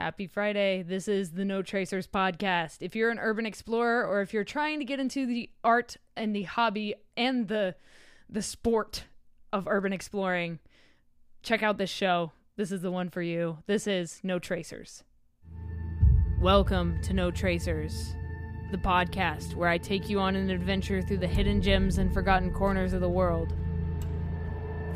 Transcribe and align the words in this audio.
Happy 0.00 0.26
Friday. 0.26 0.82
This 0.82 1.08
is 1.08 1.32
the 1.32 1.44
No 1.44 1.60
Tracers 1.60 2.06
podcast. 2.06 2.78
If 2.80 2.96
you're 2.96 3.10
an 3.10 3.18
urban 3.18 3.44
explorer 3.44 4.06
or 4.06 4.22
if 4.22 4.32
you're 4.32 4.44
trying 4.44 4.78
to 4.78 4.86
get 4.86 4.98
into 4.98 5.26
the 5.26 5.50
art 5.62 5.98
and 6.16 6.34
the 6.34 6.44
hobby 6.44 6.94
and 7.18 7.48
the 7.48 7.74
the 8.26 8.40
sport 8.40 9.04
of 9.52 9.68
urban 9.68 9.92
exploring, 9.92 10.58
check 11.42 11.62
out 11.62 11.76
this 11.76 11.90
show. 11.90 12.32
This 12.56 12.72
is 12.72 12.80
the 12.80 12.90
one 12.90 13.10
for 13.10 13.20
you. 13.20 13.58
This 13.66 13.86
is 13.86 14.20
No 14.22 14.38
Tracers. 14.38 15.04
Welcome 16.40 17.02
to 17.02 17.12
No 17.12 17.30
Tracers, 17.30 18.14
the 18.70 18.78
podcast 18.78 19.54
where 19.54 19.68
I 19.68 19.76
take 19.76 20.08
you 20.08 20.18
on 20.18 20.34
an 20.34 20.48
adventure 20.48 21.02
through 21.02 21.18
the 21.18 21.26
hidden 21.26 21.60
gems 21.60 21.98
and 21.98 22.10
forgotten 22.10 22.54
corners 22.54 22.94
of 22.94 23.02
the 23.02 23.08
world. 23.10 23.52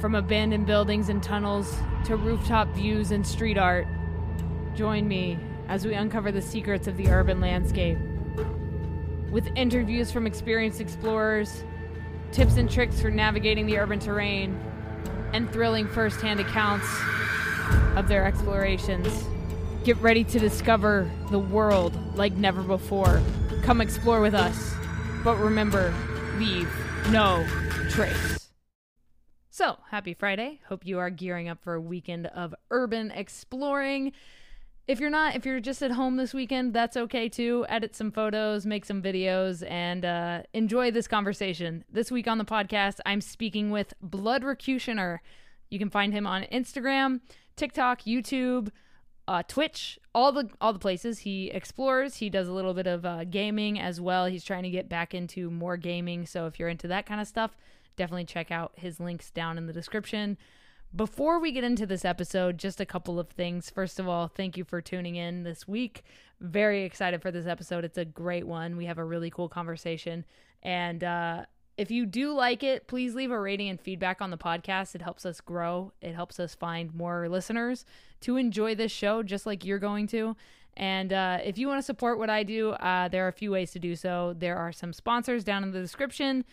From 0.00 0.14
abandoned 0.14 0.64
buildings 0.64 1.10
and 1.10 1.22
tunnels 1.22 1.76
to 2.06 2.16
rooftop 2.16 2.68
views 2.68 3.10
and 3.10 3.26
street 3.26 3.58
art, 3.58 3.86
join 4.74 5.06
me 5.08 5.38
as 5.68 5.86
we 5.86 5.94
uncover 5.94 6.32
the 6.32 6.42
secrets 6.42 6.86
of 6.86 6.96
the 6.96 7.08
urban 7.08 7.40
landscape. 7.40 7.98
With 9.30 9.48
interviews 9.56 10.10
from 10.10 10.26
experienced 10.26 10.80
explorers, 10.80 11.64
tips 12.32 12.56
and 12.56 12.70
tricks 12.70 13.00
for 13.00 13.10
navigating 13.10 13.66
the 13.66 13.78
urban 13.78 13.98
terrain, 13.98 14.60
and 15.34 15.50
thrilling 15.52 15.88
first 15.88 16.20
hand 16.20 16.38
accounts 16.38 16.86
of 17.96 18.06
their 18.08 18.24
explorations. 18.24 19.24
Get 19.82 19.96
ready 19.96 20.24
to 20.24 20.38
discover 20.38 21.10
the 21.30 21.38
world 21.38 22.16
like 22.16 22.32
never 22.34 22.62
before. 22.62 23.20
Come 23.62 23.80
explore 23.80 24.20
with 24.20 24.34
us. 24.34 24.74
But 25.24 25.36
remember, 25.36 25.92
leave 26.38 26.70
no 27.10 27.44
trace. 27.90 28.50
So, 29.50 29.78
happy 29.90 30.14
Friday. 30.14 30.60
Hope 30.68 30.86
you 30.86 30.98
are 30.98 31.10
gearing 31.10 31.48
up 31.48 31.62
for 31.62 31.74
a 31.74 31.80
weekend 31.80 32.26
of 32.28 32.54
urban 32.70 33.10
exploring. 33.10 34.12
If 34.86 35.00
you're 35.00 35.10
not, 35.10 35.34
if 35.34 35.46
you're 35.46 35.60
just 35.60 35.82
at 35.82 35.92
home 35.92 36.16
this 36.16 36.34
weekend, 36.34 36.74
that's 36.74 36.94
okay 36.94 37.30
too. 37.30 37.64
Edit 37.70 37.96
some 37.96 38.10
photos, 38.10 38.66
make 38.66 38.84
some 38.84 39.00
videos, 39.00 39.66
and 39.70 40.04
uh, 40.04 40.42
enjoy 40.52 40.90
this 40.90 41.08
conversation. 41.08 41.84
This 41.90 42.12
week 42.12 42.28
on 42.28 42.36
the 42.36 42.44
podcast, 42.44 42.98
I'm 43.06 43.22
speaking 43.22 43.70
with 43.70 43.94
Bloodrocutioner. 44.06 45.20
You 45.70 45.78
can 45.78 45.88
find 45.88 46.12
him 46.12 46.26
on 46.26 46.42
Instagram, 46.52 47.20
TikTok, 47.56 48.02
YouTube, 48.02 48.68
uh, 49.26 49.42
Twitch, 49.48 49.98
all 50.14 50.32
the 50.32 50.50
all 50.60 50.74
the 50.74 50.78
places. 50.78 51.20
He 51.20 51.50
explores. 51.50 52.16
He 52.16 52.28
does 52.28 52.46
a 52.46 52.52
little 52.52 52.74
bit 52.74 52.86
of 52.86 53.06
uh, 53.06 53.24
gaming 53.24 53.80
as 53.80 54.02
well. 54.02 54.26
He's 54.26 54.44
trying 54.44 54.64
to 54.64 54.70
get 54.70 54.90
back 54.90 55.14
into 55.14 55.50
more 55.50 55.78
gaming. 55.78 56.26
So 56.26 56.44
if 56.46 56.58
you're 56.58 56.68
into 56.68 56.88
that 56.88 57.06
kind 57.06 57.22
of 57.22 57.26
stuff, 57.26 57.56
definitely 57.96 58.26
check 58.26 58.50
out 58.50 58.72
his 58.76 59.00
links 59.00 59.30
down 59.30 59.56
in 59.56 59.66
the 59.66 59.72
description. 59.72 60.36
Before 60.94 61.40
we 61.40 61.50
get 61.50 61.64
into 61.64 61.86
this 61.86 62.04
episode, 62.04 62.56
just 62.56 62.80
a 62.80 62.86
couple 62.86 63.18
of 63.18 63.28
things. 63.28 63.68
First 63.68 63.98
of 63.98 64.06
all, 64.06 64.28
thank 64.28 64.56
you 64.56 64.62
for 64.62 64.80
tuning 64.80 65.16
in 65.16 65.42
this 65.42 65.66
week. 65.66 66.04
Very 66.40 66.84
excited 66.84 67.20
for 67.20 67.32
this 67.32 67.46
episode. 67.46 67.84
It's 67.84 67.98
a 67.98 68.04
great 68.04 68.46
one. 68.46 68.76
We 68.76 68.84
have 68.84 68.98
a 68.98 69.04
really 69.04 69.28
cool 69.28 69.48
conversation. 69.48 70.24
And 70.62 71.02
uh, 71.02 71.46
if 71.76 71.90
you 71.90 72.06
do 72.06 72.32
like 72.32 72.62
it, 72.62 72.86
please 72.86 73.16
leave 73.16 73.32
a 73.32 73.40
rating 73.40 73.70
and 73.70 73.80
feedback 73.80 74.22
on 74.22 74.30
the 74.30 74.38
podcast. 74.38 74.94
It 74.94 75.02
helps 75.02 75.26
us 75.26 75.40
grow, 75.40 75.92
it 76.00 76.14
helps 76.14 76.38
us 76.38 76.54
find 76.54 76.94
more 76.94 77.28
listeners 77.28 77.84
to 78.20 78.36
enjoy 78.36 78.76
this 78.76 78.92
show, 78.92 79.24
just 79.24 79.46
like 79.46 79.64
you're 79.64 79.80
going 79.80 80.06
to. 80.08 80.36
And 80.76 81.12
uh, 81.12 81.38
if 81.42 81.58
you 81.58 81.66
want 81.66 81.78
to 81.78 81.82
support 81.82 82.20
what 82.20 82.30
I 82.30 82.44
do, 82.44 82.70
uh, 82.70 83.08
there 83.08 83.24
are 83.24 83.28
a 83.28 83.32
few 83.32 83.50
ways 83.50 83.72
to 83.72 83.80
do 83.80 83.96
so. 83.96 84.34
There 84.38 84.56
are 84.56 84.70
some 84.70 84.92
sponsors 84.92 85.42
down 85.42 85.64
in 85.64 85.72
the 85.72 85.80
description. 85.80 86.44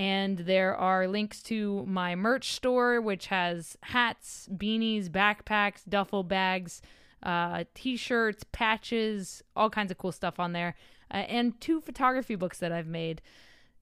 And 0.00 0.38
there 0.38 0.74
are 0.74 1.06
links 1.06 1.42
to 1.42 1.84
my 1.86 2.14
merch 2.14 2.54
store, 2.54 3.02
which 3.02 3.26
has 3.26 3.76
hats, 3.82 4.48
beanies, 4.50 5.10
backpacks, 5.10 5.82
duffel 5.86 6.22
bags, 6.22 6.80
uh, 7.22 7.64
t 7.74 7.98
shirts, 7.98 8.42
patches, 8.50 9.42
all 9.54 9.68
kinds 9.68 9.90
of 9.90 9.98
cool 9.98 10.10
stuff 10.10 10.40
on 10.40 10.54
there, 10.54 10.74
uh, 11.10 11.18
and 11.18 11.60
two 11.60 11.82
photography 11.82 12.34
books 12.34 12.56
that 12.60 12.72
I've 12.72 12.86
made. 12.86 13.20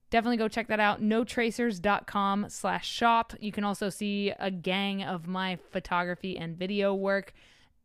Definitely 0.09 0.35
go 0.35 0.49
check 0.49 0.67
that 0.67 0.81
out. 0.81 1.01
NoTracers.com 1.01 2.47
slash 2.49 2.85
shop. 2.85 3.33
You 3.39 3.53
can 3.53 3.63
also 3.63 3.89
see 3.89 4.33
a 4.37 4.51
gang 4.51 5.01
of 5.01 5.25
my 5.25 5.57
photography 5.71 6.37
and 6.37 6.57
video 6.57 6.93
work 6.93 7.31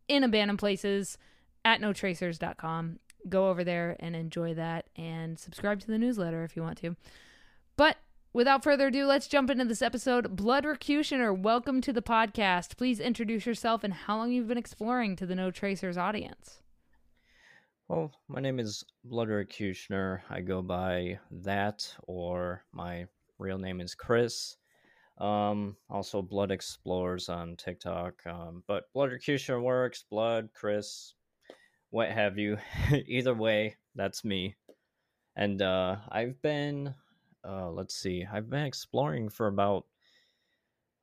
in 0.08 0.24
abandoned 0.24 0.58
places 0.58 1.18
at 1.64 1.80
NoTracers.com. 1.80 2.98
Go 3.28 3.48
over 3.48 3.62
there 3.62 3.94
and 4.00 4.16
enjoy 4.16 4.54
that 4.54 4.86
and 4.96 5.38
subscribe 5.38 5.78
to 5.82 5.86
the 5.86 5.98
newsletter 5.98 6.42
if 6.42 6.56
you 6.56 6.62
want 6.62 6.78
to. 6.78 6.96
But 7.76 7.96
Without 8.34 8.64
further 8.64 8.88
ado, 8.88 9.06
let's 9.06 9.28
jump 9.28 9.48
into 9.48 9.64
this 9.64 9.80
episode. 9.80 10.36
Bloodrocutioner, 10.36 11.38
welcome 11.38 11.80
to 11.80 11.92
the 11.92 12.02
podcast. 12.02 12.76
Please 12.76 12.98
introduce 12.98 13.46
yourself 13.46 13.84
and 13.84 13.94
how 13.94 14.16
long 14.16 14.32
you've 14.32 14.48
been 14.48 14.58
exploring 14.58 15.14
to 15.14 15.24
the 15.24 15.36
No 15.36 15.52
Tracers 15.52 15.96
audience. 15.96 16.58
Well, 17.86 18.10
my 18.26 18.40
name 18.40 18.58
is 18.58 18.82
Bloodrocutioner. 19.08 20.22
I 20.28 20.40
go 20.40 20.62
by 20.62 21.20
that, 21.30 21.94
or 22.08 22.64
my 22.72 23.06
real 23.38 23.56
name 23.56 23.80
is 23.80 23.94
Chris. 23.94 24.56
Um, 25.18 25.76
also, 25.88 26.20
Blood 26.20 26.50
Explorers 26.50 27.28
on 27.28 27.54
TikTok. 27.54 28.14
Um, 28.26 28.64
but 28.66 28.92
Bloodrocutioner 28.96 29.62
works, 29.62 30.06
Blood, 30.10 30.48
Chris, 30.52 31.14
what 31.90 32.10
have 32.10 32.36
you. 32.36 32.58
Either 33.06 33.32
way, 33.32 33.76
that's 33.94 34.24
me. 34.24 34.56
And 35.36 35.62
uh, 35.62 35.98
I've 36.08 36.42
been 36.42 36.96
uh, 37.46 37.70
let's 37.70 37.94
see. 37.94 38.26
I've 38.30 38.48
been 38.48 38.64
exploring 38.64 39.28
for 39.28 39.46
about, 39.46 39.84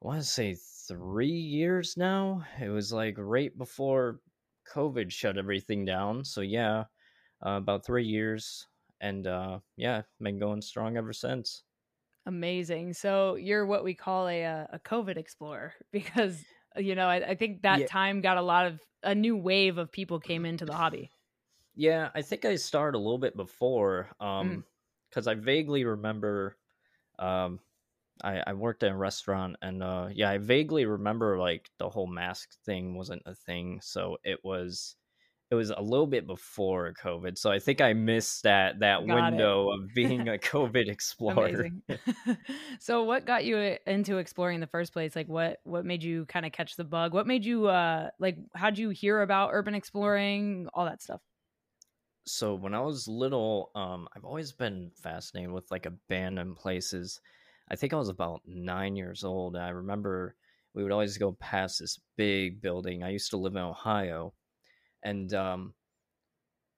I 0.01 0.07
want 0.07 0.19
to 0.19 0.25
say 0.25 0.55
three 0.87 1.27
years 1.27 1.95
now. 1.97 2.43
It 2.61 2.69
was 2.69 2.91
like 2.91 3.15
right 3.17 3.55
before 3.57 4.19
COVID 4.73 5.11
shut 5.11 5.37
everything 5.37 5.85
down. 5.85 6.23
So 6.23 6.41
yeah, 6.41 6.85
uh, 7.45 7.51
about 7.51 7.85
three 7.85 8.05
years, 8.05 8.67
and 8.99 9.27
uh, 9.27 9.59
yeah, 9.77 10.01
been 10.19 10.39
going 10.39 10.61
strong 10.61 10.97
ever 10.97 11.13
since. 11.13 11.63
Amazing. 12.25 12.93
So 12.93 13.35
you're 13.35 13.65
what 13.65 13.83
we 13.83 13.93
call 13.93 14.27
a 14.27 14.45
uh, 14.45 14.65
a 14.73 14.79
COVID 14.79 15.17
explorer 15.17 15.73
because 15.91 16.43
you 16.77 16.95
know 16.95 17.07
I, 17.07 17.29
I 17.29 17.35
think 17.35 17.61
that 17.63 17.81
yeah. 17.81 17.87
time 17.87 18.21
got 18.21 18.37
a 18.37 18.41
lot 18.41 18.67
of 18.67 18.79
a 19.03 19.15
new 19.15 19.35
wave 19.35 19.77
of 19.77 19.91
people 19.91 20.19
came 20.19 20.45
into 20.45 20.65
the 20.65 20.73
hobby. 20.73 21.09
Yeah, 21.75 22.09
I 22.13 22.21
think 22.21 22.45
I 22.45 22.55
started 22.55 22.97
a 22.97 22.99
little 22.99 23.17
bit 23.17 23.35
before. 23.35 24.09
Um, 24.19 24.49
mm 24.49 24.63
because 25.11 25.27
I 25.27 25.35
vaguely 25.35 25.83
remember, 25.83 26.57
um, 27.19 27.59
I, 28.23 28.41
I 28.47 28.53
worked 28.53 28.83
at 28.83 28.91
a 28.91 28.95
restaurant 28.95 29.57
and 29.61 29.83
uh, 29.83 30.07
yeah, 30.11 30.29
I 30.29 30.37
vaguely 30.37 30.85
remember 30.85 31.37
like 31.37 31.69
the 31.77 31.89
whole 31.89 32.07
mask 32.07 32.49
thing 32.65 32.95
wasn't 32.95 33.23
a 33.25 33.35
thing, 33.35 33.79
so 33.83 34.17
it 34.23 34.39
was 34.43 34.95
it 35.49 35.55
was 35.55 35.69
a 35.69 35.81
little 35.81 36.07
bit 36.07 36.25
before 36.25 36.93
COVID. 37.03 37.37
So 37.37 37.51
I 37.51 37.59
think 37.59 37.81
I 37.81 37.91
missed 37.91 38.43
that 38.43 38.79
that 38.79 39.05
got 39.05 39.31
window 39.31 39.71
it. 39.71 39.73
of 39.75 39.93
being 39.93 40.29
a 40.29 40.37
COVID 40.37 40.87
explorer. 40.89 41.67
so 42.79 43.03
what 43.03 43.25
got 43.25 43.43
you 43.43 43.57
uh, 43.57 43.75
into 43.85 44.17
exploring 44.17 44.55
in 44.55 44.61
the 44.61 44.67
first 44.67 44.93
place? 44.93 45.15
Like 45.15 45.27
what 45.27 45.59
what 45.63 45.85
made 45.85 46.03
you 46.03 46.25
kind 46.25 46.45
of 46.45 46.53
catch 46.53 46.77
the 46.77 46.85
bug? 46.85 47.13
What 47.13 47.27
made 47.27 47.43
you 47.43 47.67
uh 47.67 48.11
like 48.17 48.37
how'd 48.55 48.77
you 48.77 48.89
hear 48.89 49.21
about 49.21 49.49
urban 49.51 49.75
exploring? 49.75 50.67
All 50.73 50.85
that 50.85 51.01
stuff 51.01 51.21
so 52.25 52.55
when 52.55 52.73
I 52.73 52.81
was 52.81 53.07
little, 53.07 53.71
um, 53.75 54.07
I've 54.15 54.25
always 54.25 54.51
been 54.51 54.91
fascinated 54.95 55.51
with 55.51 55.71
like 55.71 55.85
abandoned 55.85 56.55
places. 56.57 57.19
I 57.69 57.75
think 57.75 57.93
I 57.93 57.97
was 57.97 58.09
about 58.09 58.41
nine 58.45 58.95
years 58.95 59.23
old. 59.23 59.55
I 59.55 59.69
remember 59.69 60.35
we 60.73 60.83
would 60.83 60.91
always 60.91 61.17
go 61.17 61.33
past 61.33 61.79
this 61.79 61.99
big 62.17 62.61
building. 62.61 63.03
I 63.03 63.09
used 63.09 63.31
to 63.31 63.37
live 63.37 63.55
in 63.55 63.61
Ohio, 63.61 64.33
and 65.03 65.33
um, 65.33 65.73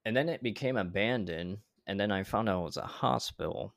and 0.06 0.16
then 0.16 0.30
it 0.30 0.44
became 0.44 0.78
abandoned. 0.78 1.58
And 1.86 2.00
then 2.00 2.12
I 2.12 2.24
found 2.24 2.48
out 2.48 2.62
it 2.62 2.66
was 2.66 2.78
a 2.78 2.84
hospital. 2.84 3.74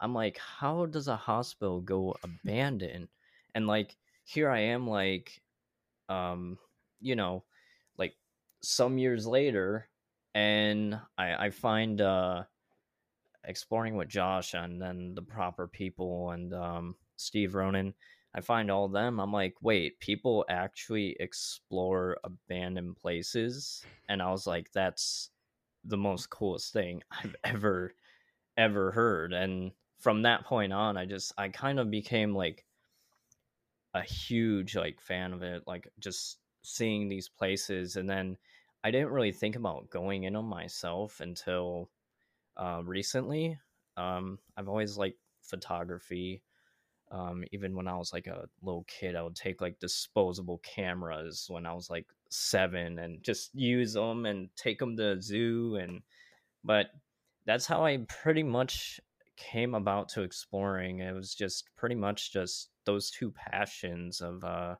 I'm 0.00 0.14
like, 0.14 0.38
how 0.38 0.86
does 0.86 1.08
a 1.08 1.16
hospital 1.16 1.80
go 1.80 2.16
abandoned? 2.22 3.08
And 3.54 3.66
like 3.66 3.96
here 4.24 4.50
I 4.50 4.60
am, 4.60 4.88
like, 4.88 5.42
um, 6.08 6.58
you 7.00 7.16
know, 7.16 7.44
like 7.98 8.14
some 8.62 8.98
years 8.98 9.26
later, 9.26 9.88
and 10.36 11.00
I, 11.16 11.46
I 11.46 11.50
find 11.50 11.98
uh, 12.02 12.42
exploring 13.44 13.96
with 13.96 14.08
Josh 14.08 14.52
and 14.52 14.80
then 14.80 15.14
the 15.14 15.22
proper 15.22 15.66
people 15.66 16.32
and 16.32 16.52
um, 16.52 16.94
Steve 17.16 17.54
Ronan, 17.54 17.94
I 18.34 18.42
find 18.42 18.70
all 18.70 18.86
them. 18.86 19.18
I'm 19.18 19.32
like, 19.32 19.54
wait, 19.62 19.98
people 19.98 20.44
actually 20.50 21.16
explore 21.20 22.18
abandoned 22.22 22.96
places, 22.96 23.82
and 24.10 24.20
I 24.20 24.30
was 24.30 24.46
like, 24.46 24.70
that's 24.72 25.30
the 25.86 25.96
most 25.96 26.28
coolest 26.28 26.70
thing 26.70 27.02
I've 27.10 27.34
ever 27.44 27.94
ever 28.58 28.92
heard. 28.92 29.32
And 29.32 29.72
from 30.00 30.20
that 30.22 30.44
point 30.44 30.74
on, 30.74 30.98
I 30.98 31.06
just 31.06 31.32
I 31.38 31.48
kind 31.48 31.80
of 31.80 31.90
became 31.90 32.34
like 32.34 32.66
a 33.94 34.02
huge 34.02 34.76
like 34.76 35.00
fan 35.00 35.32
of 35.32 35.42
it, 35.42 35.62
like 35.66 35.88
just 35.98 36.40
seeing 36.62 37.08
these 37.08 37.30
places 37.30 37.96
and 37.96 38.10
then 38.10 38.36
I 38.84 38.90
didn't 38.90 39.10
really 39.10 39.32
think 39.32 39.56
about 39.56 39.90
going 39.90 40.24
in 40.24 40.36
on 40.36 40.44
myself 40.46 41.20
until 41.20 41.90
uh, 42.56 42.82
recently. 42.84 43.58
Um, 43.96 44.38
I've 44.56 44.68
always 44.68 44.98
liked 44.98 45.18
photography, 45.42 46.42
Um, 47.10 47.44
even 47.52 47.76
when 47.76 47.88
I 47.88 47.96
was 47.96 48.12
like 48.12 48.26
a 48.26 48.48
little 48.62 48.84
kid, 48.88 49.14
I 49.14 49.22
would 49.22 49.36
take 49.36 49.60
like 49.60 49.78
disposable 49.78 50.58
cameras 50.58 51.46
when 51.48 51.64
I 51.66 51.72
was 51.72 51.88
like 51.88 52.06
seven 52.30 52.98
and 52.98 53.22
just 53.22 53.54
use 53.54 53.92
them 53.94 54.26
and 54.26 54.50
take 54.56 54.78
them 54.80 54.96
to 54.96 55.14
the 55.16 55.22
zoo. 55.22 55.76
And 55.76 56.02
but 56.64 56.88
that's 57.46 57.66
how 57.66 57.84
I 57.84 57.98
pretty 58.08 58.42
much 58.42 59.00
came 59.36 59.74
about 59.74 60.08
to 60.10 60.22
exploring. 60.22 61.00
It 61.00 61.12
was 61.14 61.34
just 61.34 61.70
pretty 61.76 61.94
much 61.96 62.32
just 62.32 62.70
those 62.86 63.10
two 63.10 63.32
passions 63.32 64.20
of 64.20 64.44
uh, 64.44 64.76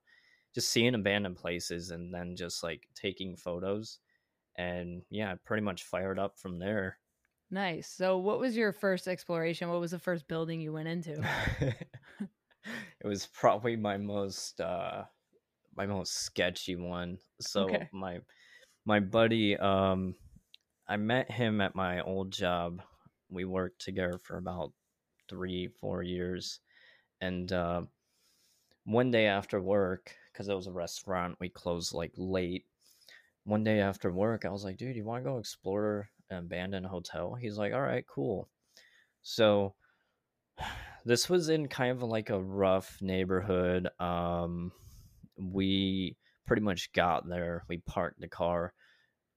just 0.57 0.71
seeing 0.71 0.97
abandoned 0.97 1.37
places 1.37 1.93
and 1.93 2.15
then 2.15 2.35
just 2.37 2.65
like 2.65 2.89
taking 2.95 3.37
photos. 3.37 4.01
And 4.57 5.05
yeah, 5.11 5.37
pretty 5.45 5.63
much 5.63 5.85
fired 5.85 6.19
up 6.19 6.39
from 6.39 6.59
there. 6.59 7.01
Nice. 7.51 7.89
So, 7.89 8.19
what 8.19 8.41
was 8.41 8.57
your 8.57 8.73
first 8.73 9.07
exploration? 9.07 9.69
What 9.69 9.81
was 9.81 9.93
the 9.93 9.99
first 9.99 10.27
building 10.27 10.61
you 10.61 10.73
went 10.73 10.89
into? 10.89 11.29
it 13.01 13.07
was 13.07 13.27
probably 13.27 13.77
my 13.77 13.97
most 13.97 14.61
uh 14.61 15.05
my 15.77 15.87
most 15.87 16.15
sketchy 16.15 16.77
one. 16.77 17.19
So 17.41 17.83
Okay. 17.83 17.91
my 17.93 18.21
my 18.85 19.01
buddy 19.01 19.57
um 19.59 20.17
I 20.89 20.97
met 20.99 21.31
him 21.31 21.61
at 21.63 21.75
my 21.77 22.01
old 22.03 22.33
job. 22.33 22.83
We 23.31 23.45
worked 23.45 23.81
together 23.83 24.19
for 24.19 24.39
about 24.39 24.75
3 25.29 25.69
4 25.69 26.03
years 26.03 26.61
and 27.21 27.53
uh 27.53 27.85
one 28.85 29.11
day 29.11 29.27
after 29.27 29.61
work 29.61 30.17
cuz 30.37 30.49
it 30.49 30.55
was 30.55 30.67
a 30.67 30.73
restaurant, 30.73 31.37
we 31.41 31.49
closed 31.49 31.93
like 31.95 32.13
late. 32.17 32.67
One 33.45 33.65
day 33.65 33.81
after 33.81 34.13
work, 34.13 34.45
I 34.45 34.51
was 34.51 34.65
like, 34.65 34.77
"Dude, 34.77 34.97
you 34.97 35.05
want 35.05 35.25
to 35.25 35.31
go 35.31 35.39
explore 35.39 36.11
an 36.31 36.39
abandoned 36.39 36.87
hotel?" 36.87 37.35
He's 37.35 37.59
like, 37.59 37.73
"All 37.73 37.83
right, 37.83 38.07
cool." 38.07 38.49
So 39.23 39.75
this 41.05 41.29
was 41.29 41.49
in 41.49 41.69
kind 41.69 41.93
of 41.93 42.03
like 42.03 42.31
a 42.31 42.43
rough 42.43 42.99
neighborhood. 43.01 43.89
Um, 44.01 44.73
we 45.39 46.17
pretty 46.47 46.63
much 46.63 46.93
got 46.93 47.29
there. 47.29 47.65
We 47.69 47.79
parked 47.79 48.21
the 48.21 48.29
car. 48.29 48.73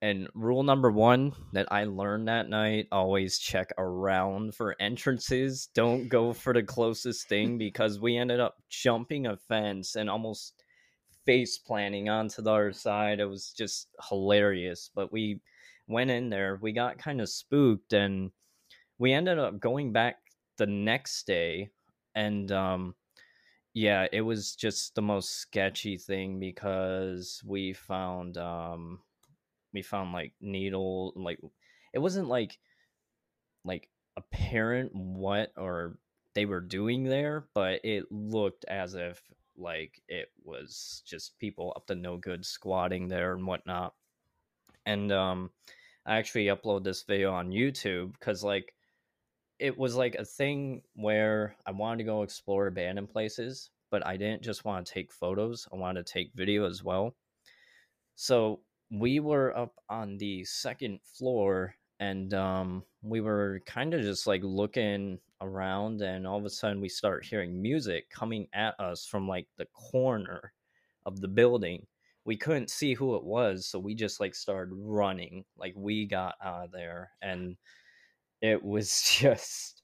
And 0.01 0.29
rule 0.33 0.63
number 0.63 0.89
one 0.89 1.33
that 1.51 1.67
I 1.71 1.83
learned 1.83 2.29
that 2.29 2.47
night 2.47 2.87
always 2.89 3.37
check 3.37 3.73
around 3.77 4.55
for 4.55 4.75
entrances. 4.79 5.67
Don't 5.73 6.07
go 6.07 6.31
for 6.31 6.53
the 6.53 6.63
closest 6.63 7.27
thing 7.27 7.57
because 7.57 7.99
we 7.99 8.15
ended 8.15 8.39
up 8.39 8.55
jumping 8.69 9.25
a 9.25 9.35
fence 9.35 9.95
and 9.95 10.09
almost 10.09 10.63
face 11.25 11.57
planting 11.57 12.09
onto 12.09 12.41
the 12.41 12.51
other 12.51 12.73
side. 12.73 13.19
It 13.19 13.25
was 13.25 13.53
just 13.57 13.89
hilarious. 14.09 14.89
But 14.93 15.11
we 15.11 15.41
went 15.87 16.11
in 16.11 16.29
there, 16.29 16.59
we 16.61 16.71
got 16.71 16.97
kind 16.97 17.21
of 17.21 17.29
spooked, 17.29 17.93
and 17.93 18.31
we 18.99 19.13
ended 19.13 19.39
up 19.39 19.59
going 19.59 19.91
back 19.91 20.17
the 20.57 20.67
next 20.67 21.25
day 21.25 21.69
and 22.15 22.51
um 22.51 22.93
yeah 23.73 24.05
it 24.11 24.21
was 24.21 24.55
just 24.55 24.93
the 24.95 25.01
most 25.01 25.31
sketchy 25.37 25.97
thing 25.97 26.39
because 26.39 27.41
we 27.45 27.73
found 27.73 28.37
um 28.37 28.99
we 29.73 29.81
found 29.81 30.11
like 30.11 30.33
needle 30.41 31.13
like 31.15 31.39
it 31.93 31.99
wasn't 31.99 32.27
like 32.27 32.59
like 33.63 33.89
apparent 34.17 34.93
what 34.93 35.51
or 35.55 35.97
they 36.35 36.45
were 36.45 36.61
doing 36.61 37.03
there 37.03 37.47
but 37.53 37.79
it 37.85 38.11
looked 38.11 38.65
as 38.65 38.95
if 38.95 39.21
like 39.59 40.01
it 40.07 40.29
was 40.43 41.03
just 41.05 41.37
people 41.39 41.73
up 41.75 41.85
to 41.87 41.95
no 41.95 42.17
good 42.17 42.45
squatting 42.45 43.07
there 43.07 43.33
and 43.33 43.45
whatnot 43.45 43.93
and 44.85 45.11
um 45.11 45.49
i 46.05 46.17
actually 46.17 46.45
upload 46.45 46.83
this 46.83 47.03
video 47.03 47.31
on 47.31 47.51
youtube 47.51 48.13
because 48.13 48.43
like 48.43 48.73
it 49.59 49.77
was 49.77 49.95
like 49.95 50.15
a 50.15 50.25
thing 50.25 50.81
where 50.95 51.55
I 51.65 51.71
wanted 51.71 51.97
to 51.97 52.03
go 52.05 52.23
explore 52.23 52.67
abandoned 52.67 53.09
places, 53.09 53.69
but 53.91 54.05
I 54.07 54.15
didn't 54.15 54.41
just 54.41 54.63
want 54.63 54.87
to 54.87 54.93
take 54.93 55.11
photos. 55.11 55.67
I 55.71 55.75
wanted 55.75 56.05
to 56.05 56.13
take 56.13 56.31
video 56.33 56.65
as 56.65 56.83
well. 56.83 57.15
So 58.15 58.61
we 58.89 59.19
were 59.19 59.55
up 59.55 59.75
on 59.89 60.17
the 60.17 60.45
second 60.45 60.99
floor 61.03 61.75
and 61.99 62.33
um, 62.33 62.83
we 63.01 63.21
were 63.21 63.61
kind 63.65 63.93
of 63.93 64.01
just 64.01 64.27
like 64.27 64.41
looking 64.43 65.19
around 65.41 66.01
and 66.01 66.27
all 66.27 66.37
of 66.37 66.45
a 66.45 66.49
sudden 66.49 66.81
we 66.81 66.89
start 66.89 67.25
hearing 67.25 67.61
music 67.61 68.09
coming 68.09 68.47
at 68.53 68.77
us 68.79 69.05
from 69.05 69.27
like 69.27 69.47
the 69.57 69.67
corner 69.67 70.53
of 71.05 71.21
the 71.21 71.27
building 71.27 71.85
we 72.25 72.35
couldn't 72.35 72.69
see 72.69 72.93
who 72.93 73.15
it 73.15 73.23
was 73.23 73.65
so 73.65 73.79
we 73.79 73.95
just 73.95 74.19
like 74.19 74.35
started 74.35 74.73
running 74.75 75.45
like 75.57 75.73
we 75.77 76.05
got 76.05 76.35
out 76.43 76.65
of 76.65 76.71
there 76.71 77.09
and 77.21 77.55
it 78.41 78.63
was 78.63 79.01
just 79.19 79.79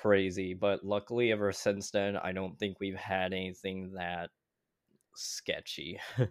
crazy. 0.00 0.54
But 0.54 0.84
luckily, 0.84 1.32
ever 1.32 1.52
since 1.52 1.90
then, 1.90 2.16
I 2.16 2.32
don't 2.32 2.58
think 2.58 2.78
we've 2.80 2.96
had 2.96 3.32
anything 3.32 3.92
that 3.92 4.30
sketchy. 5.16 5.98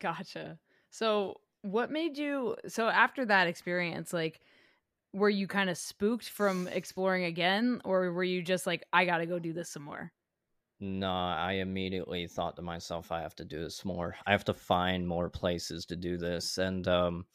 Gotcha. 0.00 0.58
So, 0.90 1.40
what 1.62 1.90
made 1.90 2.16
you 2.16 2.56
so 2.68 2.88
after 2.88 3.24
that 3.26 3.48
experience, 3.48 4.12
like 4.12 4.40
were 5.16 5.30
you 5.30 5.46
kind 5.48 5.70
of 5.70 5.78
spooked 5.78 6.28
from 6.28 6.68
exploring 6.68 7.24
again 7.24 7.80
or 7.84 8.12
were 8.12 8.24
you 8.24 8.42
just 8.42 8.66
like 8.66 8.84
I 8.92 9.04
got 9.04 9.18
to 9.18 9.26
go 9.26 9.38
do 9.38 9.52
this 9.52 9.70
some 9.70 9.82
more? 9.84 10.12
nah, 10.80 11.36
I 11.36 11.54
immediately 11.54 12.26
thought 12.26 12.56
to 12.56 12.62
myself, 12.62 13.10
I 13.10 13.22
have 13.22 13.34
to 13.36 13.44
do 13.44 13.62
this 13.62 13.84
more. 13.84 14.16
I 14.26 14.32
have 14.32 14.44
to 14.44 14.54
find 14.54 15.08
more 15.08 15.30
places 15.30 15.86
to 15.86 15.96
do 15.96 16.16
this. 16.18 16.58
And 16.58 16.86
um, 16.88 17.26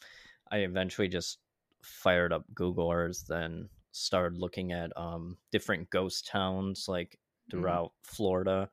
I 0.51 0.59
eventually 0.59 1.07
just 1.07 1.39
fired 1.83 2.33
up 2.33 2.45
Google 2.53 2.91
Earth 2.91 3.29
and 3.29 3.69
started 3.91 4.39
looking 4.39 4.71
at 4.71 4.95
um, 4.97 5.37
different 5.51 5.89
ghost 5.89 6.27
towns 6.27 6.87
like 6.87 7.19
Mhm. 7.53 7.81
throughout 7.81 7.93
Florida. 8.03 8.71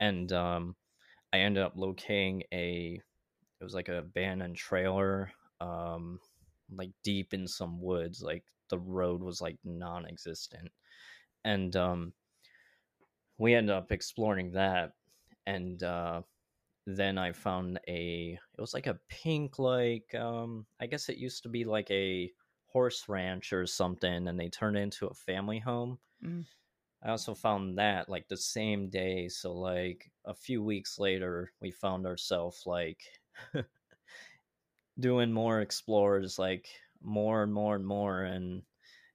And 0.00 0.32
um, 0.32 0.76
I 1.32 1.40
ended 1.40 1.62
up 1.62 1.74
locating 1.76 2.44
a 2.52 3.02
it 3.60 3.64
was 3.64 3.74
like 3.74 3.88
a 3.88 3.98
abandoned 3.98 4.56
trailer 4.56 5.32
um 5.60 6.20
like 6.72 6.90
deep 7.02 7.34
in 7.34 7.46
some 7.46 7.80
woods 7.80 8.22
like 8.22 8.44
the 8.70 8.78
road 8.78 9.22
was 9.22 9.40
like 9.40 9.58
non-existent 9.64 10.68
and 11.44 11.76
um 11.76 12.12
we 13.38 13.54
ended 13.54 13.74
up 13.74 13.92
exploring 13.92 14.52
that 14.52 14.92
and 15.46 15.82
uh 15.82 16.22
then 16.86 17.18
i 17.18 17.32
found 17.32 17.78
a 17.88 18.38
it 18.56 18.60
was 18.60 18.74
like 18.74 18.86
a 18.86 18.98
pink 19.08 19.58
like 19.58 20.14
um 20.14 20.66
i 20.80 20.86
guess 20.86 21.08
it 21.08 21.16
used 21.18 21.42
to 21.42 21.48
be 21.48 21.64
like 21.64 21.90
a 21.90 22.30
horse 22.66 23.04
ranch 23.08 23.52
or 23.52 23.66
something 23.66 24.28
and 24.28 24.38
they 24.38 24.48
turned 24.48 24.76
it 24.76 24.80
into 24.80 25.06
a 25.06 25.14
family 25.14 25.58
home 25.58 25.98
Mm. 26.24 26.44
I 27.02 27.10
also 27.10 27.34
found 27.34 27.78
that 27.78 28.08
like 28.08 28.28
the 28.28 28.36
same 28.36 28.88
day. 28.88 29.28
So 29.28 29.52
like 29.52 30.10
a 30.24 30.34
few 30.34 30.62
weeks 30.62 30.98
later, 30.98 31.52
we 31.60 31.70
found 31.70 32.06
ourselves 32.06 32.62
like 32.66 33.02
doing 34.98 35.32
more 35.32 35.60
explorers, 35.60 36.38
like 36.38 36.68
more 37.02 37.42
and 37.42 37.52
more 37.52 37.74
and 37.76 37.86
more. 37.86 38.22
And 38.22 38.62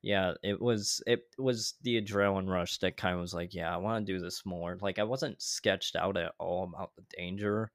yeah, 0.01 0.33
it 0.43 0.59
was 0.61 1.01
it 1.07 1.21
was 1.37 1.75
the 1.83 2.01
adrenaline 2.01 2.49
rush 2.49 2.77
that 2.79 2.97
kind 2.97 3.15
of 3.15 3.21
was 3.21 3.33
like, 3.33 3.53
yeah, 3.53 3.73
I 3.73 3.77
want 3.77 4.05
to 4.05 4.13
do 4.13 4.19
this 4.19 4.45
more. 4.45 4.77
Like 4.81 4.99
I 4.99 5.03
wasn't 5.03 5.41
sketched 5.41 5.95
out 5.95 6.17
at 6.17 6.33
all 6.39 6.63
about 6.63 6.91
the 6.95 7.03
danger. 7.17 7.71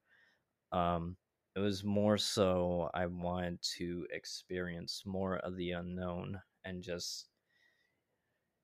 Um, 0.71 1.17
it 1.55 1.59
was 1.59 1.83
more 1.83 2.17
so 2.17 2.89
I 2.93 3.05
wanted 3.05 3.61
to 3.77 4.05
experience 4.11 5.03
more 5.05 5.37
of 5.37 5.55
the 5.55 5.71
unknown 5.71 6.39
and 6.65 6.83
just 6.83 7.29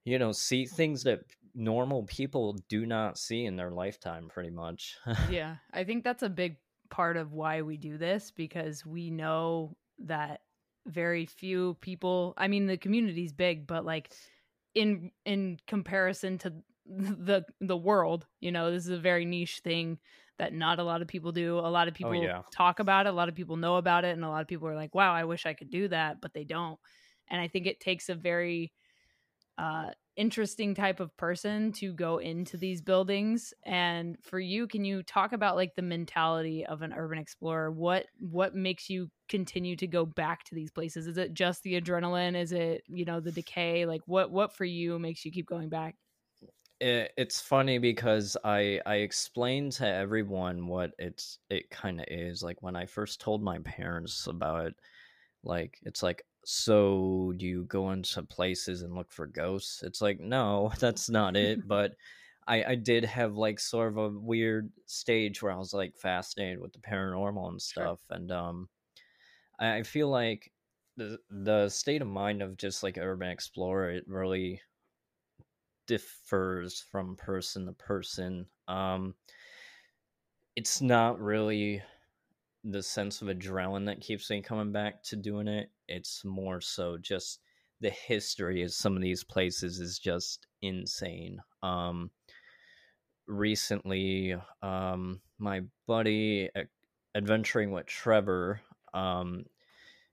you 0.04 0.20
know 0.20 0.32
see 0.32 0.66
things 0.66 1.04
that 1.04 1.20
normal 1.54 2.04
people 2.04 2.58
do 2.70 2.86
not 2.86 3.18
see 3.18 3.46
in 3.46 3.56
their 3.56 3.72
lifetime 3.72 4.28
pretty 4.30 4.50
much 4.50 4.98
yeah, 5.30 5.58
I 5.72 5.84
think 5.84 6.04
that's 6.04 6.24
a 6.24 6.30
big 6.30 6.58
part 6.92 7.18
of 7.18 7.34
why 7.34 7.64
we 7.64 7.78
do 7.78 7.98
this 7.98 8.30
because 8.30 8.86
we 8.86 9.10
know 9.10 9.76
that 10.06 10.42
very 10.86 11.26
few 11.26 11.76
people, 11.82 12.36
I 12.38 12.48
mean 12.48 12.68
the 12.68 12.78
community's 12.78 13.34
big, 13.34 13.66
but 13.66 13.86
like 13.86 14.12
in 14.76 15.12
in 15.26 15.58
comparison 15.66 16.38
to 16.40 16.54
the 16.86 17.44
the 17.60 17.78
world, 17.78 18.28
you 18.40 18.52
know, 18.52 18.70
this 18.70 18.84
is 18.84 18.92
a 18.92 19.00
very 19.00 19.26
niche 19.26 19.62
thing 19.64 19.98
that 20.38 20.54
not 20.54 20.80
a 20.80 20.84
lot 20.84 21.02
of 21.02 21.08
people 21.08 21.32
do. 21.32 21.60
A 21.60 21.70
lot 21.70 21.88
of 21.88 21.94
people 21.94 22.16
yeah. 22.16 22.42
talk 22.52 22.80
about 22.80 23.06
it, 23.06 23.10
a 23.10 23.14
lot 23.14 23.30
of 23.30 23.36
people 23.36 23.58
know 23.58 23.78
about 23.78 24.06
it, 24.06 24.14
and 24.14 24.26
a 24.26 24.30
lot 24.30 24.42
of 24.42 24.48
people 24.48 24.68
are 24.68 24.76
like, 24.76 24.94
"Wow, 24.94 25.14
I 25.14 25.24
wish 25.24 25.46
I 25.46 25.54
could 25.54 25.70
do 25.70 25.88
that," 25.88 26.20
but 26.22 26.34
they 26.34 26.44
don't. 26.44 26.80
And 27.30 27.40
I 27.40 27.48
think 27.48 27.68
it 27.68 27.80
takes 27.80 28.10
a 28.10 28.16
very 28.16 28.74
uh, 29.58 29.92
interesting 30.22 30.76
type 30.76 31.00
of 31.00 31.18
person 31.18 31.72
to 31.72 31.94
go 31.94 32.20
into 32.20 32.56
these 32.56 32.80
buildings. 32.80 33.56
And 33.64 34.24
for 34.24 34.40
you, 34.40 34.68
can 34.68 34.86
you 34.86 35.02
talk 35.02 35.34
about 35.34 35.56
like 35.56 35.74
the 35.76 35.82
mentality 35.82 36.64
of 36.64 36.84
an 36.84 36.94
urban 36.94 37.18
explorer? 37.18 37.72
What 37.72 38.06
what 38.20 38.54
makes 38.54 38.88
you 38.88 39.10
continue 39.28 39.76
to 39.78 39.88
go 39.88 40.06
back 40.06 40.44
to 40.46 40.56
these 40.56 40.70
places? 40.70 41.08
Is 41.08 41.18
it 41.18 41.34
just 41.34 41.64
the 41.64 41.82
adrenaline? 41.82 42.36
Is 42.36 42.52
it 42.52 42.84
you 42.88 43.04
know 43.04 43.20
the 43.20 43.32
decay? 43.32 43.88
Like 43.88 44.02
what 44.06 44.30
what 44.30 44.54
for 44.54 44.64
you 44.66 45.00
makes 45.00 45.26
you 45.26 45.32
keep 45.32 45.48
going 45.48 45.70
back? 45.70 45.96
it, 46.80 47.14
it's 47.16 47.40
funny 47.40 47.78
because 47.78 48.36
i 48.44 48.82
i 48.86 48.96
explained 48.96 49.72
to 49.72 49.88
everyone 49.88 50.68
what 50.68 50.92
it's 50.98 51.38
it 51.50 51.70
kind 51.70 52.00
of 52.00 52.06
is 52.10 52.42
like 52.42 52.62
when 52.62 52.76
i 52.76 52.86
first 52.86 53.22
told 53.22 53.42
my 53.44 53.60
parents 53.60 54.28
about 54.28 54.66
it 54.66 54.76
like 55.44 55.78
it's 55.84 56.02
like 56.02 56.26
so 56.44 57.34
do 57.38 57.46
you 57.46 57.66
go 57.66 57.92
into 57.92 58.24
places 58.24 58.82
and 58.82 58.96
look 58.96 59.12
for 59.12 59.28
ghosts 59.28 59.84
it's 59.84 60.02
like 60.02 60.20
no 60.20 60.72
that's 60.80 61.10
not 61.10 61.36
it 61.36 61.66
but 61.68 61.96
I 62.48 62.64
I 62.64 62.76
did 62.76 63.06
have 63.06 63.36
like 63.36 63.60
sort 63.60 63.90
of 63.90 63.98
a 63.98 64.10
weird 64.10 64.72
stage 64.86 65.42
where 65.42 65.52
I 65.52 65.58
was 65.58 65.74
like 65.74 65.96
fascinated 65.98 66.60
with 66.60 66.74
the 66.74 66.80
paranormal 66.80 67.50
and 67.50 67.62
Sure. 67.66 67.92
stuff, 67.92 68.02
and 68.10 68.32
um, 68.32 68.70
I, 69.60 69.78
I 69.80 69.84
feel 69.84 70.10
like 70.10 70.54
the 70.98 71.20
the 71.30 71.70
state 71.70 72.02
of 72.02 72.08
mind 72.10 72.42
of 72.42 72.58
just 72.58 72.84
like 72.84 72.98
urban 72.98 73.30
explorer 73.30 73.92
it 73.92 74.08
really 74.08 74.62
differs 75.88 76.82
from 76.82 77.16
person 77.16 77.66
to 77.66 77.74
person. 77.74 78.48
Um, 78.68 79.16
it's 80.56 80.82
not 80.82 81.20
really 81.20 81.82
the 82.64 82.84
sense 82.84 83.22
of 83.22 83.30
adrenaline 83.30 83.88
that 83.88 84.02
keeps 84.02 84.30
me 84.30 84.42
coming 84.42 84.72
back 84.72 85.04
to 85.04 85.16
doing 85.16 85.48
it. 85.48 85.72
It's 85.92 86.24
more 86.26 86.62
so 86.62 86.98
just 86.98 87.40
the 87.82 87.90
history 87.90 88.64
of 88.64 88.72
some 88.72 88.96
of 88.96 89.02
these 89.02 89.24
places 89.24 89.80
is 89.80 90.00
just 90.00 90.48
insane. 90.62 91.40
Um, 91.64 92.12
recently, 93.28 94.36
um, 94.62 95.22
my 95.40 95.62
buddy 95.88 96.50
adventuring 97.16 97.72
with 97.72 97.88
Trevor, 97.88 98.62
um, 98.94 99.46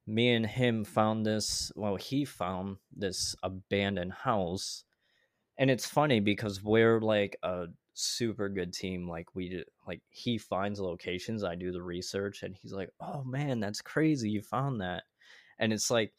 me 0.06 0.32
and 0.32 0.46
him 0.46 0.84
found 0.84 1.26
this. 1.26 1.70
Well, 1.76 1.96
he 1.96 2.24
found 2.24 2.78
this 2.96 3.36
abandoned 3.42 4.12
house, 4.12 4.84
and 5.58 5.70
it's 5.70 5.86
funny 5.86 6.20
because 6.20 6.62
we're 6.62 7.00
like 7.00 7.36
a 7.42 7.66
super 7.94 8.48
good 8.48 8.72
team. 8.72 9.08
Like 9.08 9.34
we 9.34 9.64
like 9.86 10.00
he 10.10 10.38
finds 10.38 10.80
locations, 10.80 11.44
I 11.44 11.54
do 11.54 11.72
the 11.72 11.82
research, 11.82 12.42
and 12.42 12.56
he's 12.56 12.72
like, 12.72 12.90
"Oh 13.00 13.22
man, 13.24 13.60
that's 13.60 13.82
crazy! 13.82 14.30
You 14.30 14.40
found 14.40 14.80
that," 14.80 15.04
and 15.58 15.72
it's 15.72 15.90
like 15.90 16.12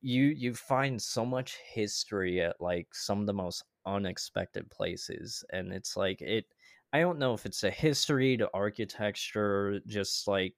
you 0.00 0.24
you 0.24 0.54
find 0.54 1.00
so 1.00 1.24
much 1.26 1.58
history 1.72 2.40
at 2.40 2.60
like 2.60 2.88
some 2.94 3.20
of 3.20 3.26
the 3.26 3.32
most 3.32 3.64
unexpected 3.86 4.70
places 4.70 5.44
and 5.52 5.72
it's 5.72 5.96
like 5.96 6.20
it 6.22 6.46
i 6.92 7.00
don't 7.00 7.18
know 7.18 7.34
if 7.34 7.46
it's 7.46 7.64
a 7.64 7.70
history 7.70 8.36
to 8.36 8.48
architecture 8.54 9.80
just 9.86 10.28
like 10.28 10.54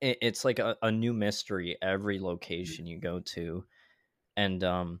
it, 0.00 0.18
it's 0.20 0.44
like 0.44 0.58
a, 0.58 0.76
a 0.82 0.90
new 0.90 1.12
mystery 1.12 1.76
every 1.82 2.18
location 2.20 2.86
you 2.86 2.98
go 2.98 3.20
to 3.20 3.64
and 4.36 4.64
um 4.64 5.00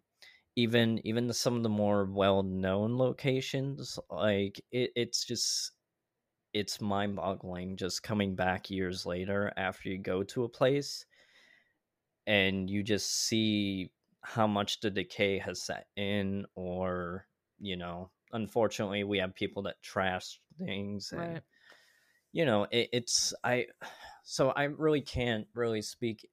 even 0.56 1.00
even 1.06 1.26
the, 1.26 1.34
some 1.34 1.56
of 1.56 1.62
the 1.62 1.68
more 1.68 2.04
well-known 2.04 2.96
locations 2.96 3.98
like 4.10 4.60
it, 4.70 4.90
it's 4.96 5.24
just 5.24 5.72
it's 6.52 6.80
mind-boggling 6.80 7.76
just 7.76 8.02
coming 8.02 8.34
back 8.34 8.70
years 8.70 9.06
later 9.06 9.52
after 9.56 9.88
you 9.88 9.98
go 9.98 10.22
to 10.22 10.44
a 10.44 10.48
place 10.48 11.06
and 12.26 12.70
you 12.70 12.82
just 12.82 13.10
see 13.26 13.90
how 14.22 14.46
much 14.46 14.80
the 14.80 14.90
decay 14.90 15.38
has 15.38 15.62
set 15.62 15.86
in 15.96 16.46
or 16.54 17.26
you 17.58 17.76
know 17.76 18.10
unfortunately 18.32 19.04
we 19.04 19.18
have 19.18 19.34
people 19.34 19.62
that 19.62 19.82
trash 19.82 20.40
things 20.58 21.12
and 21.12 21.22
Right. 21.28 21.42
you 22.32 22.44
know 22.44 22.64
it, 22.70 22.88
it's 22.92 23.34
i 23.44 23.66
so 24.24 24.50
i 24.50 24.64
really 24.64 25.00
can't 25.00 25.46
really 25.54 25.82
speak 25.82 26.28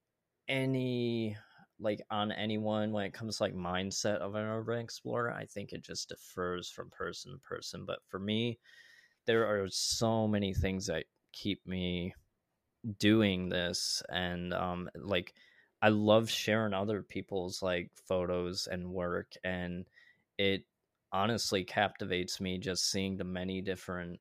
any 0.48 1.36
like 1.80 2.02
on 2.12 2.32
anyone 2.32 2.92
when 2.92 3.06
it 3.06 3.14
comes 3.14 3.38
to 3.38 3.44
like 3.44 3.56
mindset 3.56 4.18
of 4.18 4.36
an 4.36 4.46
urban 4.46 4.80
explorer 4.80 5.32
i 5.32 5.46
think 5.46 5.72
it 5.74 5.84
just 5.84 6.10
differs 6.10 6.70
from 6.70 6.90
person 6.90 7.32
to 7.34 7.38
person 7.40 7.86
but 7.86 8.00
for 8.08 8.20
me 8.20 8.60
there 9.26 9.46
are 9.48 9.68
so 9.70 10.28
many 10.28 10.54
things 10.54 10.88
that 10.88 11.06
keep 11.34 11.66
me 11.68 12.14
doing 12.98 13.50
this 13.50 14.02
and 14.10 14.54
um 14.54 14.90
like 14.96 15.34
i 15.82 15.90
love 15.90 16.30
sharing 16.30 16.74
other 16.74 17.02
people's 17.04 17.62
like 17.62 17.92
photos 17.96 18.68
and 18.68 18.92
work 18.92 19.34
and 19.44 19.90
it 20.38 20.66
honestly 21.12 21.64
captivates 21.64 22.40
me 22.40 22.58
just 22.58 22.90
seeing 22.90 23.18
the 23.18 23.24
many 23.24 23.62
different 23.62 24.20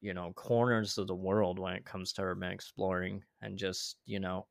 you 0.00 0.14
know 0.14 0.32
corners 0.34 0.98
of 0.98 1.06
the 1.06 1.14
world 1.14 1.58
when 1.58 1.74
it 1.74 1.84
comes 1.86 2.12
to 2.12 2.22
urban 2.22 2.50
exploring 2.52 3.24
and 3.40 3.58
just 3.58 3.98
you 4.06 4.20
know 4.20 4.48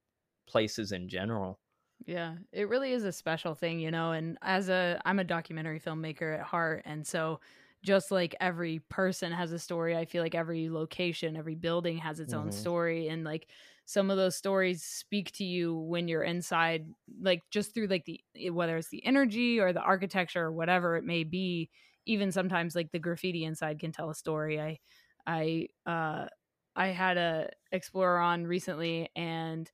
places 0.48 0.92
in 0.92 1.10
general 1.10 1.62
Yeah, 2.06 2.38
it 2.52 2.68
really 2.70 2.92
is 2.92 3.04
a 3.04 3.12
special 3.12 3.56
thing, 3.56 3.80
you 3.80 3.90
know. 3.90 4.12
And 4.12 4.38
as 4.42 4.70
a, 4.70 5.02
I'm 5.06 5.18
a 5.20 5.24
documentary 5.24 5.80
filmmaker 5.80 6.38
at 6.38 6.46
heart, 6.46 6.84
and 6.86 7.08
so 7.08 7.40
just 7.84 8.12
like 8.12 8.36
every 8.40 8.80
person 8.90 9.32
has 9.32 9.52
a 9.52 9.60
story, 9.60 9.96
I 9.96 10.06
feel 10.06 10.24
like 10.24 10.36
every 10.36 10.70
location, 10.70 11.36
every 11.36 11.56
building 11.56 11.98
has 12.00 12.20
its 12.20 12.34
own 12.34 12.52
Mhm. 12.52 12.52
story, 12.52 13.08
and 13.10 13.24
like 13.24 13.48
some 13.86 14.10
of 14.10 14.18
those 14.18 14.36
stories 14.36 14.84
speak 14.84 15.32
to 15.34 15.44
you 15.46 15.76
when 15.78 16.08
you're 16.08 16.24
inside, 16.24 16.88
like 17.22 17.44
just 17.52 17.74
through 17.74 17.88
like 17.88 18.06
the 18.06 18.22
eh, 18.36 18.50
whether 18.50 18.78
it's 18.78 18.90
the 18.90 19.06
energy 19.06 19.60
or 19.60 19.72
the 19.74 19.82
architecture 19.82 20.44
or 20.46 20.52
whatever 20.54 20.96
it 20.98 21.04
may 21.04 21.24
be. 21.24 21.70
Even 22.08 22.32
sometimes 22.32 22.76
like 22.76 22.92
the 22.92 23.00
graffiti 23.00 23.44
inside 23.46 23.80
can 23.80 23.92
tell 23.92 24.10
a 24.12 24.16
story. 24.16 24.60
I, 24.62 24.80
I, 25.26 25.68
uh, 25.88 26.28
I 26.76 26.88
had 26.88 27.18
a 27.18 27.50
explorer 27.72 28.20
on 28.20 28.46
recently, 28.46 29.10
and 29.16 29.70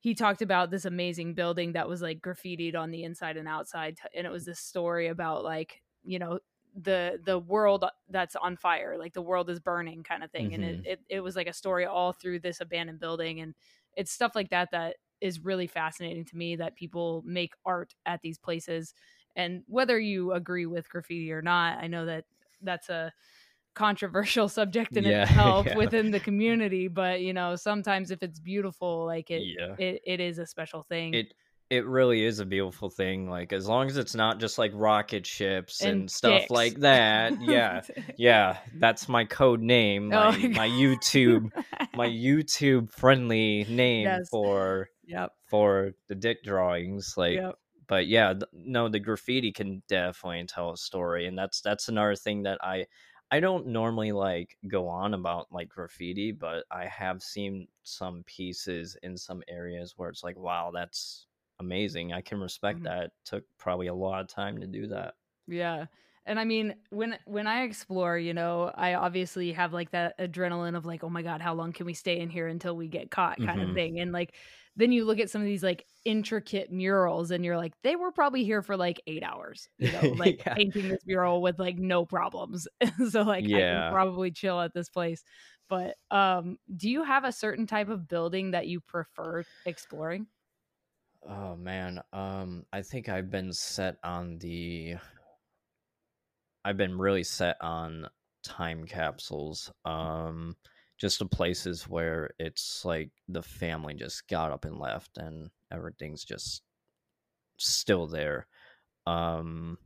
he 0.00 0.14
talked 0.14 0.42
about 0.42 0.70
this 0.70 0.84
amazing 0.84 1.34
building 1.34 1.72
that 1.72 1.88
was 1.88 2.02
like 2.02 2.20
graffitied 2.20 2.76
on 2.76 2.90
the 2.90 3.04
inside 3.04 3.36
and 3.36 3.48
outside 3.48 3.98
and 4.14 4.26
it 4.26 4.30
was 4.30 4.44
this 4.44 4.60
story 4.60 5.08
about 5.08 5.44
like 5.44 5.82
you 6.04 6.18
know 6.18 6.38
the 6.80 7.20
the 7.24 7.38
world 7.38 7.84
that's 8.08 8.36
on 8.36 8.56
fire 8.56 8.96
like 8.98 9.12
the 9.12 9.22
world 9.22 9.50
is 9.50 9.58
burning 9.58 10.02
kind 10.02 10.22
of 10.22 10.30
thing 10.30 10.54
and 10.54 10.62
it, 10.64 10.78
Mhm. 10.78 10.84
it 10.84 11.00
it 11.08 11.20
was 11.20 11.34
like 11.36 11.48
a 11.48 11.52
story 11.52 11.84
all 11.84 12.12
through 12.12 12.38
this 12.38 12.60
abandoned 12.60 13.00
building 13.00 13.40
and 13.40 13.54
it's 13.94 14.12
stuff 14.12 14.32
like 14.34 14.50
that 14.50 14.70
that 14.70 14.96
is 15.20 15.44
really 15.44 15.66
fascinating 15.66 16.24
to 16.24 16.36
me 16.36 16.54
that 16.56 16.76
people 16.76 17.22
make 17.26 17.54
art 17.64 17.94
at 18.06 18.20
these 18.22 18.38
places 18.38 18.94
and 19.34 19.64
whether 19.66 19.98
you 19.98 20.32
agree 20.32 20.66
with 20.66 20.88
graffiti 20.88 21.32
or 21.32 21.42
not 21.42 21.78
i 21.78 21.86
know 21.88 22.06
that 22.06 22.24
that's 22.62 22.88
a 22.88 23.12
controversial 23.74 24.48
subject 24.48 24.96
in 24.96 25.04
Yeah, 25.04 25.26
itself 25.34 25.72
yeah. 25.74 25.74
within 25.74 26.10
the 26.10 26.20
community 26.20 26.88
but 26.88 27.20
you 27.20 27.32
know 27.32 27.56
sometimes 27.56 28.10
if 28.10 28.22
it's 28.22 28.40
beautiful 28.40 29.06
like 29.06 29.30
it 29.30 29.48
yeah 29.56 29.76
it, 29.76 30.00
it 30.04 30.20
is 30.20 30.38
a 30.38 30.46
special 30.46 30.82
thing 30.82 31.20
it 31.20 31.34
it 31.70 31.86
really 31.86 32.24
is 32.24 32.38
a 32.38 32.46
beautiful 32.46 32.88
thing 32.88 33.28
like 33.28 33.52
as 33.52 33.68
long 33.68 33.86
as 33.88 33.96
it's 33.96 34.14
not 34.14 34.40
just 34.40 34.58
like 34.58 34.72
rocket 34.74 35.26
ships 35.26 35.82
and, 35.82 35.90
And 36.02 36.10
stuff 36.10 36.40
dicks. 36.42 36.50
like 36.50 36.74
that 36.80 37.34
yeah 37.42 37.82
yeah 38.16 38.58
that's 38.78 39.08
my 39.08 39.24
code 39.24 39.60
name 39.60 40.12
Oh 40.12 40.32
my, 40.32 40.38
my 40.38 40.48
my 40.48 40.68
youtube 40.68 41.50
my 41.94 42.08
youtube 42.28 42.90
friendly 42.90 43.66
name 43.68 44.04
Yes. 44.06 44.28
for 44.30 44.88
yep 45.06 45.32
for 45.46 45.92
the 46.08 46.14
dick 46.14 46.42
drawings 46.42 47.14
like 47.16 47.34
yep 47.34 47.54
but 47.86 48.06
yeah 48.06 48.32
th- 48.32 48.44
no 48.52 48.88
the 48.88 49.00
graffiti 49.00 49.52
can 49.52 49.82
definitely 49.88 50.44
tell 50.46 50.72
a 50.72 50.76
story 50.76 51.26
and 51.26 51.38
that's 51.38 51.60
that's 51.60 51.88
another 51.88 52.14
thing 52.14 52.42
that 52.44 52.58
i 52.62 52.84
i 53.30 53.40
don't 53.40 53.66
normally 53.66 54.12
like 54.12 54.56
go 54.68 54.88
on 54.88 55.14
about 55.14 55.46
like 55.52 55.68
graffiti 55.68 56.32
but 56.32 56.64
i 56.70 56.86
have 56.86 57.22
seen 57.22 57.66
some 57.82 58.22
pieces 58.26 58.96
in 59.02 59.16
some 59.16 59.42
areas 59.48 59.94
where 59.96 60.08
it's 60.10 60.22
like 60.24 60.36
wow 60.38 60.70
that's 60.72 61.26
amazing 61.60 62.12
i 62.12 62.20
can 62.20 62.38
respect 62.40 62.82
Mhm. 62.82 62.84
that 62.84 63.12
took 63.24 63.44
probably 63.58 63.86
a 63.88 63.94
lot 63.94 64.20
of 64.20 64.28
time 64.28 64.58
to 64.60 64.66
do 64.66 64.86
that 64.88 65.14
Yeah. 65.46 65.86
And 66.26 66.38
I 66.38 66.44
mean, 66.44 66.74
when 66.90 67.18
when 67.24 67.46
I 67.46 67.62
explore, 67.62 68.18
you 68.18 68.34
know, 68.34 68.64
I 68.74 68.94
obviously 68.94 69.50
have 69.52 69.72
like 69.72 69.92
that 69.92 70.18
adrenaline 70.18 70.76
of 70.76 70.84
like, 70.84 71.02
oh 71.02 71.08
my 71.08 71.22
god, 71.22 71.40
how 71.40 71.54
long 71.54 71.72
can 71.72 71.86
we 71.86 71.94
stay 71.94 72.18
in 72.20 72.28
here 72.28 72.46
until 72.46 72.76
we 72.76 72.86
get 72.86 73.10
caught 73.10 73.40
kind 73.40 73.62
Mhm. 73.62 73.62
of 73.62 73.72
thing. 73.72 73.98
And 73.98 74.12
like 74.12 74.34
then 74.76 74.92
you 74.92 75.04
look 75.06 75.18
at 75.20 75.30
some 75.30 75.40
of 75.40 75.46
these 75.46 75.62
like 75.62 75.86
intricate 76.04 76.70
murals 76.70 77.30
and 77.30 77.44
you're 77.46 77.56
like, 77.56 77.72
they 77.82 77.96
were 77.96 78.12
probably 78.12 78.44
here 78.44 78.60
for 78.62 78.76
like 78.76 79.00
8 79.06 79.22
hours, 79.22 79.68
you 79.78 79.90
know, 79.90 80.10
like 80.10 80.36
Yeah. 80.46 80.56
painting 80.56 80.88
this 80.88 81.00
mural 81.06 81.40
with 81.40 81.58
like 81.58 81.78
no 81.78 82.04
problems. 82.04 82.68
so 83.10 83.22
like 83.22 83.46
I 83.54 83.62
Yeah. 83.62 83.72
can 83.72 83.86
probably 83.88 84.30
chill 84.30 84.60
at 84.60 84.74
this 84.74 84.90
place. 84.90 85.24
But 85.68 85.96
um 86.10 86.58
do 86.76 86.90
you 86.90 87.04
have 87.04 87.24
a 87.24 87.32
certain 87.32 87.66
type 87.66 87.88
of 87.88 88.06
building 88.06 88.50
that 88.50 88.66
you 88.66 88.80
prefer 88.82 89.44
exploring? 89.64 90.26
Oh 91.26 91.56
man 91.56 92.00
um 92.12 92.64
i 92.72 92.82
think 92.82 93.08
i've 93.08 93.30
been 93.30 93.52
set 93.52 93.96
on 94.04 94.38
the 94.38 94.96
I've 96.64 96.76
been 96.76 96.98
really 96.98 97.24
set 97.24 97.56
on 97.62 98.08
time 98.44 98.84
capsules. 98.84 99.72
Um 99.84 100.54
just 100.98 101.20
the 101.20 101.26
places 101.26 101.88
where 101.88 102.30
it's 102.38 102.84
like 102.84 103.10
the 103.28 103.42
family 103.42 103.94
just 103.94 104.26
got 104.28 104.50
up 104.52 104.64
and 104.64 104.78
left 104.78 105.16
and 105.16 105.48
everything's 105.72 106.24
just 106.24 106.62
still 107.56 108.06
there. 108.06 108.46
Um 109.06 109.78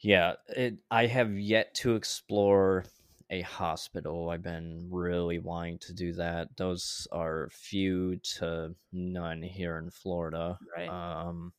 yeah, 0.00 0.34
it 0.48 0.78
I 0.90 1.06
have 1.06 1.38
yet 1.38 1.74
to 1.76 1.94
explore 1.94 2.84
a 3.32 3.40
hospital. 3.40 4.30
I've 4.30 4.42
been 4.42 4.86
really 4.90 5.40
wanting 5.40 5.78
to 5.78 5.92
do 5.92 6.12
that. 6.12 6.56
Those 6.56 7.08
are 7.10 7.48
few 7.50 8.18
to 8.38 8.76
none 8.92 9.42
here 9.42 9.78
in 9.78 9.90
Florida. 9.90 10.58
Right. 10.76 10.88
Um 10.88 11.52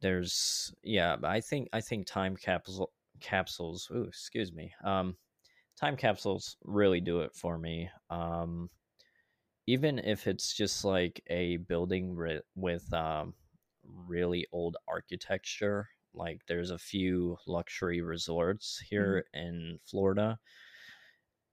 there's 0.00 0.72
yeah 0.82 1.16
i 1.24 1.40
think 1.40 1.68
i 1.72 1.80
think 1.80 2.06
time 2.06 2.36
capsule 2.36 2.92
capsules 3.20 3.88
ooh 3.92 4.04
excuse 4.04 4.52
me 4.52 4.72
um 4.84 5.16
time 5.76 5.96
capsules 5.96 6.56
really 6.64 7.00
do 7.00 7.20
it 7.20 7.34
for 7.34 7.58
me 7.58 7.88
um 8.10 8.70
even 9.66 9.98
if 9.98 10.26
it's 10.26 10.54
just 10.54 10.84
like 10.84 11.22
a 11.28 11.56
building 11.56 12.14
ri- 12.14 12.40
with 12.54 12.92
um 12.92 13.34
really 13.82 14.46
old 14.52 14.76
architecture 14.86 15.88
Like 16.14 16.46
there's 16.46 16.70
a 16.70 16.78
few 16.78 17.38
luxury 17.46 18.00
resorts 18.00 18.80
Mm-hmm. 18.98 19.18
here 19.18 19.24
in 19.34 19.78
Florida 19.84 20.38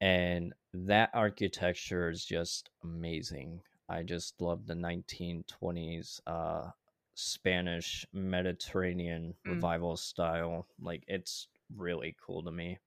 and 0.01 0.53
that 0.73 1.09
architecture 1.13 2.09
is 2.09 2.25
just 2.25 2.69
amazing. 2.83 3.61
I 3.87 4.03
just 4.03 4.41
love 4.41 4.65
the 4.65 4.75
1920s 4.75 6.21
uh 6.27 6.71
Spanish 7.13 8.05
Mediterranean 8.11 9.35
Mm. 9.45 9.65
revival 9.65 9.95
style. 9.97 10.67
Like 10.79 11.03
it's 11.07 11.47
really 11.73 12.15
cool 12.19 12.43
to 12.43 12.51
me. 12.51 12.79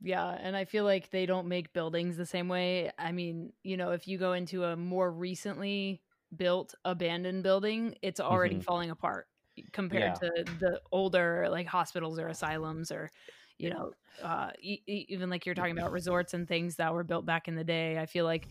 Yeah, 0.00 0.28
and 0.28 0.56
I 0.56 0.64
feel 0.64 0.84
like 0.84 1.10
they 1.10 1.24
don't 1.26 1.48
make 1.48 1.72
buildings 1.72 2.16
the 2.16 2.26
same 2.26 2.48
way. 2.48 2.90
I 2.98 3.12
mean, 3.12 3.52
you 3.62 3.76
know, 3.76 3.92
if 3.92 4.06
you 4.06 4.18
go 4.18 4.32
into 4.32 4.64
a 4.64 4.76
more 4.76 5.10
recently 5.10 6.02
built 6.36 6.74
abandoned 6.84 7.42
building, 7.42 7.96
it's 8.02 8.20
already 8.20 8.58
Mhm. 8.58 8.64
falling 8.66 8.90
apart 8.90 9.28
compared 9.72 10.14
Yeah. 10.14 10.16
to 10.16 10.30
the 10.58 10.80
older 10.92 11.48
like 11.50 11.66
hospitals 11.66 12.18
or 12.18 12.28
asylums 12.28 12.90
or 12.90 13.10
you 13.58 13.70
know, 13.70 13.92
uh 14.22 14.50
e- 14.60 14.82
even 14.86 15.30
like 15.30 15.46
you're 15.46 15.54
talking 15.54 15.76
about 15.76 15.92
resorts 15.92 16.34
and 16.34 16.46
things 16.48 16.76
that 16.76 16.92
were 16.94 17.04
built 17.04 17.26
back 17.26 17.48
in 17.48 17.54
the 17.56 17.64
day. 17.64 17.98
I 17.98 18.06
feel 18.06 18.24
like 18.24 18.48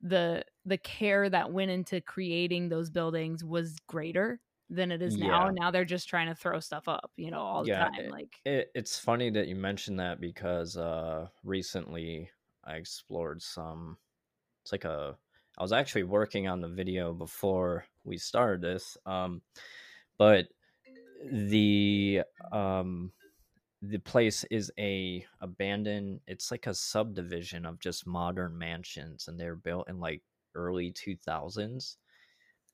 the 0.00 0.44
the 0.64 0.78
care 0.78 1.28
that 1.30 1.52
went 1.52 1.70
into 1.70 2.00
creating 2.00 2.68
those 2.68 2.90
buildings 2.90 3.44
was 3.44 3.78
greater 3.86 4.40
than 4.68 4.90
it 4.92 5.00
is 5.02 5.16
now. 5.18 5.48
Yeah. 5.48 5.50
Now 5.50 5.70
they're 5.70 5.84
just 5.84 6.08
trying 6.08 6.28
to 6.28 6.34
throw 6.34 6.60
stuff 6.60 6.88
up, 6.88 7.12
you 7.16 7.30
know, 7.30 7.40
all 7.40 7.62
the 7.64 7.70
Yeah, 7.70 7.88
time. 7.94 8.08
Like 8.08 8.42
It, 8.44 8.70
it's 8.74 8.98
funny 8.98 9.30
that 9.30 9.48
you 9.48 9.56
mentioned 9.56 10.00
that 10.00 10.20
because 10.20 10.76
uh 10.76 11.28
recently 11.44 12.30
I 12.64 12.76
explored 12.76 13.42
some 13.42 13.98
it's 14.64 14.72
like 14.72 14.84
a 14.86 15.18
I 15.58 15.62
was 15.62 15.72
actually 15.72 16.04
working 16.04 16.48
on 16.48 16.60
the 16.62 16.68
video 16.68 17.14
before 17.14 17.86
we 18.04 18.18
started 18.18 18.62
this 18.62 18.98
um 19.06 19.42
but 20.18 20.46
the 21.32 22.22
um 22.52 23.12
the 23.82 23.98
place 23.98 24.44
is 24.50 24.72
a 24.78 25.24
abandoned 25.40 26.20
it's 26.26 26.50
like 26.50 26.66
a 26.66 26.74
subdivision 26.74 27.66
of 27.66 27.78
just 27.78 28.06
modern 28.06 28.56
mansions 28.56 29.28
and 29.28 29.38
they're 29.38 29.56
built 29.56 29.88
in 29.88 30.00
like 30.00 30.22
early 30.54 30.92
2000s 30.92 31.98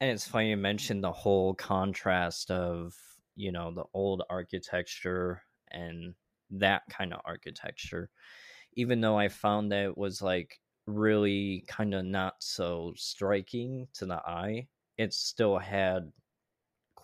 and 0.00 0.10
it's 0.10 0.26
funny 0.26 0.50
you 0.50 0.56
mentioned 0.56 1.02
the 1.02 1.12
whole 1.12 1.54
contrast 1.54 2.50
of 2.50 2.94
you 3.34 3.50
know 3.52 3.72
the 3.74 3.84
old 3.94 4.22
architecture 4.30 5.42
and 5.70 6.14
that 6.50 6.82
kind 6.90 7.12
of 7.12 7.20
architecture 7.24 8.10
even 8.74 9.00
though 9.00 9.18
i 9.18 9.28
found 9.28 9.72
that 9.72 9.84
it 9.84 9.98
was 9.98 10.22
like 10.22 10.60
really 10.86 11.64
kind 11.68 11.94
of 11.94 12.04
not 12.04 12.34
so 12.40 12.92
striking 12.96 13.88
to 13.94 14.06
the 14.06 14.16
eye 14.16 14.66
it 14.98 15.12
still 15.12 15.58
had 15.58 16.12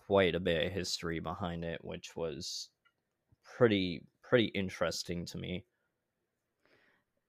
quite 0.09 0.33
a 0.35 0.39
bit 0.39 0.65
of 0.65 0.73
history 0.73 1.19
behind 1.19 1.63
it 1.63 1.85
which 1.85 2.15
was 2.15 2.69
pretty 3.43 4.07
pretty 4.23 4.47
interesting 4.47 5.25
to 5.25 5.37
me. 5.37 5.65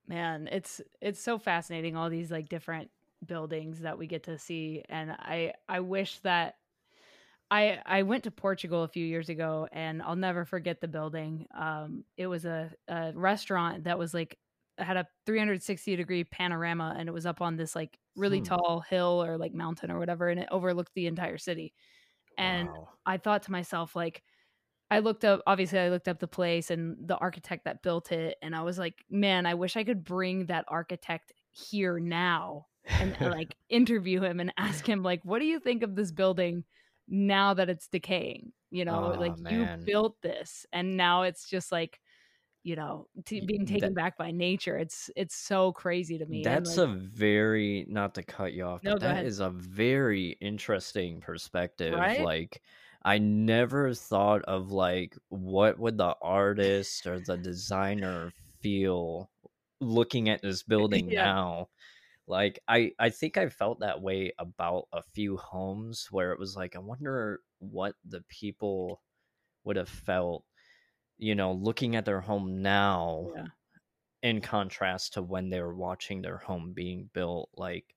Man 0.07 0.47
it's 0.51 0.81
it's 0.99 1.19
so 1.21 1.37
fascinating 1.37 1.95
all 1.95 2.09
these 2.09 2.31
like 2.31 2.49
different 2.49 2.91
buildings 3.25 3.81
that 3.81 3.97
we 3.97 4.07
get 4.07 4.23
to 4.23 4.37
see 4.37 4.83
and 4.89 5.11
i 5.11 5.53
i 5.69 5.79
wish 5.79 6.19
that 6.19 6.55
i 7.51 7.81
i 7.85 8.03
went 8.03 8.23
to 8.25 8.31
portugal 8.31 8.83
a 8.83 8.87
few 8.89 9.05
years 9.05 9.29
ago 9.29 9.67
and 9.71 10.01
i'll 10.03 10.15
never 10.17 10.45
forget 10.45 10.81
the 10.81 10.87
building. 10.89 11.47
Um 11.53 12.05
it 12.17 12.27
was 12.27 12.45
a, 12.45 12.73
a 12.89 13.13
restaurant 13.15 13.85
that 13.85 13.99
was 13.99 14.13
like 14.13 14.39
had 14.79 14.97
a 14.97 15.07
360 15.27 15.95
degree 15.97 16.23
panorama 16.25 16.95
and 16.97 17.09
it 17.09 17.13
was 17.13 17.25
up 17.27 17.41
on 17.41 17.57
this 17.57 17.75
like 17.75 17.99
really 18.15 18.41
Hmm. 18.41 18.43
tall 18.43 18.81
hill 18.81 19.23
or 19.23 19.37
like 19.37 19.53
mountain 19.53 19.91
or 19.91 19.99
whatever 19.99 20.29
and 20.29 20.39
it 20.41 20.49
overlooked 20.51 20.93
the 20.95 21.07
entire 21.07 21.37
city 21.39 21.73
and 22.37 22.69
wow. 22.69 22.89
I 23.05 23.17
thought 23.17 23.43
to 23.43 23.51
myself, 23.51 23.95
like, 23.95 24.23
I 24.89 24.99
looked 24.99 25.23
up, 25.23 25.41
obviously, 25.47 25.79
I 25.79 25.89
looked 25.89 26.09
up 26.09 26.19
the 26.19 26.27
place 26.27 26.69
and 26.69 26.97
the 27.07 27.15
architect 27.15 27.63
that 27.63 27.81
built 27.81 28.11
it. 28.11 28.37
And 28.41 28.55
I 28.55 28.61
was 28.61 28.77
like, 28.77 29.05
man, 29.09 29.45
I 29.45 29.53
wish 29.53 29.77
I 29.77 29.85
could 29.85 30.03
bring 30.03 30.47
that 30.47 30.65
architect 30.67 31.31
here 31.51 31.97
now 31.99 32.67
and 32.99 33.15
like 33.21 33.55
interview 33.69 34.21
him 34.21 34.41
and 34.41 34.53
ask 34.57 34.87
him, 34.87 35.01
like, 35.01 35.21
what 35.23 35.39
do 35.39 35.45
you 35.45 35.59
think 35.59 35.83
of 35.83 35.95
this 35.95 36.11
building 36.11 36.65
now 37.07 37.53
that 37.53 37.69
it's 37.69 37.87
decaying? 37.87 38.51
You 38.69 38.83
know, 38.83 39.13
Aw, 39.13 39.19
like, 39.19 39.33
you 39.49 39.65
built 39.85 40.21
this 40.21 40.65
and 40.73 40.97
now 40.97 41.23
it's 41.23 41.47
just 41.47 41.71
like, 41.71 42.01
you 42.63 42.75
know, 42.75 43.07
t- 43.25 43.41
being 43.41 43.65
that- 43.65 43.71
taken 43.71 43.93
back 43.93 44.17
by 44.17 44.31
nature. 44.31 44.77
It's 44.77 45.09
it's 45.15 45.35
so 45.35 45.71
crazy 45.73 46.17
to 46.19 46.25
me. 46.25 46.43
That's 46.43 46.77
like, 46.77 46.77
a 46.77 46.87
very 46.87 47.85
not 47.89 48.15
to 48.15 48.23
cut 48.23 48.53
you 48.53 48.63
off, 48.65 48.83
No, 48.83 48.93
but 48.93 48.99
that 48.99 49.11
ahead. 49.11 49.25
is 49.25 49.39
a 49.39 49.49
very 49.49 50.29
interesting 50.41 51.19
perspective. 51.21 51.93
Right? 51.93 52.19
Like 52.19 52.61
I 53.03 53.17
never 53.17 53.93
thought 53.93 54.43
of 54.43 54.71
like 54.71 55.17
what 55.29 55.77
would 55.79 55.97
the 55.97 56.15
artist 56.21 57.05
or 57.05 57.19
the 57.19 57.37
designer 57.37 58.31
feel 58.61 59.29
looking 59.81 60.29
at 60.29 60.41
this 60.41 60.63
building 60.67 61.07
Yeah. 61.09 61.23
now. 61.23 61.69
Like 62.27 62.59
I 62.67 62.93
I 62.99 63.09
think 63.11 63.37
I 63.37 63.49
felt 63.49 63.81
that 63.81 64.01
way 64.01 64.33
about 64.39 64.87
a 64.93 65.01
few 65.03 65.37
homes 65.37 66.09
where 66.11 66.31
it 66.33 66.39
was 66.39 66.55
like 66.55 66.75
I 66.75 66.79
wonder 66.79 67.41
what 67.59 67.95
the 68.05 68.21
people 68.29 69.01
would 69.63 69.77
have 69.77 69.89
felt, 69.89 70.45
you 71.21 71.35
know, 71.35 71.53
looking 71.53 71.95
at 71.95 72.05
their 72.05 72.21
home 72.21 72.61
now 72.61 73.29
yeah. 73.35 73.45
in 74.23 74.41
contrast 74.41 75.13
to 75.13 75.21
when 75.21 75.49
they 75.49 75.61
were 75.61 75.75
watching 75.75 76.21
their 76.21 76.37
home 76.37 76.73
being 76.73 77.09
built 77.13 77.49
like 77.55 77.95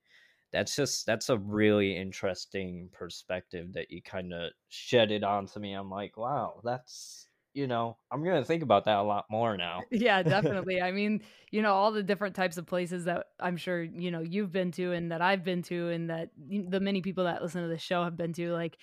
that's 0.52 0.76
just 0.76 1.04
that's 1.06 1.28
a 1.30 1.38
really 1.38 1.96
interesting 1.96 2.88
perspective 2.92 3.72
that 3.72 3.90
you 3.90 4.00
kind 4.00 4.32
of 4.32 4.52
shedded 4.68 5.24
onto 5.24 5.58
me 5.58 5.72
i'm 5.74 5.90
like 5.90 6.16
wow 6.16 6.60
that's 6.64 7.28
you 7.54 7.66
know 7.66 7.98
i'm 8.10 8.24
gonna 8.24 8.44
think 8.44 8.62
about 8.62 8.84
that 8.84 8.98
a 8.98 9.02
lot 9.02 9.26
more 9.30 9.56
now 9.56 9.82
Yeah, 9.90 10.22
definitely. 10.22 10.80
I 10.80 10.92
mean, 10.92 11.22
you 11.50 11.62
know, 11.62 11.74
all 11.74 11.92
the 11.92 12.02
different 12.02 12.34
types 12.34 12.56
of 12.56 12.66
places 12.66 13.04
that 13.04 13.26
I'm 13.40 13.56
sure, 13.56 13.82
you 13.82 14.10
know, 14.10 14.20
you've 14.20 14.52
been 14.52 14.72
to 14.72 14.92
and 14.92 15.12
that 15.12 15.22
I've 15.22 15.44
been 15.44 15.62
to 15.64 15.88
and 15.90 16.10
that 16.10 16.30
the 16.36 16.80
many 16.80 17.00
people 17.02 17.24
that 17.24 17.42
listen 17.42 17.62
to 17.62 17.68
the 17.68 17.78
show 17.78 18.02
have 18.04 18.16
been 18.16 18.32
to, 18.34 18.52
like, 18.52 18.78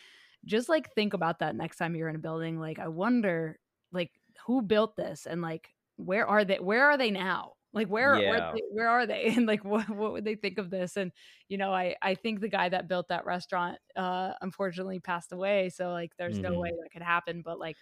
just 0.45 0.69
like 0.69 0.93
think 0.93 1.13
about 1.13 1.39
that 1.39 1.55
next 1.55 1.77
time 1.77 1.95
you're 1.95 2.09
in 2.09 2.15
a 2.15 2.19
building. 2.19 2.59
Like, 2.59 2.79
I 2.79 2.87
wonder, 2.87 3.59
like, 3.91 4.11
who 4.45 4.61
built 4.61 4.95
this 4.95 5.25
and 5.27 5.41
like, 5.41 5.73
where 5.97 6.27
are 6.27 6.45
they? 6.45 6.59
Where 6.59 6.85
are 6.89 6.97
they 6.97 7.11
now? 7.11 7.53
Like, 7.73 7.87
where, 7.87 8.21
where, 8.21 8.41
Yeah. 8.41 8.53
they- 8.53 8.63
where 8.71 8.89
are 8.89 9.05
they? 9.07 9.27
And 9.35 9.45
like, 9.47 9.63
what, 9.63 9.89
what 9.89 10.11
would 10.13 10.25
they 10.25 10.35
think 10.35 10.57
of 10.57 10.69
this? 10.69 10.97
And, 10.97 11.11
you 11.47 11.57
know, 11.57 11.73
I, 11.73 11.95
I 12.01 12.15
think 12.15 12.39
the 12.41 12.49
guy 12.49 12.69
that 12.69 12.87
built 12.87 13.07
that 13.09 13.25
restaurant, 13.25 13.79
uh, 13.95 14.33
unfortunately 14.41 14.99
passed 14.99 15.31
away. 15.31 15.69
So 15.69 15.91
like, 15.91 16.11
there's 16.17 16.41
no 16.41 16.49
Mhm. 16.49 16.61
way 16.61 16.71
that 16.83 16.89
could 16.91 17.01
happen. 17.03 17.41
But 17.43 17.59
like, 17.59 17.77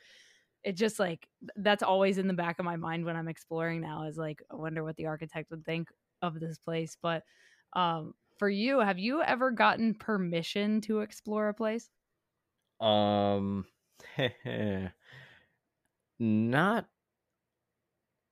it 0.64 0.74
just 0.74 1.00
like 1.00 1.28
that's 1.56 1.84
always 1.84 2.18
in 2.18 2.28
the 2.28 2.34
back 2.34 2.60
of 2.60 2.66
my 2.66 2.76
mind 2.76 3.06
when 3.06 3.16
I'm 3.16 3.28
exploring 3.30 3.82
now 3.82 4.04
is 4.04 4.18
like 4.18 4.42
I 4.52 4.56
wonder 4.56 4.84
what 4.84 4.98
the 4.98 5.06
architect 5.08 5.50
would 5.52 5.66
think 5.66 5.90
of 6.22 6.40
this 6.40 6.58
place. 6.58 6.98
But 7.02 7.24
um 7.74 8.14
for 8.38 8.50
you, 8.50 8.80
have 8.80 9.00
you 9.00 9.22
ever 9.22 9.52
gotten 9.52 9.94
permission 9.96 10.82
to 10.82 11.00
explore 11.02 11.50
a 11.50 11.54
place? 11.54 11.90
um 12.80 13.66
not 16.20 16.86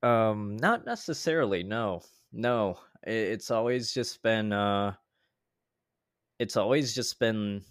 um 0.03 0.57
not 0.57 0.85
necessarily 0.85 1.63
no 1.63 2.01
no 2.31 2.77
it's 3.03 3.49
always 3.49 3.93
just 3.93 4.21
been 4.21 4.51
uh 4.53 4.93
it's 6.39 6.57
always 6.57 6.93
just 6.93 7.19
been 7.19 7.61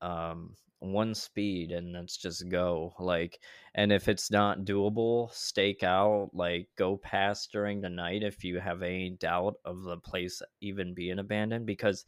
um 0.00 0.54
one 0.80 1.12
speed 1.12 1.72
and 1.72 1.94
that's 1.94 2.16
just 2.16 2.48
go 2.48 2.94
like 3.00 3.40
and 3.74 3.92
if 3.92 4.08
it's 4.08 4.30
not 4.30 4.60
doable 4.60 5.32
stake 5.34 5.82
out 5.82 6.30
like 6.32 6.68
go 6.76 6.96
past 6.96 7.50
during 7.50 7.80
the 7.80 7.88
night 7.88 8.22
if 8.22 8.44
you 8.44 8.60
have 8.60 8.82
any 8.82 9.10
doubt 9.10 9.54
of 9.64 9.82
the 9.82 9.96
place 9.96 10.40
even 10.60 10.94
being 10.94 11.18
abandoned 11.18 11.66
because 11.66 12.04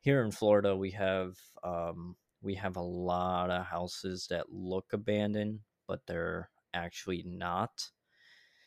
here 0.00 0.22
in 0.22 0.30
florida 0.30 0.76
we 0.76 0.92
have 0.92 1.36
um 1.64 2.14
we 2.40 2.54
have 2.54 2.76
a 2.76 2.80
lot 2.80 3.50
of 3.50 3.66
houses 3.66 4.28
that 4.30 4.46
look 4.52 4.92
abandoned 4.92 5.58
but 5.86 6.00
they're 6.06 6.50
actually 6.72 7.22
not 7.26 7.88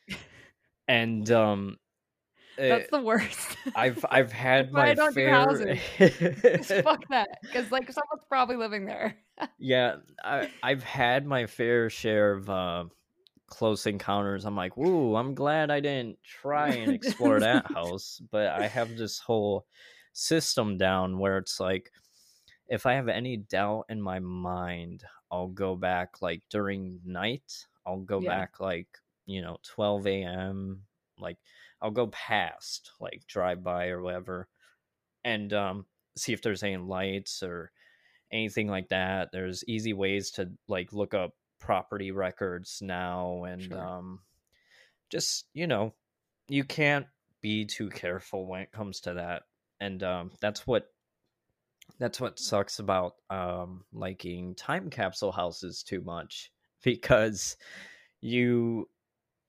and 0.87 1.29
um 1.31 1.77
That's 2.57 2.85
eh, 2.85 2.87
the 2.91 3.01
worst. 3.01 3.57
i've 3.75 4.03
i've 4.09 4.31
had 4.31 4.65
That's 4.65 4.73
why 4.73 4.81
I 4.83 4.87
my 4.89 4.95
don't 4.95 5.13
do 5.13 5.13
fair. 5.13 6.57
Just 6.57 6.71
fuck 6.83 7.07
that, 7.09 7.27
because 7.41 7.71
like 7.71 7.91
someone's 7.91 8.25
probably 8.29 8.55
living 8.55 8.85
there. 8.85 9.17
Yeah, 9.59 9.97
I, 10.23 10.49
I've 10.63 10.83
had 10.83 11.25
my 11.25 11.45
fair 11.45 11.89
share 11.89 12.33
of 12.33 12.49
uh, 12.49 12.85
close 13.47 13.85
encounters. 13.85 14.45
I'm 14.45 14.55
like, 14.55 14.77
woo, 14.77 15.15
I'm 15.15 15.33
glad 15.35 15.71
I 15.71 15.79
didn't 15.79 16.17
try 16.23 16.69
and 16.69 16.93
explore 16.93 17.39
that 17.39 17.65
house. 17.65 18.21
But 18.31 18.47
I 18.47 18.67
have 18.67 18.95
this 18.97 19.19
whole 19.19 19.65
system 20.13 20.77
down 20.77 21.17
where 21.19 21.37
it's 21.37 21.59
like, 21.59 21.91
if 22.69 22.85
I 22.85 22.93
have 22.93 23.07
any 23.07 23.37
doubt 23.37 23.85
in 23.89 24.01
my 24.01 24.19
mind, 24.19 25.03
I'll 25.31 25.47
go 25.49 25.75
back 25.75 26.21
like 26.21 26.43
during 26.49 27.01
night. 27.05 27.67
I'll 27.85 28.01
go 28.01 28.19
Yeah. 28.19 28.21
back 28.21 28.59
like, 28.59 28.99
you 29.25 29.41
know, 29.41 29.57
12 29.63 30.23
a.m. 30.23 30.85
Like, 31.19 31.37
I'll 31.81 31.91
go 31.91 32.07
past, 32.07 32.91
like, 32.99 33.25
drive 33.27 33.63
by 33.63 33.87
or 33.89 34.01
whatever, 34.01 34.49
and 35.23 35.53
um, 35.53 35.87
see 36.17 36.33
if 36.33 36.41
there's 36.41 36.63
any 36.63 36.77
lights 36.77 37.43
or 37.43 37.71
anything 38.31 38.67
like 38.67 38.89
that. 38.89 39.31
There's 39.31 39.63
easy 39.67 39.93
ways 39.93 40.31
to 40.33 40.53
like 40.67 40.93
look 40.93 41.13
up 41.13 41.35
property 41.59 42.11
records 42.11 42.81
now 42.83 43.43
and 43.45 43.73
Sure. 43.73 43.77
um 43.77 44.21
just 45.09 45.49
you 45.53 45.67
know 45.67 45.95
you 46.49 46.63
can't 46.63 47.07
be 47.41 47.65
too 47.65 47.89
careful 47.89 48.47
when 48.47 48.61
it 48.61 48.71
comes 48.71 49.01
to 49.01 49.13
that 49.15 49.43
and 49.79 50.03
um 50.03 50.31
that's 50.41 50.67
what 50.67 50.87
that's 51.99 52.19
what 52.21 52.39
sucks 52.39 52.79
about 52.79 53.15
um 53.29 53.83
liking 53.93 54.53
time 54.55 54.89
capsule 54.89 55.31
houses 55.31 55.83
too 55.83 56.01
much 56.01 56.51
because 56.83 57.57
you 58.21 58.87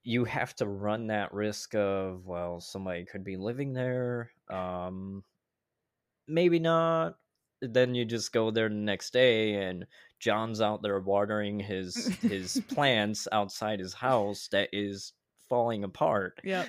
you 0.03 0.23
have 0.25 0.55
to 0.55 0.65
run 0.67 1.07
that 1.07 1.33
risk 1.33 1.75
of 1.75 2.25
well 2.25 2.59
somebody 2.59 3.05
could 3.05 3.23
be 3.23 3.37
living 3.37 3.73
there 3.73 4.31
um 4.49 5.23
maybe 6.27 6.59
not 6.59 7.15
then 7.61 7.93
you 7.93 8.05
just 8.05 8.31
go 8.31 8.51
there 8.51 8.69
the 8.69 8.75
next 8.75 9.11
day 9.11 9.55
and 9.55 9.85
john's 10.19 10.61
out 10.61 10.81
there 10.81 10.99
watering 10.99 11.59
his 11.59 12.07
his 12.21 12.61
plants 12.69 13.27
outside 13.31 13.79
his 13.79 13.93
house 13.93 14.47
that 14.51 14.69
is 14.71 15.13
falling 15.49 15.83
apart 15.83 16.39
yeah 16.43 16.65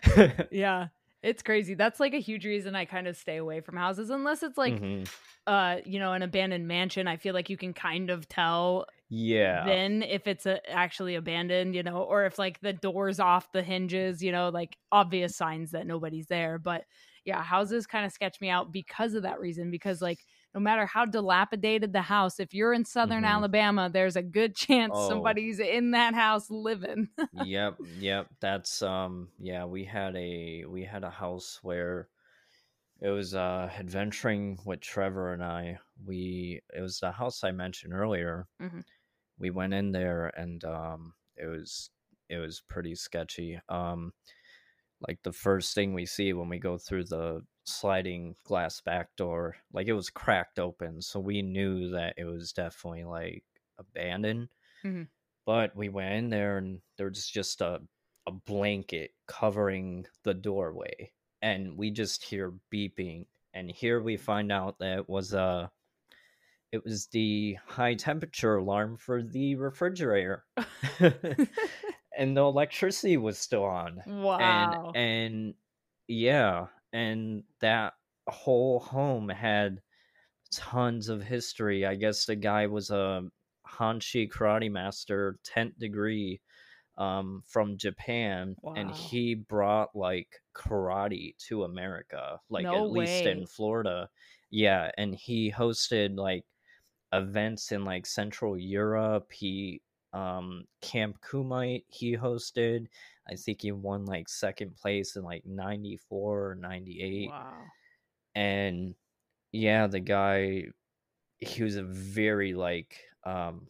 Yeah. 0.51 0.89
It's 1.23 1.43
crazy. 1.43 1.75
That's 1.75 2.01
like 2.01 2.15
a 2.15 2.19
huge 2.21 2.47
reason 2.47 2.75
I 2.75 2.85
kind 2.87 3.07
of 3.07 3.17
stay 3.17 3.37
away 3.37 3.61
from 3.61 3.77
houses 3.77 4.11
unless 4.11 4.43
it's 4.43 4.57
like 4.59 4.83
Mhm. 4.83 5.11
uh, 5.47 5.79
you 5.87 5.99
know, 5.99 6.13
an 6.15 6.23
abandoned 6.23 6.69
mansion. 6.69 7.09
I 7.09 7.17
feel 7.19 7.35
like 7.35 7.51
you 7.51 7.57
can 7.59 7.75
kind 7.75 8.11
of 8.11 8.29
tell 8.29 8.87
yeah 9.09 9.77
then 9.77 10.03
if 10.03 10.27
it's 10.29 10.47
a, 10.47 10.61
actually 10.71 11.15
abandoned, 11.17 11.75
you 11.75 11.83
know, 11.83 12.03
or 12.03 12.25
if 12.27 12.39
like 12.39 12.61
the 12.61 12.73
doors 12.75 13.21
off 13.21 13.53
the 13.53 13.63
hinges, 13.63 14.23
you 14.23 14.33
know, 14.33 14.51
like 14.51 14.79
obvious 14.93 15.37
signs 15.37 15.73
that 15.73 15.87
nobody's 15.87 16.29
there. 16.29 16.59
But 16.59 16.85
yeah, 17.25 17.43
houses 17.43 17.87
kind 17.87 18.07
of 18.07 18.13
sketch 18.13 18.41
me 18.41 18.51
out 18.51 18.73
because 18.73 19.15
of 19.15 19.23
that 19.25 19.41
reason. 19.41 19.71
Because 19.71 20.03
like 20.03 20.27
no 20.55 20.61
matter 20.61 20.87
how 20.87 21.05
dilapidated 21.05 21.93
the 21.93 22.03
house, 22.03 22.41
if 22.41 22.53
you're 22.55 22.73
in 22.73 22.85
southern 22.85 23.23
Mhm. 23.23 23.29
Alabama, 23.29 23.89
there's 23.93 24.17
a 24.17 24.23
good 24.23 24.57
chance 24.57 24.93
Oh. 24.97 25.09
somebody's 25.09 25.61
in 25.61 25.93
that 25.93 26.15
house 26.15 26.51
living. 26.51 27.09
yep 27.33 27.77
yep 27.99 28.27
that's 28.41 28.83
um 28.83 29.29
yeah 29.39 29.65
we 29.65 29.85
had 29.85 30.17
a 30.17 30.65
we 30.67 30.83
had 30.85 31.05
a 31.05 31.11
house 31.11 31.61
where 31.63 32.09
it 33.01 33.09
was 33.11 33.35
uh 33.35 33.71
adventuring 33.79 34.59
with 34.65 34.81
trevor 34.81 35.33
and 35.33 35.45
i 35.45 35.79
we 36.05 36.61
it 36.75 36.81
was 36.81 36.99
the 36.99 37.13
house 37.13 37.45
i 37.45 37.53
mentioned 37.53 37.93
earlier 37.93 38.47
Mhm. 38.61 38.85
we 39.39 39.51
went 39.51 39.73
in 39.75 39.93
there 39.93 40.27
and 40.37 40.65
um 40.65 41.15
it 41.37 41.47
was 41.47 41.91
it 42.29 42.39
was 42.39 42.61
pretty 42.69 42.95
sketchy 42.97 43.61
um 43.69 44.13
like 45.09 45.19
the 45.23 45.33
first 45.33 45.75
thing 45.75 45.95
we 45.95 46.05
see 46.07 46.33
when 46.33 46.49
we 46.49 46.59
go 46.59 46.77
through 46.77 47.05
the 47.05 47.43
sliding 47.71 48.35
glass 48.45 48.81
back 48.81 49.15
door 49.17 49.57
like 49.73 49.87
it 49.87 49.93
was 49.93 50.11
cracked 50.11 50.59
open 50.59 51.01
so 51.01 51.19
we 51.21 51.43
knew 51.43 51.91
that 51.91 52.15
it 52.17 52.25
was 52.25 52.53
definitely 52.53 53.05
like 53.05 53.45
abandoned 53.79 54.49
Mhm. 54.85 55.09
but 55.47 55.75
we 55.77 55.89
went 55.89 56.15
in 56.15 56.31
there 56.31 56.59
and 56.59 56.81
there 56.97 57.09
was 57.09 57.27
just 57.29 57.61
a, 57.61 57.81
a 58.27 58.33
blanket 58.33 59.13
covering 59.27 60.07
the 60.23 60.35
doorway 60.35 61.13
and 61.43 61.77
we 61.77 61.91
just 61.91 62.23
hear 62.25 62.53
beeping 62.73 63.27
and 63.55 63.71
here 63.71 64.01
we 64.01 64.17
find 64.17 64.53
out 64.53 64.79
that 64.79 64.99
it 64.99 65.09
was 65.09 65.35
uh 65.35 65.69
it 66.73 66.85
was 66.85 67.07
the 67.09 67.57
high 67.67 67.95
temperature 67.95 68.57
alarm 68.57 68.97
for 68.97 69.23
the 69.23 69.55
refrigerator 69.57 70.45
and 71.01 72.37
the 72.37 72.41
electricity 72.41 73.17
was 73.17 73.39
still 73.39 73.65
on 73.65 74.03
wow. 74.07 74.39
and 74.39 74.97
and 74.97 75.55
yeah 76.09 76.67
and 76.93 77.45
that 77.61 77.95
whole 78.29 78.81
home 78.81 79.29
had 79.29 79.83
tons 80.53 81.09
of 81.09 81.23
history. 81.23 81.87
I 81.87 81.97
guess 81.97 82.27
the 82.27 82.37
guy 82.37 82.67
was 82.67 82.91
a 82.91 83.31
hanshi 83.67 84.31
karate 84.31 84.71
master 84.71 85.39
10th 85.45 85.79
degree 85.79 86.41
um 86.99 87.43
from 87.47 87.77
japan 87.79 88.57
and 88.75 88.91
he 88.91 89.35
brought 89.35 89.95
like 89.97 90.43
karate 90.55 91.37
to 91.39 91.65
america 91.65 92.41
like 92.51 92.65
No 92.65 92.73
at 92.73 92.91
least 92.91 93.27
in 93.27 93.47
florida. 93.47 94.11
Yeah 94.51 94.91
and 94.99 95.15
he 95.15 95.53
hosted 95.53 96.19
like 96.19 96.45
events 97.13 97.73
in 97.73 97.85
like 97.85 98.07
central 98.07 98.57
europe. 98.59 99.33
He 99.33 99.83
um 100.13 100.65
camp 100.81 101.21
kumite 101.23 101.85
he 101.89 102.17
hosted 102.17 102.89
i 103.31 103.35
think 103.35 103.63
he 103.63 103.73
won 103.73 104.05
like 104.07 104.29
second 104.29 104.75
place 104.77 105.17
in 105.17 105.23
like 105.23 105.45
94 105.47 106.51
or 106.51 106.55
98 106.55 107.31
wow. 107.31 107.53
and 108.35 108.95
yeah 109.53 109.87
the 109.87 110.01
guy 110.01 110.65
he 111.39 111.63
was 111.63 111.77
a 111.77 111.83
very 111.83 112.55
like 112.55 112.97
um 113.25 113.67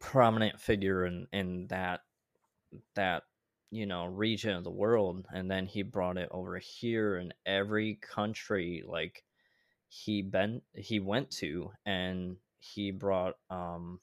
prominent 0.00 0.60
figure 0.60 1.06
in 1.06 1.26
in 1.32 1.66
that 1.68 2.00
that 2.94 3.22
you 3.70 3.86
know 3.86 4.06
region 4.06 4.54
of 4.54 4.64
the 4.64 4.70
world 4.70 5.26
and 5.32 5.50
then 5.50 5.66
he 5.66 5.82
brought 5.82 6.16
it 6.16 6.28
over 6.30 6.58
here 6.58 7.16
in 7.16 7.32
every 7.44 7.98
country 8.02 8.82
like 8.86 9.24
he 9.88 10.22
been 10.22 10.60
he 10.74 11.00
went 11.00 11.30
to 11.30 11.70
and 11.84 12.36
he 12.58 12.90
brought 12.90 13.34
um 13.50 14.00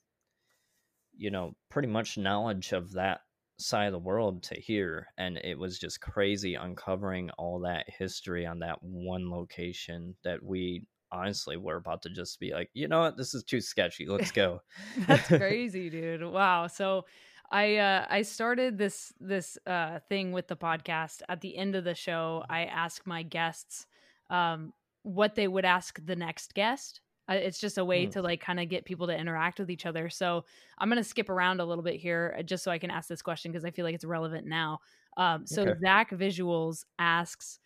you 1.15 1.29
know 1.29 1.55
pretty 1.69 1.87
much 1.87 2.17
knowledge 2.17 2.71
of 2.71 2.91
that 2.93 3.21
side 3.63 3.87
of 3.87 3.93
the 3.93 3.99
world 3.99 4.43
to 4.43 4.55
here 4.59 5.07
and 5.17 5.37
it 5.37 5.57
was 5.57 5.79
just 5.79 6.01
crazy 6.01 6.55
uncovering 6.55 7.29
all 7.31 7.59
that 7.59 7.85
history 7.87 8.45
on 8.45 8.59
that 8.59 8.81
one 8.81 9.29
location 9.29 10.15
that 10.23 10.41
we 10.43 10.83
honestly 11.11 11.57
were 11.57 11.77
about 11.77 12.01
to 12.01 12.09
just 12.09 12.39
be 12.39 12.51
like 12.53 12.69
you 12.73 12.87
know 12.87 13.01
what 13.01 13.17
this 13.17 13.33
is 13.33 13.43
too 13.43 13.61
sketchy 13.61 14.05
let's 14.05 14.31
go 14.43 14.59
That's 15.07 15.27
crazy, 15.27 15.89
dude. 15.89 16.23
Wow. 16.23 16.67
So 16.67 17.05
I 17.51 17.77
uh 17.77 18.05
I 18.09 18.21
started 18.23 18.77
this 18.77 19.13
this 19.19 19.57
uh 19.67 19.99
thing 20.09 20.31
with 20.31 20.47
the 20.47 20.55
podcast. 20.55 21.21
At 21.29 21.41
the 21.41 21.55
end 21.57 21.75
of 21.75 21.83
the 21.83 21.95
show, 21.95 22.43
I 22.49 22.65
ask 22.65 23.05
my 23.05 23.23
guests 23.23 23.85
um 24.29 24.73
what 25.03 25.35
they 25.35 25.47
would 25.47 25.65
ask 25.65 26.03
the 26.03 26.15
next 26.15 26.53
guest. 26.53 27.01
It's 27.29 27.59
just 27.59 27.77
a 27.77 27.85
way 27.85 28.05
Hmm. 28.05 28.09
to 28.09 28.21
like 28.21 28.41
kind 28.41 28.59
of 28.59 28.69
get 28.69 28.85
people 28.85 29.07
to 29.07 29.17
interact 29.17 29.59
with 29.59 29.71
each 29.71 29.85
other. 29.85 30.09
So 30.09 30.45
I'm 30.77 30.89
going 30.89 30.97
to 31.01 31.03
skip 31.03 31.29
around 31.29 31.61
a 31.61 31.65
little 31.65 31.83
bit 31.83 31.95
here 31.99 32.35
uh, 32.37 32.43
just 32.43 32.63
so 32.63 32.71
I 32.71 32.79
can 32.79 32.91
ask 32.91 33.07
this 33.07 33.21
question 33.21 33.51
because 33.51 33.65
I 33.65 33.71
feel 33.71 33.85
like 33.85 33.95
it's 33.95 34.05
relevant 34.05 34.45
now. 34.47 34.79
Um, 35.17 35.45
so 35.47 35.65
Okay. 35.65 35.75
Zach 35.81 36.09
Visuals 36.11 36.83
asks, 36.99 37.59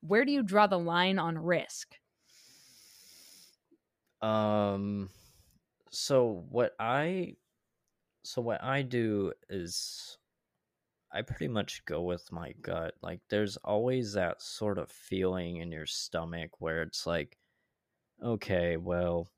where 0.00 0.24
do 0.24 0.32
you 0.32 0.42
draw 0.42 0.66
the 0.68 0.78
line 0.78 1.18
on 1.18 1.38
risk? 1.38 1.96
Um 4.22 5.10
so 5.90 6.46
what 6.50 6.74
I 6.80 7.36
so 8.24 8.42
what 8.42 8.62
I 8.62 8.82
do 8.82 9.32
is 9.50 10.18
I 11.12 11.22
pretty 11.22 11.48
much 11.48 11.84
go 11.86 12.02
with 12.02 12.32
my 12.32 12.52
gut. 12.54 12.96
Like 13.02 13.22
there's 13.30 13.56
always 13.58 14.14
that 14.14 14.42
sort 14.42 14.78
of 14.78 14.90
feeling 14.90 15.58
in 15.58 15.72
your 15.72 15.86
stomach 15.86 16.60
where 16.60 16.82
it's 16.82 17.06
like 17.06 17.38
okay, 18.24 18.76
well 18.76 19.30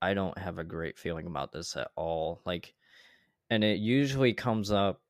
I 0.00 0.14
don't 0.14 0.38
have 0.38 0.58
a 0.58 0.64
great 0.64 0.98
feeling 0.98 1.26
about 1.26 1.52
this 1.52 1.76
at 1.76 1.90
all. 1.96 2.40
Like 2.44 2.74
and 3.50 3.64
it 3.64 3.78
usually 3.78 4.34
comes 4.34 4.70
up 4.70 5.02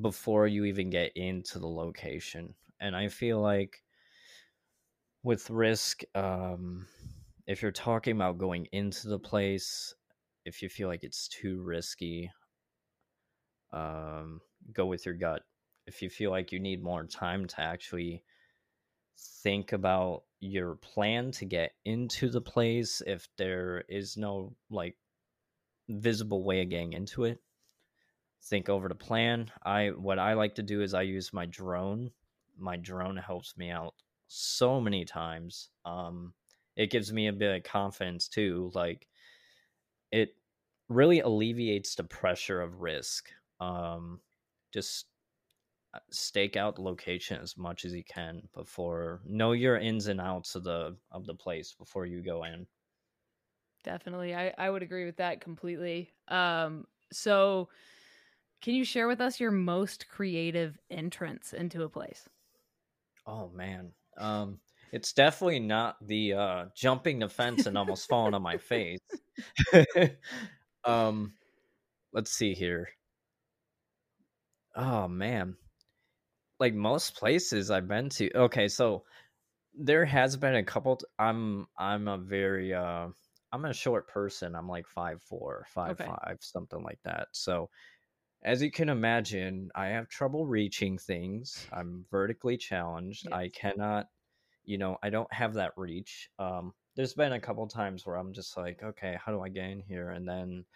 before 0.00 0.46
you 0.46 0.64
even 0.64 0.90
get 0.90 1.16
into 1.16 1.58
the 1.58 1.68
location. 1.68 2.54
And 2.80 2.94
I 2.96 3.08
feel 3.08 3.40
like 3.40 3.82
with 5.22 5.50
risk 5.50 6.02
um 6.14 6.86
if 7.46 7.62
you're 7.62 7.72
talking 7.72 8.14
about 8.14 8.38
going 8.38 8.66
into 8.72 9.08
the 9.08 9.18
place 9.18 9.94
if 10.44 10.62
you 10.62 10.68
feel 10.68 10.88
like 10.88 11.02
it's 11.02 11.28
too 11.28 11.62
risky 11.62 12.30
um 13.72 14.40
go 14.72 14.86
with 14.86 15.04
your 15.04 15.14
gut 15.14 15.42
if 15.86 16.02
you 16.02 16.08
feel 16.08 16.30
like 16.30 16.52
you 16.52 16.60
need 16.60 16.82
more 16.82 17.04
time 17.04 17.46
to 17.46 17.60
actually 17.60 18.22
think 19.18 19.72
about 19.72 20.24
your 20.40 20.76
plan 20.76 21.30
to 21.32 21.44
get 21.44 21.72
into 21.84 22.28
the 22.28 22.40
place 22.40 23.02
if 23.06 23.28
there 23.36 23.84
is 23.88 24.16
no 24.16 24.54
like 24.70 24.96
visible 25.88 26.44
way 26.44 26.62
of 26.62 26.70
getting 26.70 26.92
into 26.92 27.24
it. 27.24 27.40
Think 28.42 28.68
over 28.68 28.88
the 28.88 28.94
plan. 28.94 29.50
I 29.64 29.88
what 29.88 30.18
i 30.18 30.34
like 30.34 30.54
to 30.56 30.62
do 30.62 30.82
is 30.82 30.94
i 30.94 31.02
use 31.02 31.32
my 31.32 31.46
drone. 31.46 32.10
My 32.58 32.76
drone 32.76 33.16
helps 33.16 33.56
me 33.56 33.70
out 33.70 33.94
so 34.28 34.80
many 34.80 35.04
times 35.04 35.70
um 35.84 36.34
it 36.74 36.90
gives 36.90 37.12
me 37.12 37.28
a 37.28 37.32
bit 37.32 37.56
of 37.56 37.62
confidence 37.62 38.28
too 38.28 38.70
like 38.74 39.06
it 40.10 40.34
really 40.88 41.20
alleviates 41.20 41.94
the 41.94 42.04
pressure 42.04 42.60
of 42.60 42.80
risk 42.80 43.30
um 43.60 44.20
just 44.72 45.06
stake 46.10 46.56
out 46.56 46.76
the 46.76 46.82
location 46.82 47.40
as 47.40 47.56
much 47.56 47.84
as 47.84 47.92
you 47.94 48.04
can 48.04 48.48
before 48.52 49.22
know 49.24 49.52
your 49.52 49.76
ins 49.76 50.06
and 50.08 50.20
outs 50.20 50.54
of 50.54 50.64
the 50.64 50.96
of 51.10 51.26
the 51.26 51.34
place 51.34 51.74
before 51.74 52.06
you 52.06 52.22
go 52.22 52.44
in 52.44 52.66
Definitely. 53.82 54.34
I, 54.34 54.52
I 54.58 54.68
would 54.70 54.82
agree 54.82 55.04
with 55.04 55.16
that 55.18 55.40
completely. 55.40 56.12
Um, 56.28 56.86
so 57.12 57.68
can 58.62 58.74
you 58.74 58.84
share 58.84 59.08
with 59.08 59.20
us 59.20 59.40
your 59.40 59.50
most 59.52 60.08
creative 60.08 60.78
entrance 60.90 61.52
into 61.52 61.84
a 61.84 61.88
place? 61.88 62.28
oh 63.26 63.48
man 63.50 63.92
um 64.18 64.60
it's 64.92 65.12
definitely 65.12 65.58
not 65.60 65.96
the 66.06 66.32
uh 66.32 66.66
jumping 66.74 67.18
the 67.18 67.28
fence 67.28 67.66
and 67.66 67.76
almost 67.76 68.08
falling 68.08 68.34
on 68.34 68.42
my 68.42 68.56
face 68.58 69.00
um 70.84 71.34
let's 72.12 72.32
see 72.32 72.54
here. 72.54 72.88
Oh 74.76 75.08
man. 75.08 75.56
Like 76.58 76.74
most 76.74 77.16
places 77.16 77.70
I've 77.70 77.88
been 77.88 78.08
to. 78.10 78.34
Okay, 78.36 78.68
so 78.68 79.04
there 79.74 80.04
has 80.06 80.36
been 80.36 80.56
a 80.56 80.64
couple 80.64 80.96
t- 80.96 81.06
I'm 81.18 81.66
I'm 81.78 82.08
a 82.08 82.18
very 82.18 82.74
uh 82.74 83.08
I'm 83.52 83.64
a 83.66 83.74
short 83.74 84.08
person. 84.08 84.54
I'm 84.56 84.68
like 84.68 84.86
five 84.88 85.22
four, 85.22 85.66
five 85.70 85.98
Okay. 85.98 86.00
five, 86.00 86.38
something 86.42 86.82
like 86.82 87.00
that. 87.04 87.28
So 87.32 87.70
as 88.42 88.62
you 88.62 88.70
can 88.70 88.88
imagine, 88.90 89.70
I 89.74 89.88
have 89.88 90.08
trouble 90.08 90.46
reaching 90.46 90.98
things. 90.98 91.68
I'm 91.72 92.06
vertically 92.10 92.56
challenged. 92.58 93.28
I 93.32 93.48
cannot, 93.50 94.08
you 94.64 94.78
know, 94.78 94.98
I 95.02 95.10
don't 95.10 95.32
have 95.32 95.54
that 95.54 95.74
reach. 95.76 96.30
Um, 96.38 96.74
there's 96.96 97.14
been 97.14 97.32
a 97.34 97.40
couple 97.40 97.66
times 97.68 98.06
where 98.06 98.16
I'm 98.16 98.32
just 98.34 98.56
like, 98.56 98.82
okay, 98.82 99.18
how 99.24 99.32
do 99.32 99.42
I 99.42 99.48
get 99.50 99.70
in 99.70 99.80
here? 99.80 100.10
And 100.10 100.28
then 100.28 100.66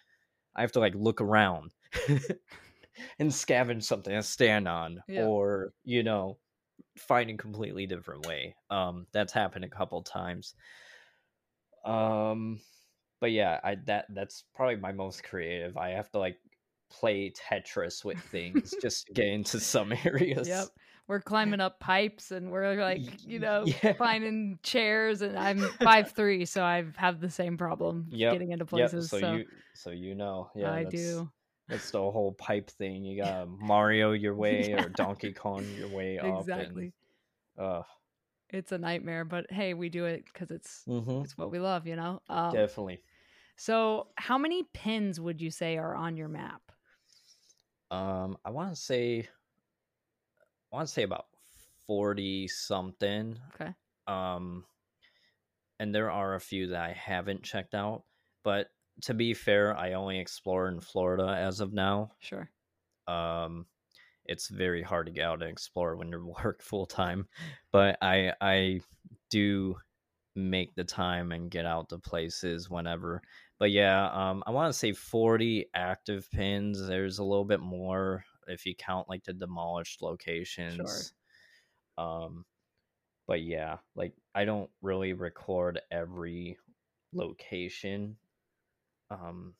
I 0.56 0.62
have 0.62 0.72
to 0.72 0.80
like 0.80 0.94
look 0.94 1.20
around 1.20 1.72
and 3.18 3.30
scavenge 3.30 3.84
something 3.84 4.14
to 4.14 4.22
stand 4.22 4.68
on, 4.68 5.02
Yeah. 5.08 5.26
or 5.26 5.72
you 5.84 6.02
know, 6.02 6.38
find 6.98 7.30
a 7.30 7.36
completely 7.36 7.86
different 7.86 8.26
way. 8.26 8.54
Um, 8.70 9.06
that's 9.12 9.32
happened 9.32 9.64
a 9.64 9.68
couple 9.68 10.02
times. 10.02 10.54
Um, 11.84 12.60
but 13.20 13.32
yeah, 13.32 13.60
I 13.62 13.76
that 13.86 14.06
that's 14.14 14.44
probably 14.54 14.76
my 14.76 14.92
most 14.92 15.24
creative. 15.24 15.76
I 15.76 15.90
have 15.90 16.10
to 16.12 16.18
like 16.18 16.38
play 16.90 17.30
Tetris 17.30 18.04
with 18.04 18.18
things 18.18 18.76
just 18.82 19.06
to 19.06 19.12
get 19.12 19.26
into 19.28 19.60
some 19.60 19.92
areas. 20.04 20.48
Yep. 20.48 20.68
We're 21.06 21.20
climbing 21.20 21.60
up 21.60 21.80
pipes 21.80 22.30
and 22.30 22.52
we're 22.52 22.76
like, 22.76 23.00
you 23.26 23.40
know, 23.40 23.64
yeah. 23.82 23.94
finding 23.94 24.60
chairs 24.62 25.22
and 25.22 25.36
I'm 25.36 25.60
five 25.82 26.12
three, 26.12 26.44
so 26.44 26.62
I 26.62 26.84
have 26.96 27.20
the 27.20 27.30
same 27.30 27.56
problem 27.58 28.06
Yep. 28.10 28.32
getting 28.32 28.52
into 28.52 28.64
Yep. 28.64 28.90
places. 28.90 29.10
So, 29.10 29.18
So, 29.18 29.32
you 29.34 29.44
so 29.74 29.90
you 29.90 30.14
know, 30.14 30.50
yeah, 30.54 30.72
I 30.72 30.84
do. 30.84 31.28
That's 31.70 31.90
the 31.90 31.98
whole 31.98 32.32
pipe 32.32 32.70
thing. 32.70 33.04
You 33.04 33.16
got 33.22 33.48
Mario 33.48 34.12
your 34.12 34.34
way 34.34 34.70
Yeah. 34.70 34.84
or 34.84 34.88
Donkey 34.88 35.32
Kong 35.32 35.64
your 35.76 35.88
way 35.88 36.18
up. 36.18 36.40
Exactly. 36.40 36.92
And, 37.56 37.66
uh, 37.66 37.82
It's 38.50 38.72
a 38.72 38.78
nightmare, 38.78 39.24
but 39.24 39.50
hey, 39.50 39.74
we 39.74 39.88
do 39.88 40.04
it 40.06 40.24
because 40.24 40.50
it's 40.50 40.84
mhm, 40.88 41.24
it's 41.24 41.38
what 41.38 41.50
we 41.50 41.58
love, 41.60 41.86
you 41.86 41.96
know. 41.96 42.20
Um, 42.28 42.52
definitely. 42.52 43.00
so, 43.56 44.08
how 44.16 44.38
many 44.38 44.64
pins 44.74 45.20
would 45.20 45.40
you 45.40 45.50
say 45.50 45.78
are 45.78 45.94
on 45.94 46.16
your 46.16 46.28
map? 46.28 46.60
Um, 47.92 48.36
I 48.44 48.50
want 48.50 48.70
to 48.74 48.80
say, 48.80 49.28
I 50.72 50.76
want 50.76 50.88
to 50.88 50.92
say 50.94 51.02
about 51.02 51.26
forty 51.86 52.48
something. 52.48 53.38
Okay. 53.54 53.72
Um, 54.06 54.64
and 55.78 55.94
there 55.94 56.10
are 56.10 56.34
a 56.34 56.40
few 56.40 56.68
that 56.68 56.80
I 56.82 56.92
haven't 56.92 57.42
checked 57.42 57.74
out. 57.74 58.04
But 58.44 58.68
to 59.02 59.14
be 59.14 59.34
fair, 59.34 59.76
I 59.76 59.94
only 59.94 60.18
explore 60.18 60.68
in 60.68 60.80
Florida 60.80 61.36
as 61.38 61.60
of 61.60 61.72
now. 61.72 62.12
Sure. 62.20 62.50
Um, 63.06 63.66
it's 64.24 64.48
very 64.48 64.82
hard 64.82 65.06
to 65.06 65.12
get 65.12 65.24
out 65.24 65.42
and 65.42 65.50
explore 65.50 65.96
when 65.96 66.08
you 66.08 66.34
work 66.44 66.62
full 66.62 66.86
time, 66.86 67.26
but 67.72 67.98
I 68.02 68.32
I 68.40 68.80
do 69.30 69.76
make 70.36 70.74
the 70.74 70.84
time 70.84 71.32
and 71.32 71.50
get 71.50 71.66
out 71.66 71.88
to 71.88 71.98
places 71.98 72.70
whenever. 72.70 73.22
But 73.58 73.72
yeah, 73.72 74.08
um, 74.12 74.42
I 74.46 74.52
want 74.52 74.72
to 74.72 74.78
say 74.78 74.92
forty 74.92 75.66
active 75.74 76.28
pins. 76.30 76.86
There's 76.86 77.18
a 77.18 77.24
little 77.24 77.44
bit 77.44 77.60
more 77.60 78.24
if 78.46 78.66
you 78.66 78.74
count 78.74 79.08
like 79.08 79.24
the 79.24 79.32
demolished 79.32 80.02
locations. 80.02 81.12
Sure. 81.96 82.06
Um, 82.06 82.44
but 83.26 83.42
yeah, 83.42 83.78
like 83.94 84.14
I 84.34 84.44
don't 84.44 84.70
really 84.82 85.12
record 85.12 85.80
every 85.90 86.58
location. 87.12 88.16
Um, 89.10 89.54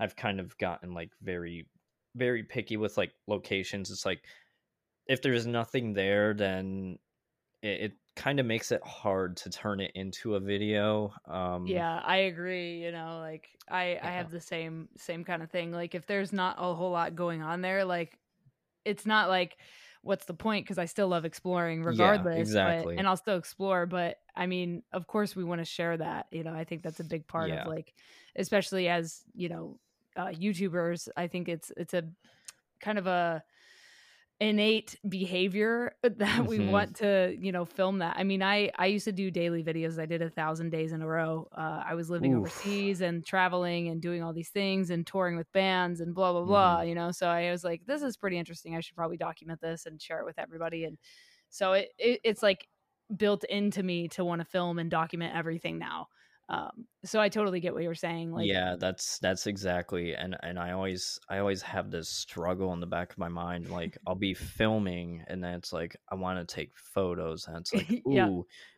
I've 0.00 0.16
kind 0.16 0.40
of 0.40 0.56
gotten 0.58 0.94
like 0.94 1.12
very, 1.22 1.68
very 2.16 2.44
picky 2.44 2.76
with 2.76 2.96
like 2.96 3.14
locations. 3.26 3.90
It's 3.90 4.06
like 4.06 4.24
if 5.06 5.22
there's 5.22 5.46
nothing 5.46 5.92
there, 5.94 6.34
then 6.34 6.98
it, 7.62 7.80
it 7.82 7.92
kind 8.16 8.40
of 8.40 8.46
makes 8.46 8.72
it 8.72 8.82
hard 8.84 9.36
to 9.38 9.50
turn 9.50 9.80
it 9.80 9.92
into 9.94 10.36
a 10.36 10.40
video. 10.40 11.12
Um, 11.26 11.66
Yeah, 11.66 12.00
I 12.04 12.16
agree. 12.18 12.82
You 12.82 12.90
know, 12.90 13.18
like 13.20 13.50
I 13.68 13.98
I 14.02 14.10
have 14.12 14.30
the 14.30 14.40
same 14.40 14.88
same 14.96 15.24
kind 15.24 15.42
of 15.42 15.50
thing. 15.50 15.70
Like 15.72 15.94
if 15.94 16.06
there's 16.06 16.32
not 16.32 16.56
a 16.58 16.74
whole 16.74 16.90
lot 16.90 17.14
going 17.14 17.42
on 17.42 17.60
there, 17.60 17.84
like 17.84 18.18
it's 18.84 19.06
not 19.06 19.28
like 19.28 19.58
what's 20.02 20.24
the 20.26 20.34
point 20.34 20.64
because 20.64 20.78
I 20.78 20.84
still 20.86 21.08
love 21.08 21.24
exploring 21.24 21.82
regardless. 21.84 22.34
but- 22.34 22.40
exactly. 22.40 22.96
and 22.98 23.06
I'll 23.06 23.16
still 23.16 23.36
explore, 23.36 23.86
but 23.86 24.18
I 24.36 24.46
mean, 24.46 24.82
of 24.92 25.06
course 25.06 25.34
we 25.36 25.44
want 25.44 25.60
to 25.60 25.64
share 25.64 25.96
that. 25.96 26.26
You 26.32 26.42
know, 26.44 26.52
I 26.52 26.64
think 26.64 26.82
that's 26.82 27.00
a 27.00 27.04
big 27.04 27.26
part 27.26 27.48
Yeah. 27.50 27.62
of 27.62 27.68
like 27.68 27.94
especially 28.36 28.88
as, 28.88 29.22
you 29.34 29.48
know, 29.48 29.78
uh 30.16 30.26
YouTubers, 30.26 31.08
I 31.16 31.26
think 31.28 31.48
it's 31.48 31.72
it's 31.76 31.94
a 31.94 32.04
kind 32.80 32.98
of 32.98 33.06
a 33.06 33.42
innate 34.42 34.96
behavior 35.08 35.94
that 36.02 36.46
we 36.46 36.58
Mhm. 36.58 36.70
want 36.72 36.96
to 36.96 37.36
you 37.40 37.52
know 37.52 37.64
film 37.64 37.98
that. 37.98 38.16
I 38.18 38.24
mean 38.24 38.42
i 38.42 38.70
i 38.76 38.86
used 38.86 39.04
to 39.04 39.12
do 39.12 39.30
daily 39.30 39.62
videos. 39.62 39.98
I 40.00 40.06
did 40.06 40.22
a 40.22 40.30
thousand 40.30 40.70
days 40.70 40.92
in 40.92 41.00
a 41.02 41.06
row. 41.06 41.48
Uh, 41.56 41.82
i 41.86 41.94
was 41.94 42.10
living 42.10 42.34
Oof. 42.34 42.38
overseas 42.38 43.00
and 43.00 43.24
traveling 43.24 43.88
and 43.88 44.02
doing 44.02 44.22
all 44.22 44.32
these 44.32 44.50
things 44.50 44.90
and 44.90 45.06
touring 45.06 45.36
with 45.36 45.50
bands 45.52 46.00
and 46.00 46.14
blah 46.14 46.32
blah 46.32 46.44
blah 46.44 46.78
Mm-hmm. 46.78 46.88
you 46.88 46.94
know? 46.94 47.12
So 47.12 47.28
i 47.28 47.50
was 47.50 47.64
like 47.64 47.82
this 47.86 48.02
is 48.02 48.16
pretty 48.16 48.38
interesting. 48.38 48.76
I 48.76 48.80
should 48.80 48.96
probably 48.96 49.16
document 49.16 49.60
this 49.60 49.86
and 49.86 50.00
share 50.02 50.18
it 50.20 50.24
with 50.26 50.38
everybody. 50.38 50.84
And 50.84 50.98
so 51.50 51.72
it, 51.74 51.90
it 51.98 52.20
it's 52.24 52.42
like 52.42 52.68
built 53.16 53.44
into 53.44 53.82
me 53.82 54.08
to 54.08 54.24
want 54.24 54.40
to 54.40 54.44
film 54.46 54.78
and 54.78 54.90
document 54.90 55.36
everything 55.36 55.78
now 55.78 56.08
um 56.48 56.86
so 57.04 57.20
i 57.20 57.28
totally 57.28 57.60
get 57.60 57.72
what 57.74 57.82
you're 57.82 57.94
saying 57.94 58.32
like 58.32 58.46
yeah, 58.46 58.76
that's 58.78 59.18
that's 59.18 59.46
exactly 59.46 60.14
and 60.14 60.36
and 60.42 60.58
I 60.58 60.72
always 60.72 61.18
I 61.28 61.38
always 61.38 61.60
have 61.62 61.90
this 61.90 62.08
struggle 62.08 62.72
in 62.72 62.80
the 62.80 62.86
back 62.86 63.12
of 63.12 63.18
my 63.18 63.28
mind. 63.28 63.68
Like 63.68 63.98
I'll 64.06 64.14
be 64.14 64.32
filming 64.34 65.22
and 65.28 65.44
then 65.44 65.54
it's 65.54 65.72
like 65.72 65.96
I 66.10 66.14
want 66.14 66.38
to 66.46 66.54
take 66.54 66.72
photos 66.76 67.46
and 67.46 67.58
it's 67.58 67.74
like, 67.74 67.90
ooh, 68.06 68.12
Yeah. 68.14 68.28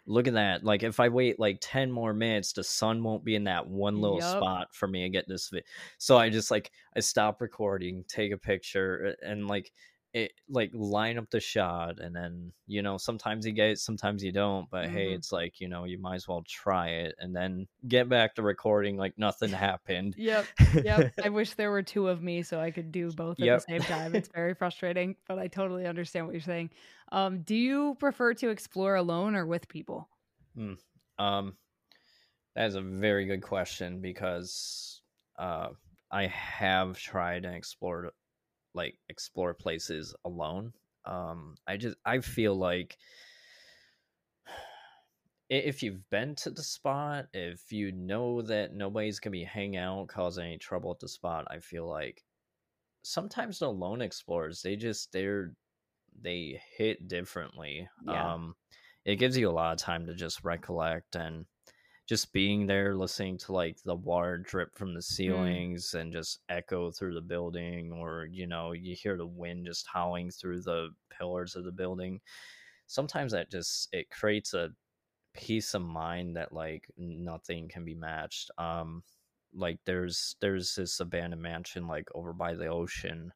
look 0.07 0.27
at 0.27 0.35
that. 0.35 0.64
Like 0.64 0.83
if 0.83 0.98
I 0.98 1.09
wait 1.09 1.38
like 1.38 1.59
10 1.61 1.92
more 1.92 2.12
minutes, 2.12 2.53
the 2.53 2.64
sun 2.64 3.03
won't 3.05 3.24
be 3.24 3.37
in 3.37 3.44
that 3.44 3.66
one 3.68 4.00
little 4.00 4.18
Yup. 4.18 4.37
spot 4.37 4.74
for 4.74 4.88
me 4.88 5.03
to 5.05 5.09
get 5.09 5.29
this 5.29 5.48
vi- 5.50 5.62
So 5.98 6.16
I 6.16 6.31
just 6.31 6.50
like 6.50 6.72
I 6.96 7.00
stop 7.00 7.40
recording, 7.40 8.05
take 8.09 8.33
a 8.33 8.38
picture 8.38 9.14
and 9.22 9.46
like 9.46 9.72
it 10.14 10.33
like 10.48 10.70
line 10.74 11.18
up 11.18 11.29
the 11.31 11.40
shot 11.40 12.00
and 12.00 12.16
then 12.16 12.53
you 12.66 12.83
know 12.83 12.96
sometimes 12.98 13.46
you 13.46 13.53
get 13.53 13.70
it 13.70 13.79
sometimes 13.81 14.24
you 14.24 14.33
don't 14.33 14.70
but 14.70 14.88
hey 14.90 15.12
Mhm. 15.12 15.14
it's 15.14 15.33
like 15.33 15.61
you 15.61 15.68
know 15.68 15.85
you 15.85 15.98
might 15.98 16.16
as 16.16 16.29
well 16.29 16.44
try 16.48 16.88
it 16.88 17.14
and 17.18 17.37
then 17.37 17.66
get 17.88 18.09
back 18.09 18.35
to 18.35 18.42
recording 18.42 18.96
like 18.96 19.18
nothing 19.18 19.53
happened 19.53 20.16
Yep. 20.16 20.50
Yep. 20.81 21.07
I 21.22 21.29
wish 21.31 21.55
there 21.55 21.70
were 21.70 21.83
two 21.83 22.09
of 22.09 22.22
me 22.22 22.42
so 22.42 22.61
I 22.61 22.70
could 22.70 22.92
do 22.92 23.11
both 23.12 23.42
at 23.42 23.50
Yep. 23.50 23.53
the 23.53 23.61
same 23.61 23.85
time. 23.85 24.14
It's 24.14 24.29
very 24.35 24.55
frustrating, 24.55 25.16
but 25.27 25.38
I 25.38 25.48
totally 25.48 25.87
understand 25.87 26.27
what 26.27 26.33
you're 26.33 26.40
saying. 26.40 26.70
Um, 27.12 27.42
do 27.42 27.55
you 27.57 27.96
prefer 27.96 28.35
to 28.35 28.50
explore 28.50 28.94
alone 28.96 29.35
or 29.35 29.46
with 29.46 29.68
people? 29.68 30.09
um 31.18 31.57
that 32.55 32.66
is 32.66 32.74
a 32.74 32.83
very 32.83 33.27
good 33.27 33.42
question 33.42 34.00
because 34.00 35.03
uh 35.38 35.68
i 36.11 36.27
have 36.27 36.98
tried 36.98 37.44
and 37.44 37.55
explored 37.55 38.11
like 38.75 38.99
explore 39.09 39.55
places 39.55 40.15
alone 40.25 40.73
um 41.05 41.55
i 41.67 41.77
just 41.77 41.97
i 42.05 42.21
feel 42.21 42.55
like 42.55 42.97
if 45.51 45.83
you've 45.83 46.09
been 46.11 46.35
to 46.35 46.51
the 46.51 46.63
spot 46.63 47.27
if 47.33 47.71
you 47.71 47.93
know 47.93 48.43
that 48.43 48.73
nobody's 48.73 49.21
gonna 49.21 49.33
be 49.33 49.45
hanging 49.45 49.77
out 49.77 50.09
causing 50.09 50.47
any 50.47 50.59
trouble 50.59 50.91
at 50.91 50.99
the 51.01 51.09
spot 51.09 51.47
i 51.51 51.59
feel 51.59 51.87
like 51.87 52.25
sometimes 53.03 53.59
the 53.59 53.71
lone 53.71 54.01
explorers 54.01 54.63
they 54.63 54.77
just 54.77 55.13
they're 55.13 55.53
they 56.23 56.61
hit 56.77 57.07
differently 57.09 57.89
Yeah. 58.07 58.35
um 58.35 58.55
it 59.05 59.17
gives 59.17 59.37
you 59.37 59.51
a 59.51 59.53
lot 59.53 59.73
of 59.73 59.79
time 59.79 60.07
to 60.07 60.15
just 60.15 60.43
recollect 60.45 61.15
and 61.17 61.45
just 62.07 62.33
being 62.33 62.67
there 62.67 62.95
listening 62.97 63.38
to 63.38 63.53
like 63.53 63.79
the 63.85 63.95
water 63.95 64.38
drip 64.38 64.77
from 64.77 64.95
the 64.95 65.03
ceilings 65.03 65.95
and 65.95 66.12
just 66.12 66.40
echo 66.49 66.90
through 66.90 67.14
the 67.14 67.21
building 67.21 67.93
or 67.93 68.27
you 68.27 68.47
know 68.47 68.73
you 68.73 68.95
hear 68.95 69.17
the 69.17 69.27
wind 69.27 69.67
just 69.67 69.87
howling 69.93 70.31
through 70.31 70.61
the 70.62 70.90
pillars 71.11 71.57
of 71.57 71.64
the 71.64 71.73
building. 71.73 72.21
Sometimes 72.87 73.33
that 73.33 73.51
just 73.51 73.88
it 73.93 74.11
creates 74.11 74.55
a 74.55 74.71
peace 75.35 75.75
of 75.75 75.83
mind 75.83 76.37
that 76.37 76.53
like 76.53 76.88
nothing 76.97 77.69
can 77.69 77.85
be 77.85 77.95
matched 77.95 78.51
um 78.59 79.03
like 79.53 79.79
there's 79.85 80.37
there's 80.40 80.75
this 80.77 81.01
abandoned 81.01 81.43
mansion 81.43 81.87
like 81.87 82.09
over 82.14 82.33
by 82.33 82.55
the 82.55 82.67
ocean 82.67 83.33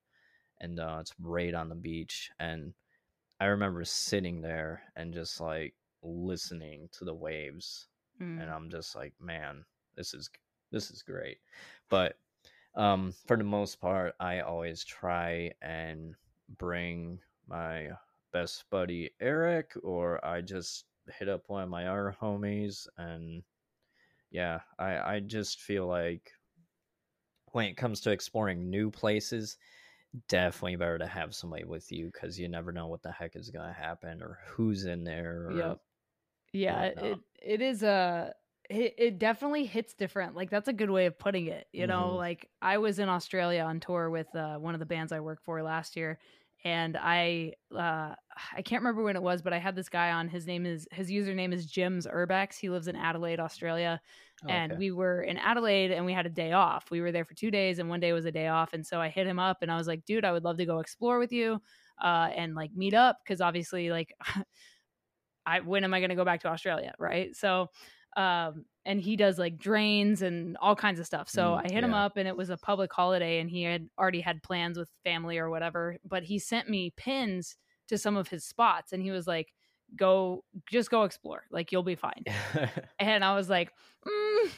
and 0.61 0.81
uh 0.81 0.99
it's 1.01 1.13
right 1.21 1.55
on 1.55 1.69
the 1.69 1.75
beach 1.75 2.31
and 2.39 2.75
i 3.41 3.47
remember 3.47 3.85
sitting 3.85 4.41
there 4.41 4.83
and 4.97 5.15
just 5.15 5.41
like 5.41 5.75
listening 6.03 6.89
to 6.93 7.05
the 7.05 7.15
waves 7.15 7.89
Mm. 8.21 8.41
and 8.41 8.51
I'm 8.51 8.71
just 8.71 8.95
like, 8.97 9.15
man, 9.21 9.65
this 9.97 10.15
is 10.15 10.31
this 10.71 10.91
is 10.91 11.03
great. 11.03 11.39
But 11.89 12.19
um 12.75 13.13
for 13.27 13.37
the 13.37 13.45
most 13.45 13.81
part, 13.81 14.15
I 14.21 14.41
always 14.41 14.85
try 14.85 15.53
and 15.63 16.15
bring 16.59 17.21
my 17.47 17.91
best 18.33 18.69
buddy 18.71 19.11
Eric 19.21 19.73
or 19.83 20.25
I 20.25 20.43
just 20.43 20.85
hit 21.19 21.29
up 21.29 21.49
one 21.49 21.63
of 21.63 21.71
my 21.71 21.87
other 21.89 22.15
homies 22.21 22.87
and 22.99 23.43
yeah, 24.31 24.61
I 24.79 24.99
I 25.17 25.21
just 25.21 25.61
feel 25.61 25.87
like 25.87 26.33
when 27.53 27.67
it 27.67 27.77
comes 27.77 28.01
to 28.03 28.11
exploring 28.11 28.69
new 28.71 28.91
places, 28.91 29.57
definitely 30.29 30.77
better 30.77 30.99
to 30.99 31.07
have 31.07 31.35
somebody 31.35 31.65
with 31.65 31.91
you 31.93 32.07
because 32.13 32.39
you 32.39 32.49
never 32.49 32.73
know 32.73 32.87
what 32.89 33.03
the 33.03 33.13
heck 33.13 33.37
is 33.37 33.51
gonna 33.51 33.73
happen 33.73 34.23
or 34.23 34.39
who's 34.47 34.85
in 34.85 35.05
there. 35.05 35.47
Or 35.49 35.55
Yep. 35.55 35.81
Yeah, 36.53 36.85
it, 36.85 37.21
it 37.43 37.61
is 37.61 37.83
a 37.83 38.35
it, 38.71 38.95
it 38.99 39.19
definitely 39.19 39.65
hits 39.65 39.95
different. 39.95 40.35
Like 40.35 40.51
that's 40.51 40.69
a 40.69 40.73
good 40.73 40.91
way 40.91 41.07
of 41.07 41.19
putting 41.19 41.47
it. 41.47 41.69
You 41.73 41.87
know, 41.87 42.15
Mhm. 42.15 42.17
like 42.17 42.51
I 42.63 42.79
was 42.79 42.99
in 42.99 43.09
Australia 43.09 43.63
on 43.63 43.81
tour 43.81 44.11
with 44.11 44.35
uh, 44.35 44.59
one 44.59 44.75
of 44.75 44.81
the 44.81 44.87
bands 44.87 45.13
I 45.13 45.21
worked 45.21 45.45
for 45.45 45.63
last 45.63 45.97
year, 45.97 46.19
and 46.65 46.97
I 46.97 47.55
uh, 47.75 48.15
I 48.53 48.63
can't 48.63 48.83
remember 48.83 49.03
when 49.03 49.17
it 49.17 49.23
was, 49.23 49.43
but 49.43 49.53
I 49.53 49.59
had 49.59 49.77
this 49.77 49.89
guy 49.89 50.11
on. 50.13 50.29
His 50.29 50.47
name 50.47 50.67
is 50.67 50.87
his 50.93 51.11
username 51.11 51.53
is 51.53 51.67
Jim's 51.71 52.07
Urbex. 52.07 52.59
He 52.59 52.71
lives 52.71 52.89
in 52.89 52.97
Adelaide, 52.97 53.41
Australia, 53.41 54.01
and 54.49 54.73
Okay. 54.73 54.79
we 54.79 54.91
were 54.91 55.23
in 55.23 55.37
Adelaide 55.37 55.91
and 55.93 56.07
we 56.07 56.13
had 56.13 56.27
a 56.27 56.31
day 56.31 56.53
off. 56.53 56.91
We 56.91 57.01
were 57.01 57.13
there 57.13 57.25
for 57.25 57.35
two 57.35 57.51
days, 57.51 57.79
and 57.79 57.89
one 57.89 58.01
day 58.01 58.13
was 58.13 58.25
a 58.25 58.33
day 58.33 58.49
off. 58.49 58.73
And 58.73 58.87
so 58.87 59.01
I 59.01 59.09
hit 59.09 59.27
him 59.27 59.39
up 59.39 59.59
and 59.63 59.71
I 59.71 59.77
was 59.77 59.87
like, 59.87 60.05
dude, 60.05 60.25
I 60.25 60.33
would 60.33 60.45
love 60.45 60.57
to 60.59 60.67
go 60.67 60.79
explore 60.81 61.19
with 61.19 61.33
you, 61.33 61.61
uh, 62.03 62.31
and 62.35 62.55
like 62.55 62.73
meet 62.73 62.95
up 62.95 63.19
because 63.25 63.41
obviously 63.41 63.91
like. 63.91 64.15
I 65.49 65.61
when 65.61 65.85
am 65.85 65.95
I 65.95 66.01
going 66.01 66.11
to 66.11 66.17
go 66.17 66.25
back 66.25 66.41
to 66.43 66.49
Australia, 66.49 66.95
right? 66.99 67.35
So, 67.37 67.69
um, 68.17 68.65
and 68.85 69.01
he 69.01 69.17
does 69.17 69.39
like 69.39 69.59
drains 69.59 70.23
and 70.23 70.57
all 70.59 70.75
kinds 70.77 71.01
of 71.01 71.07
stuff. 71.07 71.29
So 71.29 71.55
Mm, 71.55 71.61
I 71.65 71.69
hit 71.71 71.85
him 71.85 71.95
up, 71.95 72.17
and 72.17 72.29
it 72.29 72.37
was 72.37 72.51
a 72.51 72.57
public 72.57 72.93
holiday, 72.93 73.41
and 73.41 73.51
he 73.51 73.63
had 73.63 73.89
already 73.99 74.21
had 74.21 74.43
plans 74.43 74.79
with 74.79 74.91
family 75.05 75.39
or 75.39 75.51
whatever. 75.51 75.97
But 76.05 76.25
he 76.25 76.39
sent 76.39 76.69
me 76.69 76.93
pins 76.97 77.57
to 77.89 77.99
some 77.99 78.17
of 78.17 78.29
his 78.29 78.45
spots, 78.45 78.93
and 78.93 79.03
he 79.03 79.11
was 79.11 79.27
like, 79.27 79.53
"Go, 79.97 80.45
just 80.71 80.91
go 80.91 81.05
explore. 81.05 81.45
Like 81.51 81.73
you'll 81.73 81.83
be 81.83 81.97
fine." 81.97 82.25
And 83.01 83.25
I 83.25 83.37
was 83.37 83.49
like, 83.49 83.73
mm, 84.07 84.51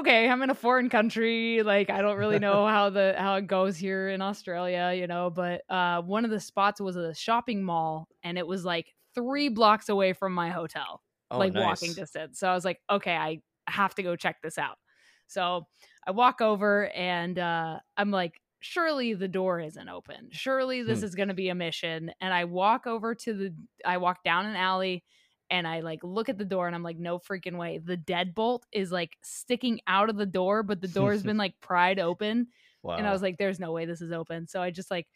okay, 0.00 0.28
I'm 0.28 0.42
in 0.42 0.50
a 0.50 0.54
foreign 0.54 0.88
country. 0.90 1.62
Like 1.62 1.90
I 1.90 2.02
don't 2.02 2.18
really 2.18 2.38
know 2.38 2.66
how 2.66 2.90
the 2.90 3.14
how 3.16 3.36
it 3.36 3.46
goes 3.46 3.76
here 3.76 4.08
in 4.08 4.20
Australia, 4.22 4.92
you 4.96 5.06
know. 5.06 5.30
But 5.30 5.62
uh, 5.70 6.02
one 6.02 6.24
of 6.24 6.30
the 6.30 6.40
spots 6.40 6.80
was 6.80 6.96
a 6.96 7.14
shopping 7.14 7.62
mall, 7.62 8.08
and 8.22 8.38
it 8.38 8.46
was 8.46 8.64
like 8.64 8.94
three 9.16 9.48
blocks 9.48 9.88
away 9.88 10.12
from 10.12 10.34
my 10.34 10.50
hotel, 10.50 11.02
oh, 11.30 11.38
like 11.38 11.54
walking 11.54 11.94
distance. 11.94 12.38
So 12.38 12.48
I 12.48 12.54
was 12.54 12.64
like, 12.64 12.80
okay, 12.90 13.16
I 13.16 13.42
have 13.68 13.96
to 13.96 14.04
go 14.04 14.16
check 14.16 14.42
this 14.42 14.58
out. 14.58 14.78
So 15.26 15.66
I 16.06 16.12
walk 16.12 16.40
over, 16.40 16.88
and 16.90 17.38
uh, 17.38 17.80
I'm 17.96 18.10
like. 18.10 18.40
Surely 18.60 19.14
the 19.14 19.28
door 19.28 19.60
isn't 19.60 19.88
open. 19.88 20.28
Surely 20.32 20.82
this 20.82 21.00
Hmm. 21.00 21.04
is 21.04 21.14
going 21.14 21.28
to 21.28 21.34
be 21.34 21.50
a 21.50 21.54
mission. 21.54 22.10
And 22.20 22.34
I 22.34 22.46
walk 22.46 22.86
over 22.86 23.14
to 23.14 23.34
the, 23.34 23.54
I 23.84 23.98
walk 23.98 24.24
down 24.24 24.46
an 24.46 24.56
alley 24.56 25.04
and 25.50 25.68
I 25.68 25.80
like 25.80 26.02
look 26.02 26.28
at 26.28 26.38
the 26.38 26.44
door 26.44 26.66
and 26.66 26.74
I'm 26.74 26.82
like, 26.82 26.98
no 26.98 27.18
freaking 27.18 27.58
way. 27.58 27.78
The 27.78 27.98
deadbolt 27.98 28.62
is 28.72 28.90
like 28.90 29.18
sticking 29.22 29.80
out 29.86 30.10
of 30.10 30.16
the 30.16 30.26
door, 30.26 30.62
but 30.64 30.80
the 30.80 30.88
door 30.88 31.12
has 31.12 31.22
been 31.22 31.36
like 31.36 31.60
pried 31.60 32.00
open. 32.00 32.48
Wow. 32.82 32.96
And 32.96 33.06
I 33.06 33.12
was 33.12 33.22
like, 33.22 33.36
there's 33.38 33.60
no 33.60 33.72
way 33.72 33.84
this 33.84 34.00
is 34.00 34.10
open. 34.10 34.48
So 34.48 34.60
I 34.62 34.70
just 34.70 34.90
like 34.90 35.06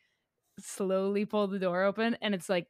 slowly 0.59 1.25
pulled 1.25 1.53
the 1.53 1.59
door 1.59 1.85
open 1.85 2.17
and 2.21 2.35
it's 2.35 2.49
like, 2.49 2.69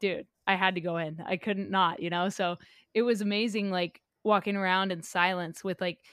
dude, 0.00 0.26
I 0.46 0.56
had 0.56 0.74
to 0.74 0.80
go 0.80 0.96
in. 0.96 1.20
I 1.26 1.36
couldn't 1.36 1.70
not, 1.70 2.00
you 2.00 2.10
know? 2.10 2.28
So 2.28 2.56
it 2.94 3.02
was 3.02 3.20
amazing, 3.20 3.70
like 3.70 4.02
walking 4.24 4.56
around 4.56 4.92
in 4.92 5.02
silence 5.02 5.64
with 5.64 5.80
like, 5.80 6.04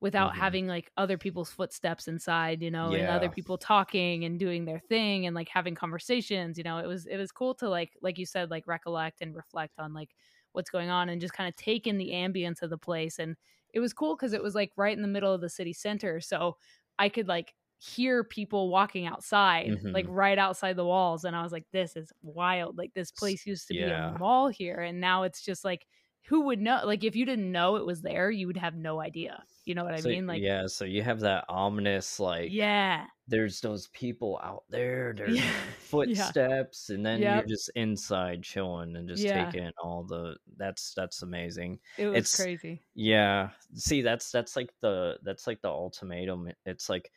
without 0.00 0.34
Mhm. 0.34 0.36
having 0.36 0.66
like 0.66 0.90
other 0.96 1.18
people's 1.18 1.50
footsteps 1.52 2.08
inside, 2.08 2.62
you 2.62 2.70
know, 2.70 2.94
and 2.94 3.10
other 3.10 3.28
people 3.30 3.58
talking 3.58 4.24
and 4.24 4.38
doing 4.38 4.64
their 4.64 4.80
thing 4.80 5.26
and 5.26 5.34
like 5.36 5.48
having 5.48 5.74
conversations, 5.74 6.56
you 6.58 6.64
know, 6.64 6.78
it 6.78 6.86
was 6.86 7.06
it 7.06 7.16
was 7.18 7.32
cool 7.32 7.54
to 7.56 7.68
like 7.68 7.96
like 8.02 8.18
you 8.18 8.26
said 8.26 8.50
like 8.50 8.66
recollect 8.66 9.20
and 9.20 9.36
reflect 9.36 9.78
on 9.78 9.92
like 9.94 10.14
what's 10.52 10.70
going 10.70 10.90
on 10.90 11.08
and 11.10 11.20
just 11.20 11.34
kind 11.34 11.48
of 11.48 11.56
take 11.56 11.86
in 11.86 11.98
the 11.98 12.10
ambience 12.12 12.62
of 12.62 12.70
the 12.70 12.78
place 12.78 13.18
and 13.18 13.36
it 13.74 13.80
was 13.80 13.92
cool 13.92 14.16
cuz 14.16 14.32
it 14.32 14.42
was 14.42 14.54
like 14.54 14.72
right 14.76 14.96
in 14.96 15.02
the 15.02 15.08
middle 15.08 15.32
of 15.34 15.40
the 15.42 15.50
city 15.50 15.72
center, 15.72 16.20
so 16.20 16.56
I 16.98 17.08
could 17.08 17.28
like 17.28 17.54
hear 17.80 18.22
people 18.24 18.68
walking 18.70 19.06
outside 19.06 19.74
like 19.94 20.04
Mhm. 20.04 20.08
right 20.08 20.38
outside 20.38 20.76
the 20.76 20.84
walls 20.84 21.24
and 21.24 21.34
I 21.34 21.42
was 21.42 21.52
like 21.52 21.66
this 21.72 21.96
is 21.96 22.12
wild. 22.22 22.76
Like 22.78 22.92
this 22.94 23.10
place 23.10 23.46
used 23.46 23.68
to 23.68 23.74
yeah. 23.74 23.76
be 23.76 23.90
a 23.90 23.96
mall 24.00 24.48
here 24.48 24.80
and 24.80 25.00
now 25.00 25.22
it's 25.24 25.42
just 25.42 25.64
like 25.64 25.86
who 26.26 26.42
would 26.42 26.60
know 26.60 26.82
like 26.84 27.02
if 27.04 27.16
you 27.16 27.24
didn't 27.24 27.50
know 27.50 27.76
it 27.76 27.86
was 27.86 28.02
there 28.02 28.30
you 28.30 28.46
would 28.46 28.56
have 28.58 28.74
no 28.76 29.00
idea 29.00 29.44
you 29.64 29.74
know 29.74 29.84
what 29.84 29.94
i 29.94 30.00
So 30.00 30.10
mean 30.10 30.26
like 30.26 30.44
yeah, 30.44 30.66
so 30.66 30.84
you 30.84 31.02
have 31.02 31.20
that 31.20 31.44
ominous 31.48 32.20
like 32.20 32.54
yeah 32.54 33.06
there's 33.28 33.60
those 33.60 33.88
people 33.88 34.40
out 34.42 34.64
there, 34.70 35.14
there's 35.14 35.42
yeah 35.42 35.74
yeah 36.02 36.32
footsteps, 36.32 36.90
and 36.90 37.04
then 37.06 37.26
you're 37.28 37.44
just 37.46 37.70
inside 37.76 38.42
chilling 38.42 38.96
and 38.96 39.08
just 39.08 39.28
yeah 39.28 39.28
taking 39.28 39.70
all 39.82 40.04
the 40.04 40.36
that's 40.56 40.94
that's 40.94 41.22
amazing. 41.22 41.80
it 41.96 42.08
was 42.08 42.26
It's 42.26 42.28
crazy 42.28 42.82
yeah. 42.94 43.52
See, 43.74 44.02
that's 44.02 44.30
that's 44.32 44.56
like 44.56 44.74
the 44.80 45.18
that's 45.22 45.46
like 45.46 45.62
the 45.62 45.68
ultimatum. 45.70 46.50
It's 46.66 46.88
like 46.90 47.12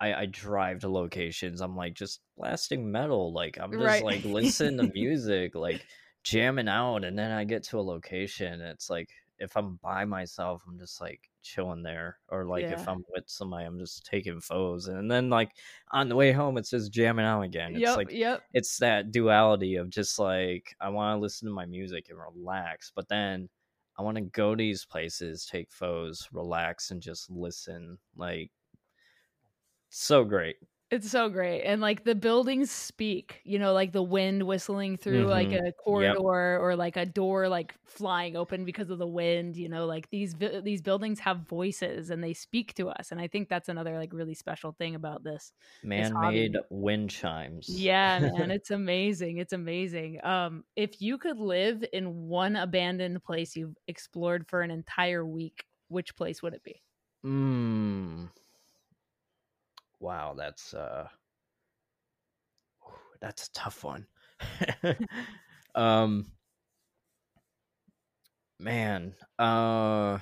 I 0.00 0.14
I 0.14 0.26
drive 0.26 0.80
to 0.80 0.88
locations. 0.88 1.60
I'm 1.60 1.76
like 1.76 1.94
just 1.94 2.20
blasting 2.36 2.90
metal. 2.90 3.32
Like 3.32 3.58
I'm 3.60 3.72
just 3.72 3.84
right 3.84 4.04
like 4.04 4.24
listening 4.24 4.78
to 4.78 4.92
music, 4.92 5.54
like 5.54 5.84
jamming 6.22 6.68
out, 6.68 7.04
and 7.04 7.18
then 7.18 7.30
I 7.30 7.44
get 7.44 7.62
to 7.64 7.78
a 7.78 7.82
location. 7.82 8.60
It's 8.60 8.90
like 8.90 9.10
if 9.38 9.56
I'm 9.56 9.76
by 9.82 10.04
myself, 10.04 10.62
I'm 10.66 10.78
just 10.78 11.00
like 11.00 11.20
chilling 11.42 11.82
there, 11.82 12.18
or 12.28 12.44
like 12.44 12.64
if 12.64 12.88
I'm 12.88 13.04
with 13.14 13.24
somebody, 13.26 13.64
I'm 13.66 13.78
just 13.78 14.04
taking 14.06 14.40
photos, 14.40 14.88
and 14.88 15.10
then 15.10 15.30
like 15.30 15.52
on 15.92 16.08
the 16.08 16.16
way 16.16 16.32
home, 16.32 16.58
it's 16.58 16.70
just 16.70 16.92
jamming 16.92 17.26
out 17.26 17.42
again. 17.42 17.72
It's 17.72 17.80
yep 17.80 17.96
like 17.96 18.10
yep 18.12 18.42
it's 18.52 18.78
that 18.78 19.10
duality 19.12 19.76
of 19.76 19.90
just 19.90 20.18
like 20.18 20.74
I 20.80 20.88
want 20.90 21.16
to 21.16 21.20
listen 21.20 21.48
to 21.48 21.54
my 21.54 21.66
music 21.66 22.08
and 22.10 22.18
relax, 22.18 22.92
but 22.94 23.08
then 23.08 23.48
I 23.98 24.02
want 24.02 24.16
to 24.16 24.22
go 24.22 24.54
to 24.54 24.58
these 24.58 24.84
places, 24.84 25.44
take 25.44 25.72
photos, 25.72 26.28
relax, 26.32 26.90
and 26.92 27.02
just 27.02 27.30
listen. 27.30 27.98
Like 28.16 28.50
so 29.90 30.24
great. 30.24 30.56
It's 30.90 31.10
so 31.10 31.28
great. 31.28 31.64
And 31.64 31.82
like 31.82 32.04
the 32.04 32.14
buildings 32.14 32.70
speak, 32.70 33.42
you 33.44 33.58
know, 33.58 33.74
like 33.74 33.92
the 33.92 34.02
wind 34.02 34.44
whistling 34.46 34.96
through 34.96 35.26
like 35.28 35.52
Mm-hmm. 35.52 35.66
a 35.66 35.72
Yep. 35.90 36.18
corridor 36.24 36.58
or 36.58 36.76
like 36.76 36.96
a 36.96 37.04
door 37.04 37.46
like 37.50 37.74
flying 37.84 38.36
open 38.36 38.64
because 38.64 38.88
of 38.88 38.98
the 38.98 39.06
wind, 39.06 39.54
you 39.58 39.68
know, 39.68 39.84
like 39.84 40.08
these 40.08 40.34
these 40.62 40.80
buildings 40.80 41.20
have 41.20 41.40
voices 41.46 42.08
and 42.08 42.24
they 42.24 42.32
speak 42.32 42.72
to 42.74 42.88
us. 42.88 43.12
And 43.12 43.20
I 43.20 43.28
think 43.28 43.50
that's 43.50 43.68
another 43.68 43.98
like 43.98 44.14
really 44.14 44.32
special 44.34 44.72
thing 44.72 44.94
about 44.94 45.22
this 45.24 45.52
this 45.94 46.08
Man-made 46.22 46.56
hobby. 46.62 46.62
wind 46.70 47.10
chimes. 47.10 47.90
Yeah, 47.90 48.18
man, 48.20 48.50
it's 48.50 48.70
amazing. 48.70 49.36
It's 49.38 49.52
amazing. 49.52 50.24
Um 50.24 50.64
if 50.76 51.00
you 51.02 51.18
could 51.18 51.38
live 51.38 51.84
in 51.92 52.28
one 52.28 52.56
abandoned 52.56 53.22
place 53.22 53.54
you've 53.56 53.76
explored 53.86 54.48
for 54.48 54.62
an 54.62 54.70
entire 54.70 55.24
week, 55.26 55.66
which 55.88 56.16
place 56.16 56.42
would 56.42 56.54
it 56.54 56.62
be? 56.62 56.82
mm, 57.24 58.28
wow, 60.00 60.34
that's 60.36 60.74
uh 60.74 61.08
that's 63.20 63.48
a 63.48 63.52
tough 63.52 63.84
one. 63.84 64.06
um 65.74 66.26
man, 68.58 69.14
uh 69.38 70.18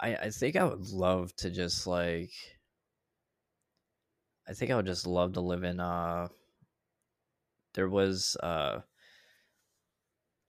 I 0.00 0.16
I 0.16 0.30
think 0.30 0.56
I 0.56 0.64
would 0.64 0.88
love 0.88 1.34
to 1.36 1.50
just 1.50 1.86
like 1.86 2.32
I 4.48 4.52
think 4.54 4.70
I 4.70 4.76
would 4.76 4.86
just 4.86 5.06
love 5.06 5.34
to 5.34 5.40
live 5.40 5.64
in 5.64 5.80
uh 5.80 6.28
there 7.74 7.88
was 7.88 8.36
uh 8.42 8.80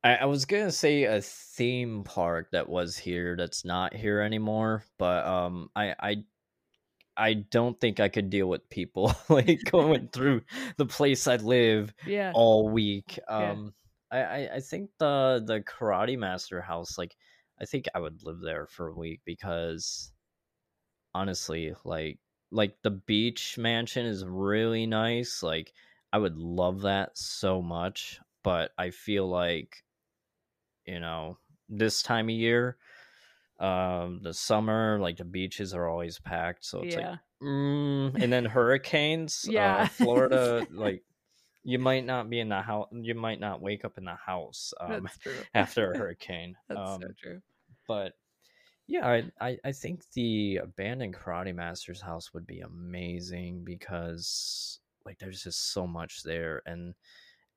I, 0.04 0.16
I 0.16 0.26
was 0.26 0.46
gonna 0.46 0.72
say 0.72 1.04
a 1.04 1.22
theme 1.22 2.04
park 2.04 2.50
that 2.52 2.68
was 2.68 2.98
here 2.98 3.36
that's 3.38 3.64
not 3.64 3.94
here 3.94 4.20
anymore, 4.20 4.84
but 4.98 5.26
um 5.26 5.70
I 5.76 5.96
I 6.00 6.24
I 7.18 7.34
don't 7.34 7.80
think 7.80 8.00
I 8.00 8.10
could 8.10 8.30
deal 8.30 8.48
with 8.50 8.70
people 8.70 9.14
like 9.30 9.64
going 9.66 10.10
through 10.10 10.44
the 10.78 10.86
place 10.86 11.28
I 11.28 11.38
live 11.38 11.94
Yeah. 12.06 12.34
all 12.34 12.70
week. 12.70 13.20
Yeah. 13.36 13.56
Um 13.56 13.74
I, 14.12 14.20
I, 14.24 14.56
I 14.56 14.60
think 14.60 14.92
the 15.00 15.44
the 15.46 15.62
karate 15.62 16.18
master 16.18 16.62
house, 16.62 16.98
like 16.98 17.16
I 17.60 17.66
think 17.66 17.86
I 17.96 18.00
would 18.00 18.24
live 18.24 18.40
there 18.42 18.68
for 18.68 18.88
a 18.88 18.94
week 18.94 19.22
because 19.26 20.12
honestly, 21.14 21.74
like 21.84 22.20
like 22.52 22.82
the 22.84 22.92
beach 22.92 23.58
mansion 23.58 24.06
is 24.06 24.26
really 24.26 24.86
nice. 24.86 25.42
Like 25.44 25.74
I 26.12 26.18
would 26.20 26.38
love 26.38 26.82
that 26.82 27.18
so 27.18 27.62
much, 27.62 28.20
but 28.44 28.72
I 28.78 28.92
feel 28.92 29.28
like 29.28 29.84
you 30.86 31.00
know 31.00 31.38
this 31.70 32.02
time 32.04 32.30
of 32.30 32.36
year, 32.36 32.78
um, 33.64 34.20
the 34.22 34.34
summer, 34.34 35.00
like 35.00 35.18
the 35.18 35.24
beaches 35.24 35.74
are 35.74 35.88
always 35.88 36.20
packed, 36.20 36.66
so 36.66 36.82
it's 36.82 36.98
like, 36.98 37.20
mm, 37.42 38.22
and 38.22 38.34
then 38.34 38.46
hurricanes, 38.58 39.46
uh, 39.48 39.52
Yeah. 39.52 39.88
Florida, 39.88 40.68
like 40.72 41.04
you 41.64 41.80
might 41.80 42.06
not 42.06 42.30
be 42.30 42.40
in 42.40 42.50
the 42.50 42.62
house, 42.62 42.90
you 42.92 43.16
might 43.16 43.40
not 43.40 43.62
wake 43.62 43.86
up 43.86 43.98
in 43.98 44.04
the 44.04 44.16
house 44.16 44.74
um, 44.82 45.08
after 45.56 45.94
a 45.94 45.98
hurricane. 45.98 46.56
That's 46.68 46.80
um, 46.80 47.02
so 47.02 47.08
true. 47.18 47.42
but 47.88 48.14
yeah, 48.88 49.08
I, 49.08 49.24
I 49.40 49.58
I 49.64 49.72
think 49.72 50.02
the 50.12 50.58
abandoned 50.58 51.16
karate 51.16 51.56
master's 51.56 52.02
house 52.02 52.34
would 52.34 52.46
be 52.46 52.60
amazing 52.60 53.64
because 53.64 54.80
like 55.06 55.20
there's 55.20 55.44
just 55.44 55.72
so 55.72 55.88
much 55.88 56.24
there 56.24 56.62
and 56.66 56.94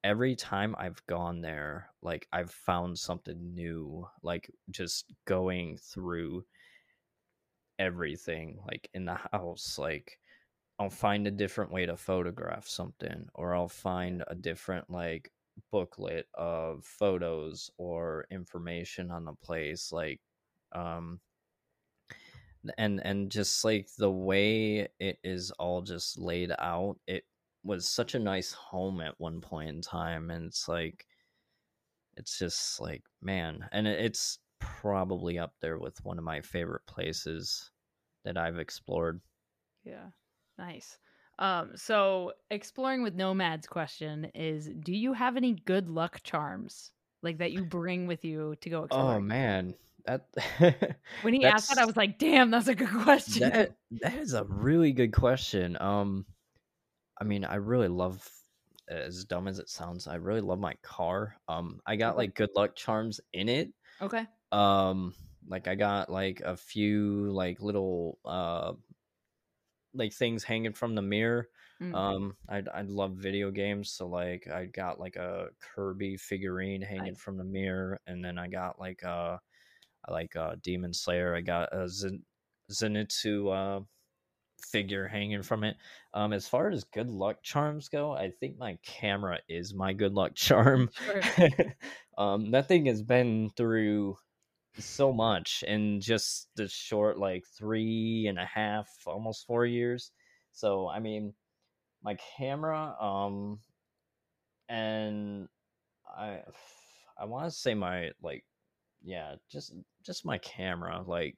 every 0.06 0.36
time 0.36 0.76
I've 0.78 1.04
gone 1.08 1.40
there, 1.40 1.90
like 2.00 2.28
I've 2.32 2.52
found 2.52 2.96
something 2.96 3.54
new, 3.54 4.06
like 4.22 4.48
just 4.70 5.12
going 5.26 5.78
through 5.78 6.44
everything 7.78 8.58
like 8.66 8.88
in 8.94 9.04
the 9.04 9.18
house 9.32 9.78
like 9.78 10.18
I'll 10.78 10.88
find 10.88 11.26
a 11.26 11.30
different 11.30 11.70
way 11.70 11.84
to 11.84 11.94
photograph 11.96 12.66
something 12.66 13.26
or 13.34 13.54
I'll 13.54 13.68
find 13.68 14.24
a 14.28 14.34
different 14.34 14.88
like 14.88 15.30
booklet 15.70 16.26
of 16.32 16.86
photos 16.86 17.70
or 17.76 18.26
information 18.30 19.10
on 19.10 19.26
the 19.26 19.34
place 19.34 19.92
like 19.92 20.20
um 20.72 21.20
and 22.78 23.04
and 23.04 23.30
just 23.30 23.62
like 23.62 23.88
the 23.98 24.10
way 24.10 24.88
it 24.98 25.18
is 25.22 25.50
all 25.52 25.82
just 25.82 26.18
laid 26.18 26.52
out 26.58 26.96
it 27.06 27.24
was 27.66 27.88
such 27.88 28.14
a 28.14 28.18
nice 28.18 28.52
home 28.52 29.00
at 29.00 29.14
one 29.18 29.40
point 29.40 29.68
in 29.68 29.80
time 29.82 30.30
and 30.30 30.46
it's 30.46 30.68
like 30.68 31.06
it's 32.16 32.38
just 32.38 32.80
like 32.80 33.02
man 33.20 33.68
and 33.72 33.86
it's 33.86 34.38
probably 34.58 35.38
up 35.38 35.54
there 35.60 35.78
with 35.78 36.02
one 36.04 36.18
of 36.18 36.24
my 36.24 36.40
favorite 36.40 36.86
places 36.86 37.70
that 38.24 38.36
I've 38.36 38.58
explored. 38.58 39.20
Yeah. 39.84 40.06
Nice. 40.58 40.98
Um, 41.38 41.72
so 41.74 42.32
exploring 42.50 43.02
with 43.02 43.14
nomads 43.14 43.66
question 43.66 44.30
is 44.34 44.70
do 44.80 44.92
you 44.94 45.12
have 45.12 45.36
any 45.36 45.52
good 45.52 45.88
luck 45.88 46.20
charms 46.22 46.92
like 47.22 47.38
that 47.38 47.52
you 47.52 47.64
bring 47.64 48.06
with 48.06 48.24
you 48.24 48.56
to 48.62 48.70
go 48.70 48.84
explore? 48.84 49.16
Oh 49.16 49.20
man. 49.20 49.74
That 50.06 50.26
when 51.22 51.34
he 51.34 51.44
asked 51.44 51.68
that 51.68 51.78
I 51.78 51.84
was 51.84 51.96
like, 51.96 52.18
damn, 52.18 52.50
that's 52.50 52.68
a 52.68 52.74
good 52.74 52.88
question. 53.02 53.50
That, 53.50 53.76
that 54.00 54.14
is 54.14 54.32
a 54.32 54.44
really 54.44 54.92
good 54.92 55.12
question. 55.12 55.76
Um 55.80 56.24
I 57.18 57.24
mean, 57.24 57.44
I 57.44 57.56
really 57.56 57.88
love 57.88 58.30
as 58.88 59.24
dumb 59.24 59.48
as 59.48 59.58
it 59.58 59.68
sounds, 59.68 60.06
I 60.06 60.16
really 60.16 60.40
love 60.42 60.60
my 60.60 60.74
car. 60.82 61.38
Um 61.48 61.80
I 61.86 61.96
got 61.96 62.16
like 62.16 62.34
good 62.34 62.50
luck 62.56 62.76
charms 62.76 63.20
in 63.32 63.48
it. 63.48 63.72
Okay. 64.00 64.26
um 64.52 65.14
like 65.48 65.68
i 65.68 65.74
got 65.74 66.10
like 66.10 66.40
a 66.40 66.56
few 66.56 67.30
like 67.32 67.60
little 67.62 68.18
uh 68.24 68.74
like 69.94 70.12
things 70.12 70.44
hanging 70.44 70.72
from 70.72 70.94
the 70.94 71.02
mirror 71.02 71.48
Mm. 71.80 71.92
um 71.92 72.36
i 72.48 72.62
i 72.74 72.82
love 72.82 73.14
video 73.16 73.50
games 73.50 73.90
so 73.92 74.06
like 74.08 74.48
i 74.48 74.66
got 74.66 74.98
like 74.98 75.16
a 75.16 75.48
kirby 75.60 76.16
figurine 76.16 76.82
hanging 76.82 77.14
Nice. 77.14 77.16
from 77.16 77.36
the 77.38 77.44
mirror 77.44 78.00
and 78.06 78.24
then 78.24 78.38
i 78.38 78.48
got 78.48 78.78
like 78.78 79.04
uh 79.04 79.38
I 80.08 80.12
like 80.12 80.36
uh 80.36 80.56
demon 80.62 80.92
slayer 80.94 81.34
i 81.36 81.40
got 81.42 81.74
a 81.74 81.88
Zen- 81.88 82.24
zenitsu 82.70 83.52
uh 83.54 83.84
figure 84.60 85.06
hanging 85.06 85.42
from 85.42 85.64
it. 85.64 85.76
Um 86.14 86.32
as 86.32 86.48
far 86.48 86.70
as 86.70 86.84
good 86.84 87.08
luck 87.10 87.42
charms 87.42 87.88
go 87.88 88.12
i 88.12 88.30
think 88.30 88.58
my 88.58 88.78
camera 88.84 89.38
is 89.48 89.74
my 89.74 89.92
good 89.92 90.12
luck 90.12 90.34
charm. 90.36 90.90
Sure. 91.04 91.48
um 92.18 92.50
that 92.52 92.68
thing 92.68 92.86
has 92.86 93.02
been 93.02 93.50
through 93.56 94.16
so 94.78 95.12
much 95.12 95.64
in 95.66 96.00
just 96.00 96.48
the 96.56 96.68
short 96.68 97.18
like 97.18 97.44
three 97.58 98.26
and 98.28 98.38
a 98.38 98.44
half 98.44 98.88
almost 99.06 99.46
four 99.46 99.66
years. 99.66 100.12
So 100.52 100.88
i 100.88 100.98
mean 101.00 101.34
my 102.02 102.16
camera 102.38 102.94
um 103.00 103.58
and 104.68 105.48
i 106.16 106.40
i 107.18 107.24
want 107.24 107.44
to 107.44 107.50
say 107.50 107.74
my 107.74 108.10
like 108.22 108.44
yeah 109.02 109.34
just 109.50 109.72
just 110.04 110.24
my 110.24 110.38
camera 110.38 111.02
like 111.06 111.36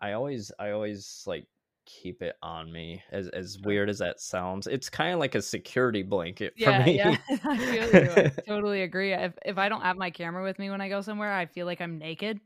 i 0.00 0.12
always 0.12 0.52
i 0.58 0.70
always 0.70 1.22
like 1.26 1.46
keep 1.88 2.22
it 2.22 2.36
on 2.42 2.70
me 2.72 3.02
as 3.12 3.28
as 3.30 3.58
weird 3.60 3.88
as 3.90 3.98
that 3.98 4.20
sounds 4.20 4.66
it's 4.66 4.90
kind 4.90 5.12
of 5.14 5.18
like 5.20 5.34
a 5.34 5.42
security 5.42 6.02
blanket 6.02 6.54
for 6.60 6.72
Yeah, 6.72 6.86
me 6.86 7.00
yeah. 7.00 7.16
I 7.44 7.58
feel 7.70 7.92
you. 7.92 8.12
I 8.14 8.30
totally 8.46 8.82
agree. 8.82 9.12
If 9.12 9.34
if 9.44 9.58
I 9.58 9.68
don't 9.68 9.82
have 9.82 9.96
my 9.96 10.10
camera 10.10 10.42
with 10.42 10.58
me 10.58 10.70
when 10.70 10.80
I 10.80 10.88
go 10.88 11.00
somewhere, 11.02 11.32
I 11.32 11.46
feel 11.46 11.66
like 11.66 11.80
I'm 11.80 11.98
naked. 11.98 12.40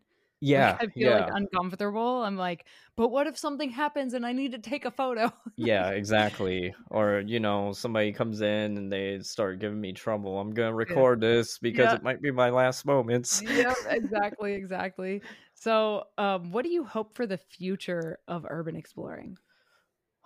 Like, 0.55 0.67
yeah 0.67 0.79
I 0.81 0.89
feel 0.99 1.13
yeah 1.13 1.19
like 1.19 1.29
uncomfortable. 1.31 2.23
I'm 2.25 2.37
like, 2.37 2.67
but 2.97 3.09
what 3.09 3.27
if 3.27 3.39
something 3.39 3.71
happens 3.71 4.13
and 4.15 4.27
I 4.27 4.33
need 4.33 4.53
to 4.53 4.59
take 4.59 4.85
a 4.85 4.91
photo? 4.91 5.33
Yeah, 5.57 5.91
exactly. 5.91 6.75
Or, 6.91 7.21
you 7.21 7.39
know, 7.39 7.73
somebody 7.73 8.13
comes 8.13 8.41
in 8.41 8.77
and 8.79 8.91
they 8.93 9.21
start 9.21 9.59
giving 9.61 9.81
me 9.81 9.93
trouble. 9.93 10.39
I'm 10.41 10.51
going 10.53 10.71
to 10.71 10.75
record 10.75 11.21
this 11.21 11.59
because 11.59 11.93
Yeah. 11.93 11.93
it 11.93 12.03
might 12.03 12.23
be 12.23 12.31
my 12.31 12.51
last 12.51 12.87
moments. 12.87 13.43
yeah 13.51 13.75
exactly, 13.87 14.55
exactly. 14.55 15.23
So, 15.63 16.09
um, 16.19 16.51
what 16.51 16.65
do 16.65 16.71
you 16.73 16.83
hope 16.83 17.15
for 17.15 17.25
the 17.25 17.39
future 17.39 18.19
of 18.27 18.45
urban 18.51 18.75
exploring? 18.75 19.39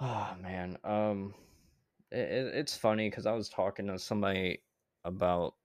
Oh, 0.00 0.34
man. 0.40 0.78
Um 0.82 1.34
it, 2.10 2.18
it, 2.30 2.54
it's 2.54 2.74
funny 2.76 3.10
cuz 3.10 3.26
I 3.26 3.32
was 3.32 3.50
talking 3.50 3.86
to 3.88 3.98
somebody 3.98 4.62
about 5.04 5.56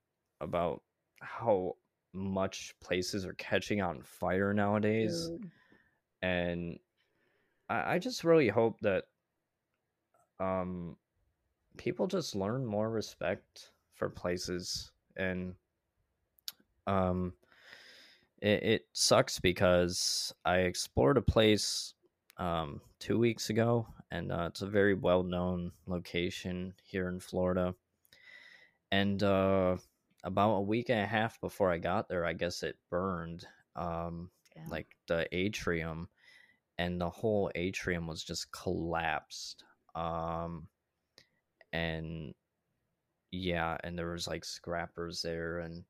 about 0.42 0.82
how 1.20 1.76
much 2.12 2.74
places 2.80 3.24
are 3.24 3.32
catching 3.34 3.80
on 3.80 4.02
fire 4.02 4.52
nowadays 4.52 5.30
Dude. 5.30 5.50
and 6.20 6.78
I, 7.70 7.94
I 7.94 7.98
just 7.98 8.24
really 8.24 8.48
hope 8.48 8.78
that 8.80 9.04
um 10.38 10.98
people 11.78 12.06
just 12.06 12.34
learn 12.34 12.66
more 12.66 12.90
respect 12.90 13.72
for 13.94 14.10
places 14.10 14.90
and 15.16 15.54
um 16.86 17.32
it, 18.42 18.62
it 18.62 18.82
sucks 18.92 19.40
because 19.40 20.34
i 20.44 20.58
explored 20.58 21.16
a 21.16 21.22
place 21.22 21.94
um 22.36 22.80
two 22.98 23.18
weeks 23.18 23.48
ago 23.50 23.86
and 24.10 24.30
uh, 24.32 24.46
it's 24.48 24.62
a 24.62 24.66
very 24.66 24.94
well 24.94 25.22
known 25.22 25.72
location 25.86 26.74
here 26.84 27.08
in 27.08 27.20
florida 27.20 27.74
and 28.90 29.22
uh 29.22 29.76
about 30.24 30.54
a 30.56 30.60
week 30.60 30.90
and 30.90 31.00
a 31.00 31.06
half 31.06 31.40
before 31.40 31.70
i 31.70 31.78
got 31.78 32.08
there 32.08 32.26
i 32.26 32.32
guess 32.32 32.62
it 32.62 32.76
burned 32.90 33.46
um 33.76 34.30
Yeah. 34.56 34.66
like 34.68 34.96
the 35.06 35.26
atrium 35.32 36.08
and 36.78 37.00
the 37.00 37.10
whole 37.10 37.50
atrium 37.54 38.06
was 38.06 38.24
just 38.24 38.50
collapsed 38.52 39.64
um 39.94 40.66
and 41.72 42.34
yeah 43.30 43.78
and 43.84 43.98
there 43.98 44.10
was 44.12 44.26
like 44.26 44.44
scrappers 44.44 45.22
there 45.22 45.60
and 45.60 45.84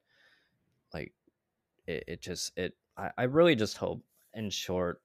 it, 1.87 2.05
it 2.07 2.23
just 2.23 2.53
it 2.57 2.75
I, 2.97 3.11
I 3.19 3.23
really 3.25 3.57
just 3.57 3.77
hope 3.77 4.03
in 4.35 4.51
short 4.51 5.03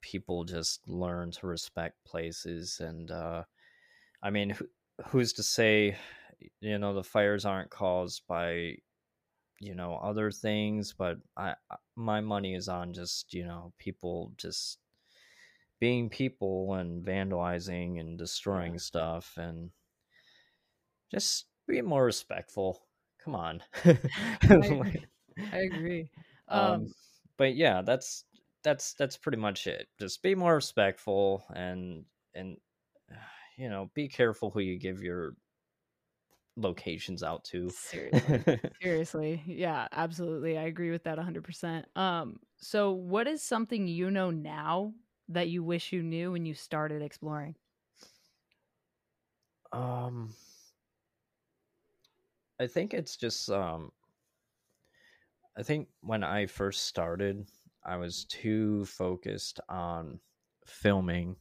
people 0.00 0.44
just 0.44 0.86
learn 0.88 1.30
to 1.30 1.46
respect 1.46 1.96
places 2.06 2.80
and 2.80 3.10
uh 3.10 3.42
i 4.22 4.30
mean 4.30 4.50
who, 4.50 4.66
who's 5.06 5.32
to 5.34 5.42
say 5.42 5.96
you 6.60 6.78
know 6.78 6.94
the 6.94 7.04
fires 7.04 7.44
aren't 7.44 7.70
caused 7.70 8.22
by 8.26 8.76
you 9.60 9.74
know 9.74 10.00
other 10.02 10.30
things 10.30 10.94
but 10.96 11.18
i 11.36 11.54
my 11.96 12.20
money 12.20 12.54
is 12.54 12.68
on 12.68 12.94
just 12.94 13.34
you 13.34 13.44
know 13.44 13.72
people 13.78 14.32
just 14.38 14.78
being 15.80 16.10
people 16.10 16.74
and 16.74 17.04
vandalizing 17.04 17.98
and 17.98 18.18
destroying 18.18 18.78
stuff 18.78 19.34
and 19.38 19.70
just 21.10 21.46
be 21.66 21.80
more 21.80 22.04
respectful. 22.04 22.82
Come 23.24 23.34
on. 23.34 23.62
I 25.52 25.58
agree. 25.58 26.10
um, 26.48 26.86
Um, 26.88 26.94
but 27.36 27.54
yeah 27.54 27.82
that's 27.82 28.24
that's 28.62 28.94
that's 28.94 29.16
pretty 29.16 29.38
much 29.38 29.66
it 29.66 29.88
just 29.98 30.22
be 30.22 30.34
more 30.34 30.54
respectful 30.54 31.44
and 31.54 32.06
and 32.34 32.58
you 33.58 33.68
know 33.68 33.90
be 33.94 34.08
careful 34.08 34.50
who 34.50 34.60
you 34.60 34.78
give 34.78 35.02
your 35.02 35.36
locations 36.56 37.22
out 37.22 37.44
to 37.44 37.74
seriously. 37.88 38.44
Seriously. 38.80 39.42
Yeah, 39.46 39.88
absolutely. 39.92 40.56
I 40.56 40.62
agree 40.62 40.90
with 40.90 41.04
that 41.04 41.16
100%. 41.18 41.86
Um 41.96 42.40
so 42.56 42.92
what 42.92 43.26
is 43.26 43.42
something 43.42 43.86
you 43.86 44.10
know 44.10 44.30
now 44.30 44.94
that 45.28 45.48
you 45.48 45.62
wish 45.62 45.92
you 45.92 46.02
knew 46.02 46.32
when 46.32 46.46
you 46.46 46.54
started 46.54 47.02
exploring? 47.02 47.56
um 49.72 50.34
i 52.58 52.66
think 52.66 52.94
it's 52.94 53.16
just 53.16 53.50
um 53.50 53.90
i 55.56 55.62
think 55.62 55.88
when 56.00 56.22
i 56.24 56.46
first 56.46 56.84
started 56.84 57.48
i 57.84 57.96
was 57.96 58.24
too 58.24 58.84
focused 58.84 59.60
on 59.68 60.20
filming 60.66 61.36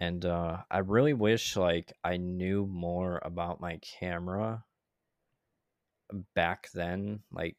and 0.00 0.24
uh 0.24 0.62
i 0.70 0.78
really 0.78 1.14
wish 1.14 1.56
like 1.56 1.92
i 2.04 2.16
knew 2.16 2.66
more 2.66 3.20
about 3.24 3.60
my 3.60 3.78
camera 3.78 4.64
back 6.34 6.70
then 6.72 7.22
like 7.32 7.56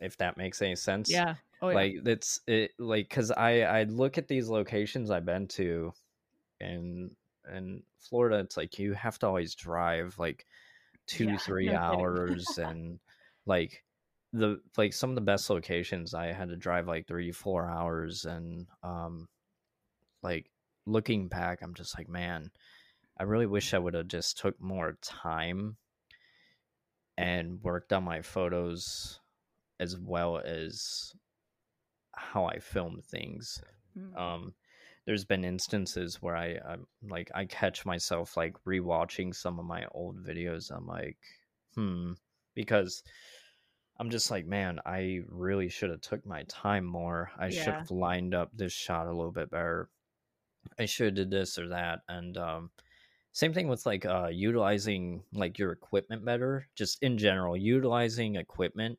if 0.00 0.16
that 0.18 0.36
makes 0.38 0.62
any 0.62 0.76
sense 0.76 1.22
Yeah. 1.22 1.36
Oh 1.60 1.70
yeah. 1.70 1.78
like 1.78 1.94
it's 2.06 2.40
it 2.46 2.72
like 2.78 3.08
because 3.08 3.30
i 3.32 3.62
i 3.62 3.84
look 3.84 4.18
at 4.18 4.28
these 4.28 4.48
locations 4.48 5.10
i've 5.10 5.26
been 5.26 5.48
to 5.48 5.92
and 6.60 7.16
and 7.44 7.84
florida 7.98 8.38
it's 8.40 8.56
like 8.56 8.78
you 8.78 8.94
have 8.94 9.18
to 9.18 9.26
always 9.26 9.54
drive 9.54 10.18
like 10.18 10.46
two 11.06 11.38
Yeah, 11.38 11.38
three 11.38 11.72
no 11.74 11.74
hours 11.74 12.58
and 12.58 13.00
like 13.46 13.84
the 14.32 14.60
like 14.76 14.92
some 14.92 15.10
of 15.10 15.16
the 15.16 15.22
best 15.22 15.48
locations 15.48 16.14
i 16.14 16.26
had 16.26 16.48
to 16.48 16.56
drive 16.56 16.86
like 16.86 17.06
three 17.06 17.32
four 17.32 17.66
hours 17.66 18.24
and 18.24 18.66
um 18.82 19.26
like 20.22 20.50
looking 20.86 21.28
back 21.28 21.60
i'm 21.62 21.74
just 21.74 21.96
like 21.98 22.08
man 22.08 22.50
i 23.18 23.22
really 23.22 23.46
wish 23.46 23.72
i 23.72 23.78
would 23.78 23.94
have 23.94 24.08
just 24.08 24.38
took 24.38 24.60
more 24.60 24.98
time 25.02 25.76
and 27.16 27.60
worked 27.62 27.92
on 27.92 28.04
my 28.04 28.22
photos 28.22 29.18
as 29.80 29.96
well 29.98 30.38
as 30.38 31.12
how 32.14 32.44
I 32.44 32.58
film 32.58 33.00
things. 33.02 33.60
Mm. 33.98 34.18
Um, 34.18 34.54
there's 35.04 35.24
been 35.24 35.44
instances 35.44 36.20
where 36.20 36.36
I 36.36 36.58
I'm 36.66 36.86
like 37.08 37.30
I 37.34 37.44
catch 37.46 37.86
myself 37.86 38.36
like 38.36 38.54
rewatching 38.66 39.34
some 39.34 39.58
of 39.58 39.64
my 39.64 39.86
old 39.92 40.24
videos. 40.24 40.70
I'm 40.70 40.86
like, 40.86 41.16
hmm, 41.74 42.12
because 42.54 43.02
I'm 43.98 44.10
just 44.10 44.30
like, 44.30 44.46
man, 44.46 44.80
I 44.86 45.22
really 45.28 45.68
should 45.68 45.90
have 45.90 46.00
took 46.02 46.24
my 46.26 46.44
time 46.44 46.84
more. 46.84 47.32
I 47.38 47.50
should 47.50 47.76
have 47.80 47.90
lined 47.90 48.34
up 48.34 48.50
this 48.54 48.72
shot 48.72 49.06
a 49.06 49.14
little 49.16 49.32
bit 49.32 49.50
better. 49.50 49.90
I 50.78 50.86
should 50.86 51.06
have 51.06 51.14
did 51.14 51.30
this 51.30 51.58
or 51.58 51.68
that. 51.68 52.00
And 52.08 52.36
um 52.36 52.70
same 53.32 53.52
thing 53.54 53.68
with 53.68 53.86
like 53.86 54.06
uh 54.06 54.28
utilizing 54.32 55.24
like 55.32 55.58
your 55.58 55.72
equipment 55.72 56.24
better, 56.24 56.68
just 56.76 57.02
in 57.02 57.18
general, 57.18 57.56
utilizing 57.56 58.36
equipment 58.36 58.98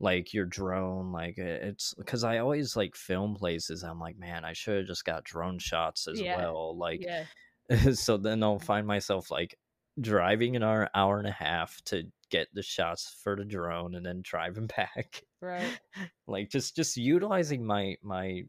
like 0.00 0.34
your 0.34 0.46
drone 0.46 1.10
like 1.12 1.38
it's 1.38 1.94
because 1.94 2.24
I 2.24 2.38
always 2.38 2.76
like 2.76 2.96
film 2.96 3.34
places. 3.36 3.82
I'm 3.84 4.00
like, 4.00 4.18
man, 4.18 4.44
I 4.44 4.52
should 4.54 4.78
have 4.78 4.86
just 4.86 5.04
got 5.06 5.24
drone 5.24 5.58
shots 5.58 6.08
as 6.08 6.22
Yeah. 6.22 6.24
well. 6.24 6.76
Like 6.76 7.06
Yeah. 7.06 7.26
so 7.94 8.16
then 8.16 8.42
I'll 8.42 8.58
find 8.58 8.86
myself 8.86 9.30
like 9.30 9.58
driving 10.00 10.56
an 10.56 10.62
hour 10.62 10.88
hour 10.94 11.18
and 11.18 11.28
a 11.28 11.32
half 11.32 11.82
to 11.86 12.04
get 12.30 12.48
the 12.54 12.62
shots 12.62 13.14
for 13.22 13.36
the 13.36 13.44
drone 13.44 13.94
and 13.94 14.04
then 14.06 14.20
drive 14.22 14.54
driving 14.54 14.66
back 14.76 15.22
Right. 15.40 15.78
like 16.26 16.48
just 16.50 16.76
just 16.76 16.96
utilizing 16.96 17.64
my 17.64 17.96
my 18.02 18.42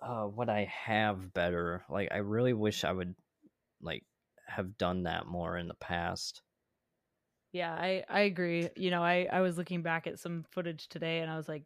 uh 0.00 0.24
what 0.24 0.48
i 0.48 0.64
have 0.64 1.32
better 1.32 1.84
like 1.88 2.08
i 2.12 2.18
really 2.18 2.52
wish 2.52 2.84
i 2.84 2.92
would 2.92 3.14
like 3.80 4.04
have 4.46 4.76
done 4.78 5.04
that 5.04 5.26
more 5.26 5.56
in 5.56 5.68
the 5.68 5.74
past 5.74 6.42
Yeah, 7.52 7.72
I 7.74 8.04
I 8.08 8.20
agree. 8.20 8.70
You 8.76 8.90
know, 8.90 9.02
I 9.02 9.28
I 9.30 9.40
was 9.40 9.58
looking 9.58 9.82
back 9.82 10.06
at 10.06 10.18
some 10.18 10.44
footage 10.50 10.88
today 10.88 11.20
and 11.20 11.30
I 11.30 11.36
was 11.36 11.48
like 11.48 11.64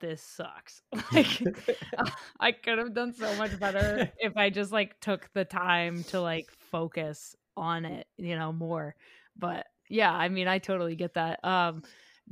this 0.00 0.22
sucks. 0.22 0.82
like 1.14 1.48
I 2.40 2.52
could 2.52 2.78
have 2.78 2.94
done 2.94 3.14
so 3.14 3.34
much 3.34 3.58
better 3.58 4.08
if 4.18 4.36
I 4.36 4.50
just 4.50 4.72
like 4.72 5.00
took 5.00 5.30
the 5.34 5.44
time 5.44 6.04
to 6.06 6.20
like 6.20 6.50
focus 6.50 7.36
on 7.56 7.84
it, 7.84 8.08
you 8.18 8.36
know, 8.36 8.52
more. 8.52 8.96
But 9.36 9.66
yeah, 9.92 10.12
I 10.12 10.28
mean, 10.28 10.48
I 10.48 10.58
totally 10.58 10.96
get 10.96 11.14
that. 11.14 11.44
Um 11.44 11.82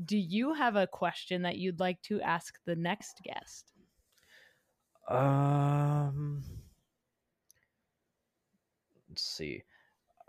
do 0.04 0.16
you 0.18 0.54
have 0.54 0.76
a 0.76 0.86
question 0.86 1.42
that 1.42 1.58
you'd 1.58 1.80
like 1.80 2.00
to 2.02 2.20
ask 2.22 2.58
the 2.64 2.76
next 2.76 3.20
guest? 3.24 3.72
um 5.08 6.42
let's 9.08 9.22
see 9.22 9.62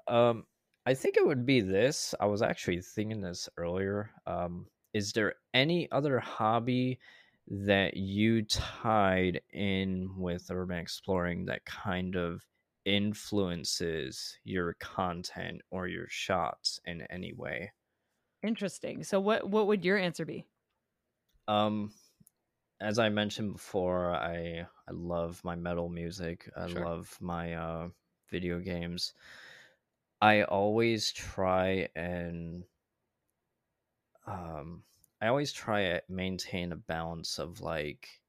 um 0.07 0.45
i 0.85 0.93
think 0.93 1.17
it 1.17 1.25
would 1.25 1.45
be 1.45 1.61
this 1.61 2.15
i 2.21 2.25
was 2.25 2.41
actually 2.41 2.81
thinking 2.81 3.21
this 3.21 3.49
earlier 3.57 4.11
um 4.27 4.67
is 4.93 5.13
there 5.13 5.35
any 5.53 5.91
other 5.91 6.19
hobby 6.19 6.99
that 7.47 7.97
you 7.97 8.43
tied 8.43 9.41
in 9.51 10.09
with 10.17 10.49
urban 10.51 10.79
exploring 10.79 11.45
that 11.45 11.65
kind 11.65 12.15
of 12.15 12.45
influences 12.85 14.37
your 14.43 14.73
content 14.75 15.61
or 15.71 15.87
your 15.87 16.07
shots 16.09 16.79
in 16.85 17.01
any 17.03 17.33
way 17.33 17.71
Interesting. 18.43 19.03
So 19.03 19.19
what 19.19 19.49
what 19.49 19.65
would 19.67 19.83
your 19.85 19.97
answer 19.97 20.25
be? 20.25 20.45
um 21.47 21.91
as 22.81 22.99
i 22.99 23.09
mentioned 23.09 23.53
before 23.53 24.11
i 24.15 24.61
i 24.87 24.91
love 24.91 25.43
my 25.43 25.55
metal 25.55 25.89
music 25.89 26.49
i 26.57 26.65
Sure. 26.65 26.85
love 26.85 27.17
my 27.21 27.53
uh 27.55 27.89
video 28.29 28.59
games 28.59 29.13
i 30.21 30.41
always 30.43 31.11
try 31.11 31.87
and 31.95 32.65
um 34.25 34.83
i 35.21 35.27
always 35.27 35.51
try 35.51 35.81
to 35.83 36.01
maintain 36.09 36.71
a 36.71 36.75
balance 36.75 37.39
of 37.39 37.61
like 37.61 38.20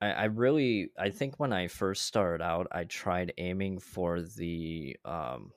I, 0.00 0.10
I 0.10 0.24
really 0.24 0.90
I 0.98 1.10
think 1.10 1.38
when 1.38 1.52
I 1.52 1.68
first 1.68 2.02
started 2.02 2.42
out 2.42 2.66
I 2.72 2.84
tried 2.84 3.34
aiming 3.38 3.80
for 3.80 4.22
the 4.22 4.96
um 5.04 5.52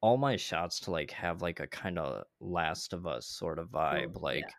all 0.00 0.16
my 0.16 0.36
shots 0.36 0.80
to 0.80 0.90
like 0.90 1.10
have 1.10 1.42
like 1.42 1.60
a 1.60 1.66
kind 1.66 1.98
of 1.98 2.24
last 2.40 2.92
of 2.92 3.06
us 3.06 3.26
sort 3.26 3.58
of 3.58 3.68
vibe 3.70 4.20
like 4.22 4.44
yeah. 4.44 4.50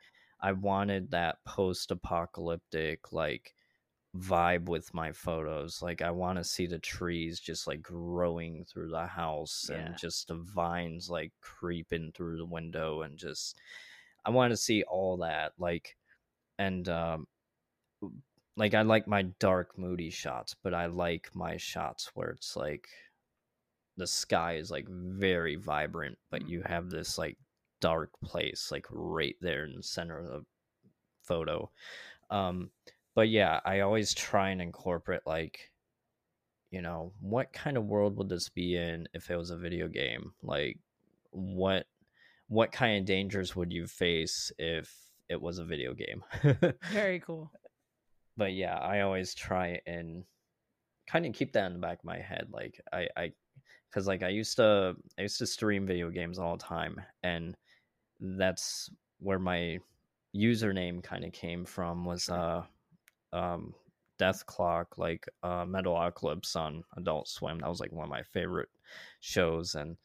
I 0.42 0.52
wanted 0.54 1.12
that 1.12 1.44
post 1.46 1.92
apocalyptic 1.92 3.12
like 3.14 3.56
vibe 4.18 4.68
with 4.70 4.94
my 4.94 5.12
photos 5.12 5.82
like 5.82 6.02
I 6.02 6.12
want 6.12 6.38
to 6.40 6.44
see 6.44 6.66
the 6.66 6.80
trees 6.80 7.40
just 7.40 7.68
like 7.68 7.82
growing 7.82 8.66
through 8.66 8.90
the 8.90 9.06
house 9.06 9.70
Yeah. 9.70 9.78
and 9.88 9.98
just 9.98 10.28
the 10.30 10.36
vines 10.38 11.10
like 11.10 11.32
creeping 11.42 12.12
through 12.14 12.38
the 12.38 12.46
window 12.46 13.04
and 13.04 13.18
just 13.18 13.60
I 14.26 14.32
want 14.32 14.52
to 14.52 14.58
see 14.58 14.84
all 14.84 15.18
that 15.18 15.54
like 15.60 15.96
and 16.58 16.90
um 16.90 17.28
like 18.60 18.74
I 18.74 18.82
like 18.82 19.08
my 19.08 19.24
dark 19.40 19.78
moody 19.78 20.10
shots, 20.10 20.56
but 20.62 20.74
I 20.74 20.88
like 20.88 21.30
my 21.34 21.58
shots 21.58 22.12
where 22.14 22.30
it's 22.30 22.56
like 22.56 22.90
the 23.98 24.06
sky 24.08 24.56
is 24.58 24.70
like 24.70 24.88
very 24.90 25.56
vibrant, 25.56 26.18
but 26.30 26.44
Mm. 26.44 26.50
you 26.50 26.62
have 26.66 26.90
this 26.90 27.18
like 27.18 27.38
dark 27.82 28.12
place 28.22 28.72
like 28.72 28.86
right 28.92 29.38
there 29.42 29.64
in 29.64 29.76
the 29.78 29.84
center 29.84 30.20
of 30.20 30.28
the 30.28 30.46
photo. 31.24 31.70
Um 32.30 32.70
but 33.16 33.30
yeah, 33.30 33.60
I 33.66 33.80
always 33.80 34.14
try 34.14 34.50
and 34.50 34.62
incorporate 34.62 35.26
like 35.26 35.72
you 36.72 36.82
know, 36.84 37.14
what 37.20 37.52
kind 37.52 37.78
of 37.78 37.86
world 37.86 38.16
would 38.18 38.30
this 38.30 38.50
be 38.50 38.76
in 38.76 39.08
if 39.14 39.32
it 39.32 39.38
was 39.38 39.50
a 39.50 39.58
video 39.58 39.88
game? 39.88 40.34
Like 40.44 40.78
what 41.32 41.88
what 42.48 42.72
kind 42.72 43.00
of 43.00 43.06
dangers 43.06 43.56
would 43.56 43.72
you 43.72 43.88
face 43.88 44.52
if 44.58 44.94
it 45.30 45.42
was 45.42 45.60
a 45.60 45.66
video 45.66 45.94
game? 45.94 46.24
Very 46.92 47.20
cool. 47.20 47.52
But 48.40 48.54
yeah, 48.54 48.78
I 48.78 49.02
always 49.02 49.36
try 49.36 49.82
and 49.86 50.24
kind 51.12 51.26
of 51.26 51.34
keep 51.34 51.52
that 51.54 51.68
in 51.68 51.74
the 51.74 51.80
back 51.80 52.00
of 52.00 52.06
my 52.06 52.20
head. 52.20 52.48
Like 52.52 52.80
I, 52.94 53.08
I, 53.18 53.32
because 53.90 54.08
like 54.08 54.24
I 54.24 54.30
used 54.30 54.56
to, 54.56 54.96
I 55.18 55.24
used 55.24 55.40
to 55.40 55.46
stream 55.46 55.86
video 55.86 56.10
games 56.10 56.40
all 56.40 56.56
the 56.56 56.64
time, 56.64 56.96
and 57.22 57.58
that's 58.22 58.90
where 59.20 59.40
my 59.40 59.80
username 60.34 61.04
kind 61.04 61.26
of 61.26 61.34
came 61.34 61.66
from. 61.66 62.06
Was 62.06 62.30
uh, 62.30 62.64
um, 63.34 63.74
Dethklok, 64.22 64.98
like 64.98 65.28
uh, 65.44 65.66
Metalocalypse 65.66 66.56
on 66.56 66.84
Adult 66.96 67.28
Swim. 67.28 67.60
That 67.60 67.70
was 67.70 67.82
like 67.82 67.92
one 67.92 68.06
of 68.06 68.10
my 68.10 68.24
favorite 68.24 68.70
shows, 69.20 69.76
and 69.76 69.98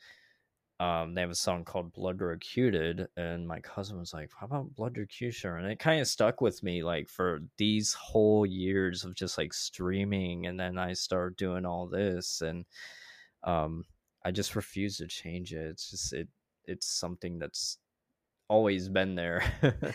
um, 0.80 1.14
they 1.14 1.20
have 1.20 1.30
a 1.30 1.36
song 1.36 1.64
called 1.64 1.94
Bloodrocuted, 1.94 3.06
and 3.16 3.46
my 3.46 3.60
cousin 3.60 3.98
was 3.98 4.12
like, 4.12 4.30
"How 4.38 4.46
about 4.46 4.74
Bloodrocution?" 4.74 5.58
And 5.58 5.70
it 5.70 5.78
kind 5.78 6.00
of 6.00 6.08
stuck 6.08 6.40
with 6.40 6.62
me, 6.62 6.82
like 6.82 7.08
for 7.08 7.40
these 7.58 7.94
whole 7.94 8.44
years 8.44 9.04
of 9.04 9.14
just 9.14 9.38
like 9.38 9.52
streaming, 9.52 10.46
and 10.46 10.58
then 10.58 10.78
I 10.78 10.92
started 10.94 11.36
doing 11.36 11.64
all 11.64 11.86
this, 11.86 12.40
and 12.42 12.64
um, 13.44 13.84
I 14.24 14.32
just 14.32 14.56
refuse 14.56 14.98
to 14.98 15.06
change 15.06 15.52
it. 15.52 15.66
It's 15.66 15.90
just 15.90 16.12
it, 16.12 16.28
it's 16.64 16.86
something 16.86 17.38
that's 17.38 17.78
always 18.48 18.88
been 18.88 19.14
there. 19.14 19.44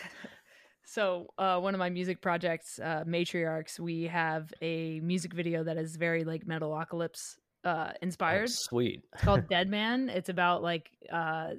So, 0.90 1.28
uh, 1.38 1.60
one 1.60 1.72
of 1.72 1.78
my 1.78 1.88
music 1.88 2.20
projects, 2.20 2.80
uh, 2.80 3.04
Matriarchs, 3.06 3.78
we 3.78 4.04
have 4.04 4.52
a 4.60 4.98
music 4.98 5.32
video 5.32 5.62
that 5.62 5.76
is 5.76 5.94
very 5.94 6.24
like 6.24 6.46
Metalocalypse 6.46 7.36
uh, 7.64 7.92
inspired. 8.02 8.50
sweet. 8.50 9.02
It's 9.14 9.22
called 9.22 9.48
Dead 9.50 9.68
Man. 9.68 10.08
It's 10.08 10.28
about 10.28 10.62
like 10.62 10.90
uh, 11.12 11.50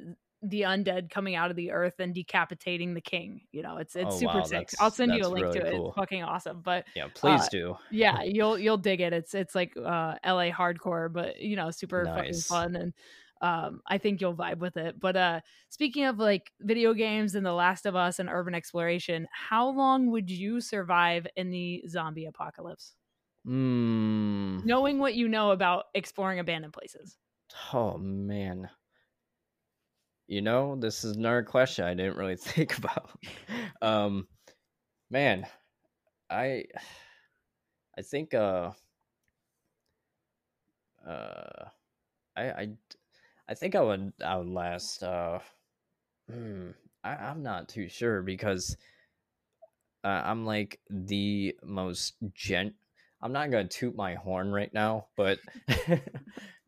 the 0.43 0.61
undead 0.61 1.09
coming 1.11 1.35
out 1.35 1.51
of 1.51 1.55
the 1.55 1.71
earth 1.71 1.99
and 1.99 2.15
decapitating 2.15 2.93
the 2.95 3.01
king. 3.01 3.41
You 3.51 3.61
know, 3.61 3.77
it's 3.77 3.95
it's 3.95 4.15
Oh, 4.15 4.19
super 4.19 4.37
wow, 4.39 4.43
sick. 4.43 4.51
that's- 4.69 4.75
I'll 4.79 4.89
send 4.91 5.11
you 5.13 5.19
a 5.19 5.21
that's 5.23 5.31
link 5.31 5.51
to 5.53 5.67
it. 5.67 5.71
cool. 5.73 5.89
It's 5.89 5.95
fucking 5.97 6.23
awesome. 6.23 6.61
But 6.61 6.85
Yeah, 6.95 7.07
please 7.13 7.41
uh, 7.41 7.47
do. 7.51 7.77
yeah, 7.91 8.21
you'll 8.23 8.57
you'll 8.57 8.77
dig 8.77 9.01
it. 9.01 9.13
It's 9.13 9.33
it's 9.35 9.53
like 9.55 9.75
uh, 9.77 10.15
LA 10.25 10.49
hardcore, 10.49 11.11
but 11.13 11.39
you 11.39 11.55
know, 11.55 11.69
super 11.71 12.05
fucking 12.05 12.33
fun 12.41 12.75
and 12.75 12.93
um, 13.43 13.81
I 13.87 13.97
think 13.97 14.21
you'll 14.21 14.35
vibe 14.35 14.59
with 14.59 14.77
it. 14.77 14.99
But 14.99 15.15
uh, 15.15 15.39
speaking 15.69 16.05
of 16.05 16.19
like 16.19 16.51
video 16.59 16.93
games 16.93 17.33
and 17.33 17.43
The 17.43 17.51
Last 17.53 17.87
of 17.87 17.95
Us 17.95 18.19
and 18.19 18.29
urban 18.29 18.53
exploration, 18.53 19.27
how 19.31 19.69
long 19.69 20.11
would 20.11 20.29
you 20.29 20.61
survive 20.61 21.25
in 21.35 21.49
the 21.49 21.83
zombie 21.87 22.25
apocalypse? 22.25 22.93
Mm. 23.47 24.65
Knowing 24.65 24.99
what 24.99 25.15
you 25.15 25.27
know 25.27 25.51
about 25.51 25.85
exploring 25.95 26.39
abandoned 26.39 26.73
places. 26.73 27.17
Oh 27.73 27.97
man. 27.97 28.69
You 30.27 30.41
know, 30.41 30.75
this 30.77 31.03
is 31.03 31.15
another 31.17 31.43
question 31.43 31.85
I 31.85 31.93
didn't 31.93 32.17
really 32.17 32.35
think 32.37 32.77
about. 32.77 33.09
um 33.81 34.27
man, 35.09 35.47
I 36.29 36.65
I 37.97 38.01
think 38.01 38.33
uh 38.33 38.71
uh 41.05 41.65
I 42.35 42.43
I 42.51 42.69
I 43.49 43.53
think 43.53 43.75
I 43.75 43.81
would 43.81 44.13
I 44.23 44.37
would 44.37 44.47
last 44.47 45.03
uh 45.03 45.39
hmm, 46.29 46.71
I, 47.03 47.15
I'm 47.15 47.43
not 47.43 47.69
too 47.69 47.89
sure 47.89 48.21
because 48.21 48.77
uh, 50.03 50.21
I'm 50.25 50.45
like 50.45 50.79
the 50.89 51.55
most 51.63 52.15
gen 52.33 52.73
I'm 53.21 53.31
not 53.33 53.51
gonna 53.51 53.67
toot 53.67 53.95
my 53.95 54.15
horn 54.15 54.51
right 54.51 54.73
now, 54.73 55.07
but 55.15 55.39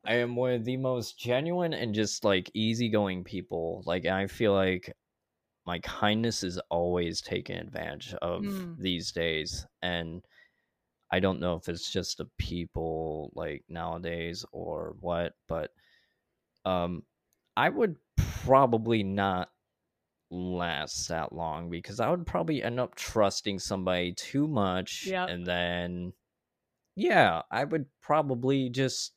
I 0.06 0.16
am 0.16 0.36
one 0.36 0.54
of 0.54 0.66
the 0.66 0.78
most 0.78 1.18
genuine 1.18 1.74
and 1.74 1.96
just 1.96 2.24
like 2.24 2.52
easygoing 2.54 3.24
people. 3.24 3.84
Like 3.86 4.06
I 4.06 4.28
feel 4.28 4.54
like 4.54 4.96
my 5.66 5.80
kindness 5.80 6.44
is 6.44 6.60
always 6.70 7.22
taken 7.22 7.58
advantage 7.58 8.14
of 8.16 8.44
Mm. 8.44 8.78
these 8.78 9.12
days, 9.12 9.66
and 9.82 10.24
I 11.12 11.20
don't 11.20 11.40
know 11.40 11.56
if 11.56 11.70
it's 11.70 11.92
just 11.92 12.18
the 12.18 12.30
people 12.38 13.32
like 13.36 13.64
nowadays 13.70 14.46
or 14.52 14.96
what, 15.00 15.34
but 15.48 15.72
um 16.66 17.04
I 17.56 17.70
would 17.70 17.98
probably 18.18 19.04
not 19.04 19.50
last 20.32 21.08
that 21.10 21.34
long 21.34 21.70
because 21.70 22.00
I 22.00 22.10
would 22.10 22.26
probably 22.26 22.64
end 22.64 22.80
up 22.80 22.96
trusting 22.96 23.60
somebody 23.60 24.14
too 24.14 24.48
much 24.48 25.08
Yep. 25.08 25.30
and 25.30 25.46
then 25.46 26.14
yeah, 26.96 27.42
I 27.52 27.64
would 27.64 27.86
probably 28.02 28.70
just 28.70 29.14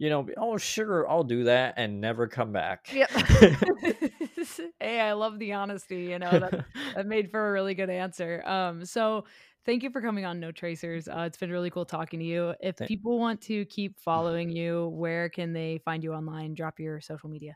you 0.00 0.08
know, 0.08 0.26
oh 0.38 0.56
sure, 0.56 1.08
I'll 1.08 1.24
do 1.24 1.44
that 1.44 1.74
and 1.76 2.00
never 2.00 2.26
come 2.26 2.52
back. 2.52 2.88
Yep. 2.90 3.10
hey, 4.80 4.98
I 4.98 5.12
love 5.12 5.38
the 5.38 5.52
honesty. 5.52 6.04
You 6.04 6.18
know 6.18 6.30
that 6.30 6.64
that 6.96 7.06
made 7.06 7.30
for 7.30 7.48
a 7.48 7.52
really 7.52 7.74
good 7.74 7.90
answer. 7.90 8.42
Um, 8.46 8.86
so 8.86 9.26
thank 9.66 9.82
you 9.82 9.90
for 9.90 10.00
coming 10.00 10.24
on 10.24 10.40
No 10.40 10.52
Tracers. 10.52 11.06
Uh, 11.06 11.24
it's 11.26 11.36
been 11.36 11.50
really 11.50 11.68
cool 11.68 11.84
talking 11.84 12.18
to 12.18 12.24
you. 12.24 12.54
If 12.60 12.76
people 12.78 13.18
want 13.18 13.42
to 13.42 13.66
keep 13.66 13.98
following 13.98 14.48
you, 14.48 14.88
where 14.88 15.28
can 15.28 15.52
they 15.52 15.82
find 15.84 16.02
you 16.02 16.14
online? 16.14 16.54
Drop 16.54 16.80
your 16.80 16.98
social 17.02 17.28
media. 17.28 17.54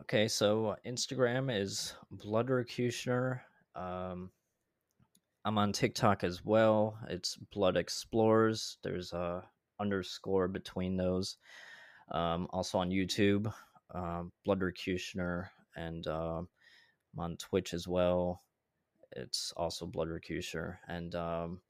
Okay, 0.00 0.26
so 0.26 0.68
uh, 0.68 0.76
Instagram 0.86 1.54
is 1.54 1.94
Blood 2.10 2.46
Bloodrocutioner. 2.46 3.40
Um, 3.76 4.30
I'm 5.46 5.58
on 5.58 5.72
TikTok 5.72 6.24
as 6.24 6.42
well. 6.42 6.96
It's 7.08 7.36
Blood 7.36 7.76
Explorers. 7.76 8.78
There's 8.82 9.12
a 9.12 9.42
underscore 9.78 10.48
between 10.48 10.96
those. 10.96 11.36
Um, 12.10 12.48
also 12.50 12.78
on 12.78 12.88
YouTube, 12.90 13.52
um, 13.94 14.32
Bloodrocutioner, 14.46 15.48
and 15.76 16.06
um 16.06 16.48
I'm 17.14 17.20
on 17.20 17.36
Twitch 17.36 17.74
as 17.74 17.86
well. 17.86 18.42
It's 19.12 19.52
also 19.56 19.86
Bloodrocutioner, 19.86 20.78
and 20.88 21.14
um, 21.14 21.60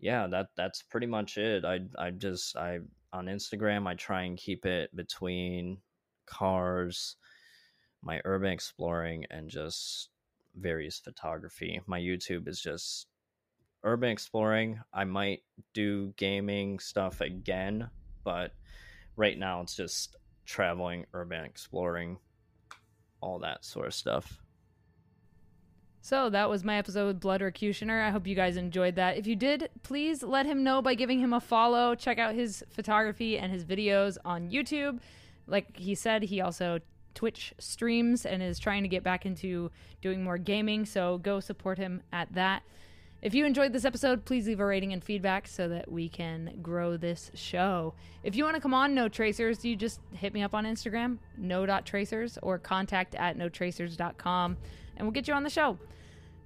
yeah, 0.00 0.26
that 0.28 0.48
that's 0.56 0.82
pretty 0.82 1.06
much 1.06 1.36
it. 1.36 1.64
I 1.66 1.80
I 1.98 2.10
just 2.10 2.56
I 2.56 2.80
on 3.12 3.26
Instagram 3.26 3.86
I 3.86 3.94
try 3.94 4.22
and 4.22 4.38
keep 4.38 4.64
it 4.64 4.94
between 4.96 5.78
cars 6.26 7.16
my 8.02 8.20
urban 8.24 8.52
exploring 8.52 9.24
and 9.30 9.50
just 9.50 10.10
various 10.56 10.98
photography. 10.98 11.80
My 11.86 12.00
YouTube 12.00 12.48
is 12.48 12.60
just 12.60 13.06
urban 13.84 14.10
exploring. 14.10 14.80
I 14.92 15.04
might 15.04 15.42
do 15.74 16.12
gaming 16.16 16.78
stuff 16.78 17.20
again, 17.20 17.90
but 18.24 18.52
right 19.16 19.38
now 19.38 19.60
it's 19.60 19.76
just 19.76 20.16
traveling, 20.46 21.06
urban 21.12 21.44
exploring, 21.44 22.18
all 23.20 23.40
that 23.40 23.64
sort 23.64 23.86
of 23.86 23.94
stuff. 23.94 24.38
So 26.00 26.30
that 26.30 26.48
was 26.48 26.64
my 26.64 26.76
episode 26.76 27.06
with 27.06 27.20
Bloodrocutioner. 27.20 28.02
I 28.02 28.10
hope 28.10 28.26
you 28.26 28.34
guys 28.34 28.56
enjoyed 28.56 28.94
that. 28.94 29.18
If 29.18 29.26
you 29.26 29.36
did, 29.36 29.68
please 29.82 30.22
let 30.22 30.46
him 30.46 30.64
know 30.64 30.80
by 30.80 30.94
giving 30.94 31.18
him 31.18 31.34
a 31.34 31.40
follow. 31.40 31.94
Check 31.94 32.18
out 32.18 32.34
his 32.34 32.64
photography 32.70 33.36
and 33.36 33.52
his 33.52 33.64
videos 33.64 34.16
on 34.24 34.48
YouTube. 34.50 35.00
Like 35.46 35.76
he 35.76 35.94
said, 35.94 36.22
he 36.22 36.40
also 36.40 36.78
Twitch 37.14 37.52
streams 37.58 38.24
and 38.24 38.42
is 38.42 38.58
trying 38.58 38.84
to 38.84 38.88
get 38.88 39.02
back 39.02 39.26
into 39.26 39.70
doing 40.00 40.22
more 40.22 40.38
gaming. 40.38 40.86
So 40.86 41.18
go 41.18 41.40
support 41.40 41.76
him 41.76 42.02
at 42.12 42.32
that. 42.34 42.62
If 43.20 43.34
you 43.34 43.46
enjoyed 43.46 43.72
this 43.72 43.84
episode, 43.84 44.24
please 44.24 44.46
leave 44.46 44.60
a 44.60 44.64
rating 44.64 44.92
and 44.92 45.02
feedback 45.02 45.48
so 45.48 45.68
that 45.70 45.90
we 45.90 46.08
can 46.08 46.56
grow 46.62 46.96
this 46.96 47.32
show. 47.34 47.94
If 48.22 48.36
you 48.36 48.44
want 48.44 48.54
to 48.54 48.60
come 48.60 48.74
on 48.74 48.94
No 48.94 49.08
Tracers, 49.08 49.64
you 49.64 49.74
just 49.74 49.98
hit 50.12 50.32
me 50.32 50.42
up 50.42 50.54
on 50.54 50.64
Instagram, 50.64 51.18
no.tracers, 51.36 52.38
or 52.42 52.58
contact 52.58 53.16
at 53.16 53.36
notracers.com, 53.36 54.56
and 54.96 55.04
we'll 55.04 55.10
get 55.10 55.26
you 55.26 55.34
on 55.34 55.42
the 55.42 55.50
show. 55.50 55.76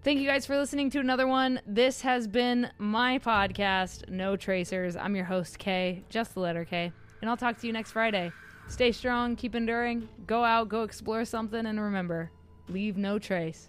Thank 0.03 0.21
you 0.21 0.27
guys 0.27 0.47
for 0.47 0.57
listening 0.57 0.89
to 0.91 0.99
another 0.99 1.27
one. 1.27 1.61
This 1.67 2.01
has 2.01 2.27
been 2.27 2.71
my 2.79 3.19
podcast, 3.19 4.09
No 4.09 4.35
Tracers. 4.37 4.97
I'm 4.97 5.15
your 5.15 5.27
host, 5.27 5.59
Kay, 5.59 6.05
just 6.09 6.33
the 6.33 6.41
letter 6.41 6.65
K, 6.65 6.91
and 7.21 7.29
I'll 7.29 7.37
talk 7.37 7.59
to 7.59 7.67
you 7.67 7.75
next 7.75 7.93
Friday. 7.93 8.33
Stay 8.69 8.93
strong, 8.93 9.37
keep 9.37 9.55
enduring, 9.55 10.09
go 10.27 10.43
out, 10.43 10.71
go 10.71 10.85
explore 10.85 11.27
something, 11.27 11.67
and 11.67 11.79
remember, 11.79 12.31
leave 12.69 12.97
no 12.97 13.19
trace. 13.19 13.69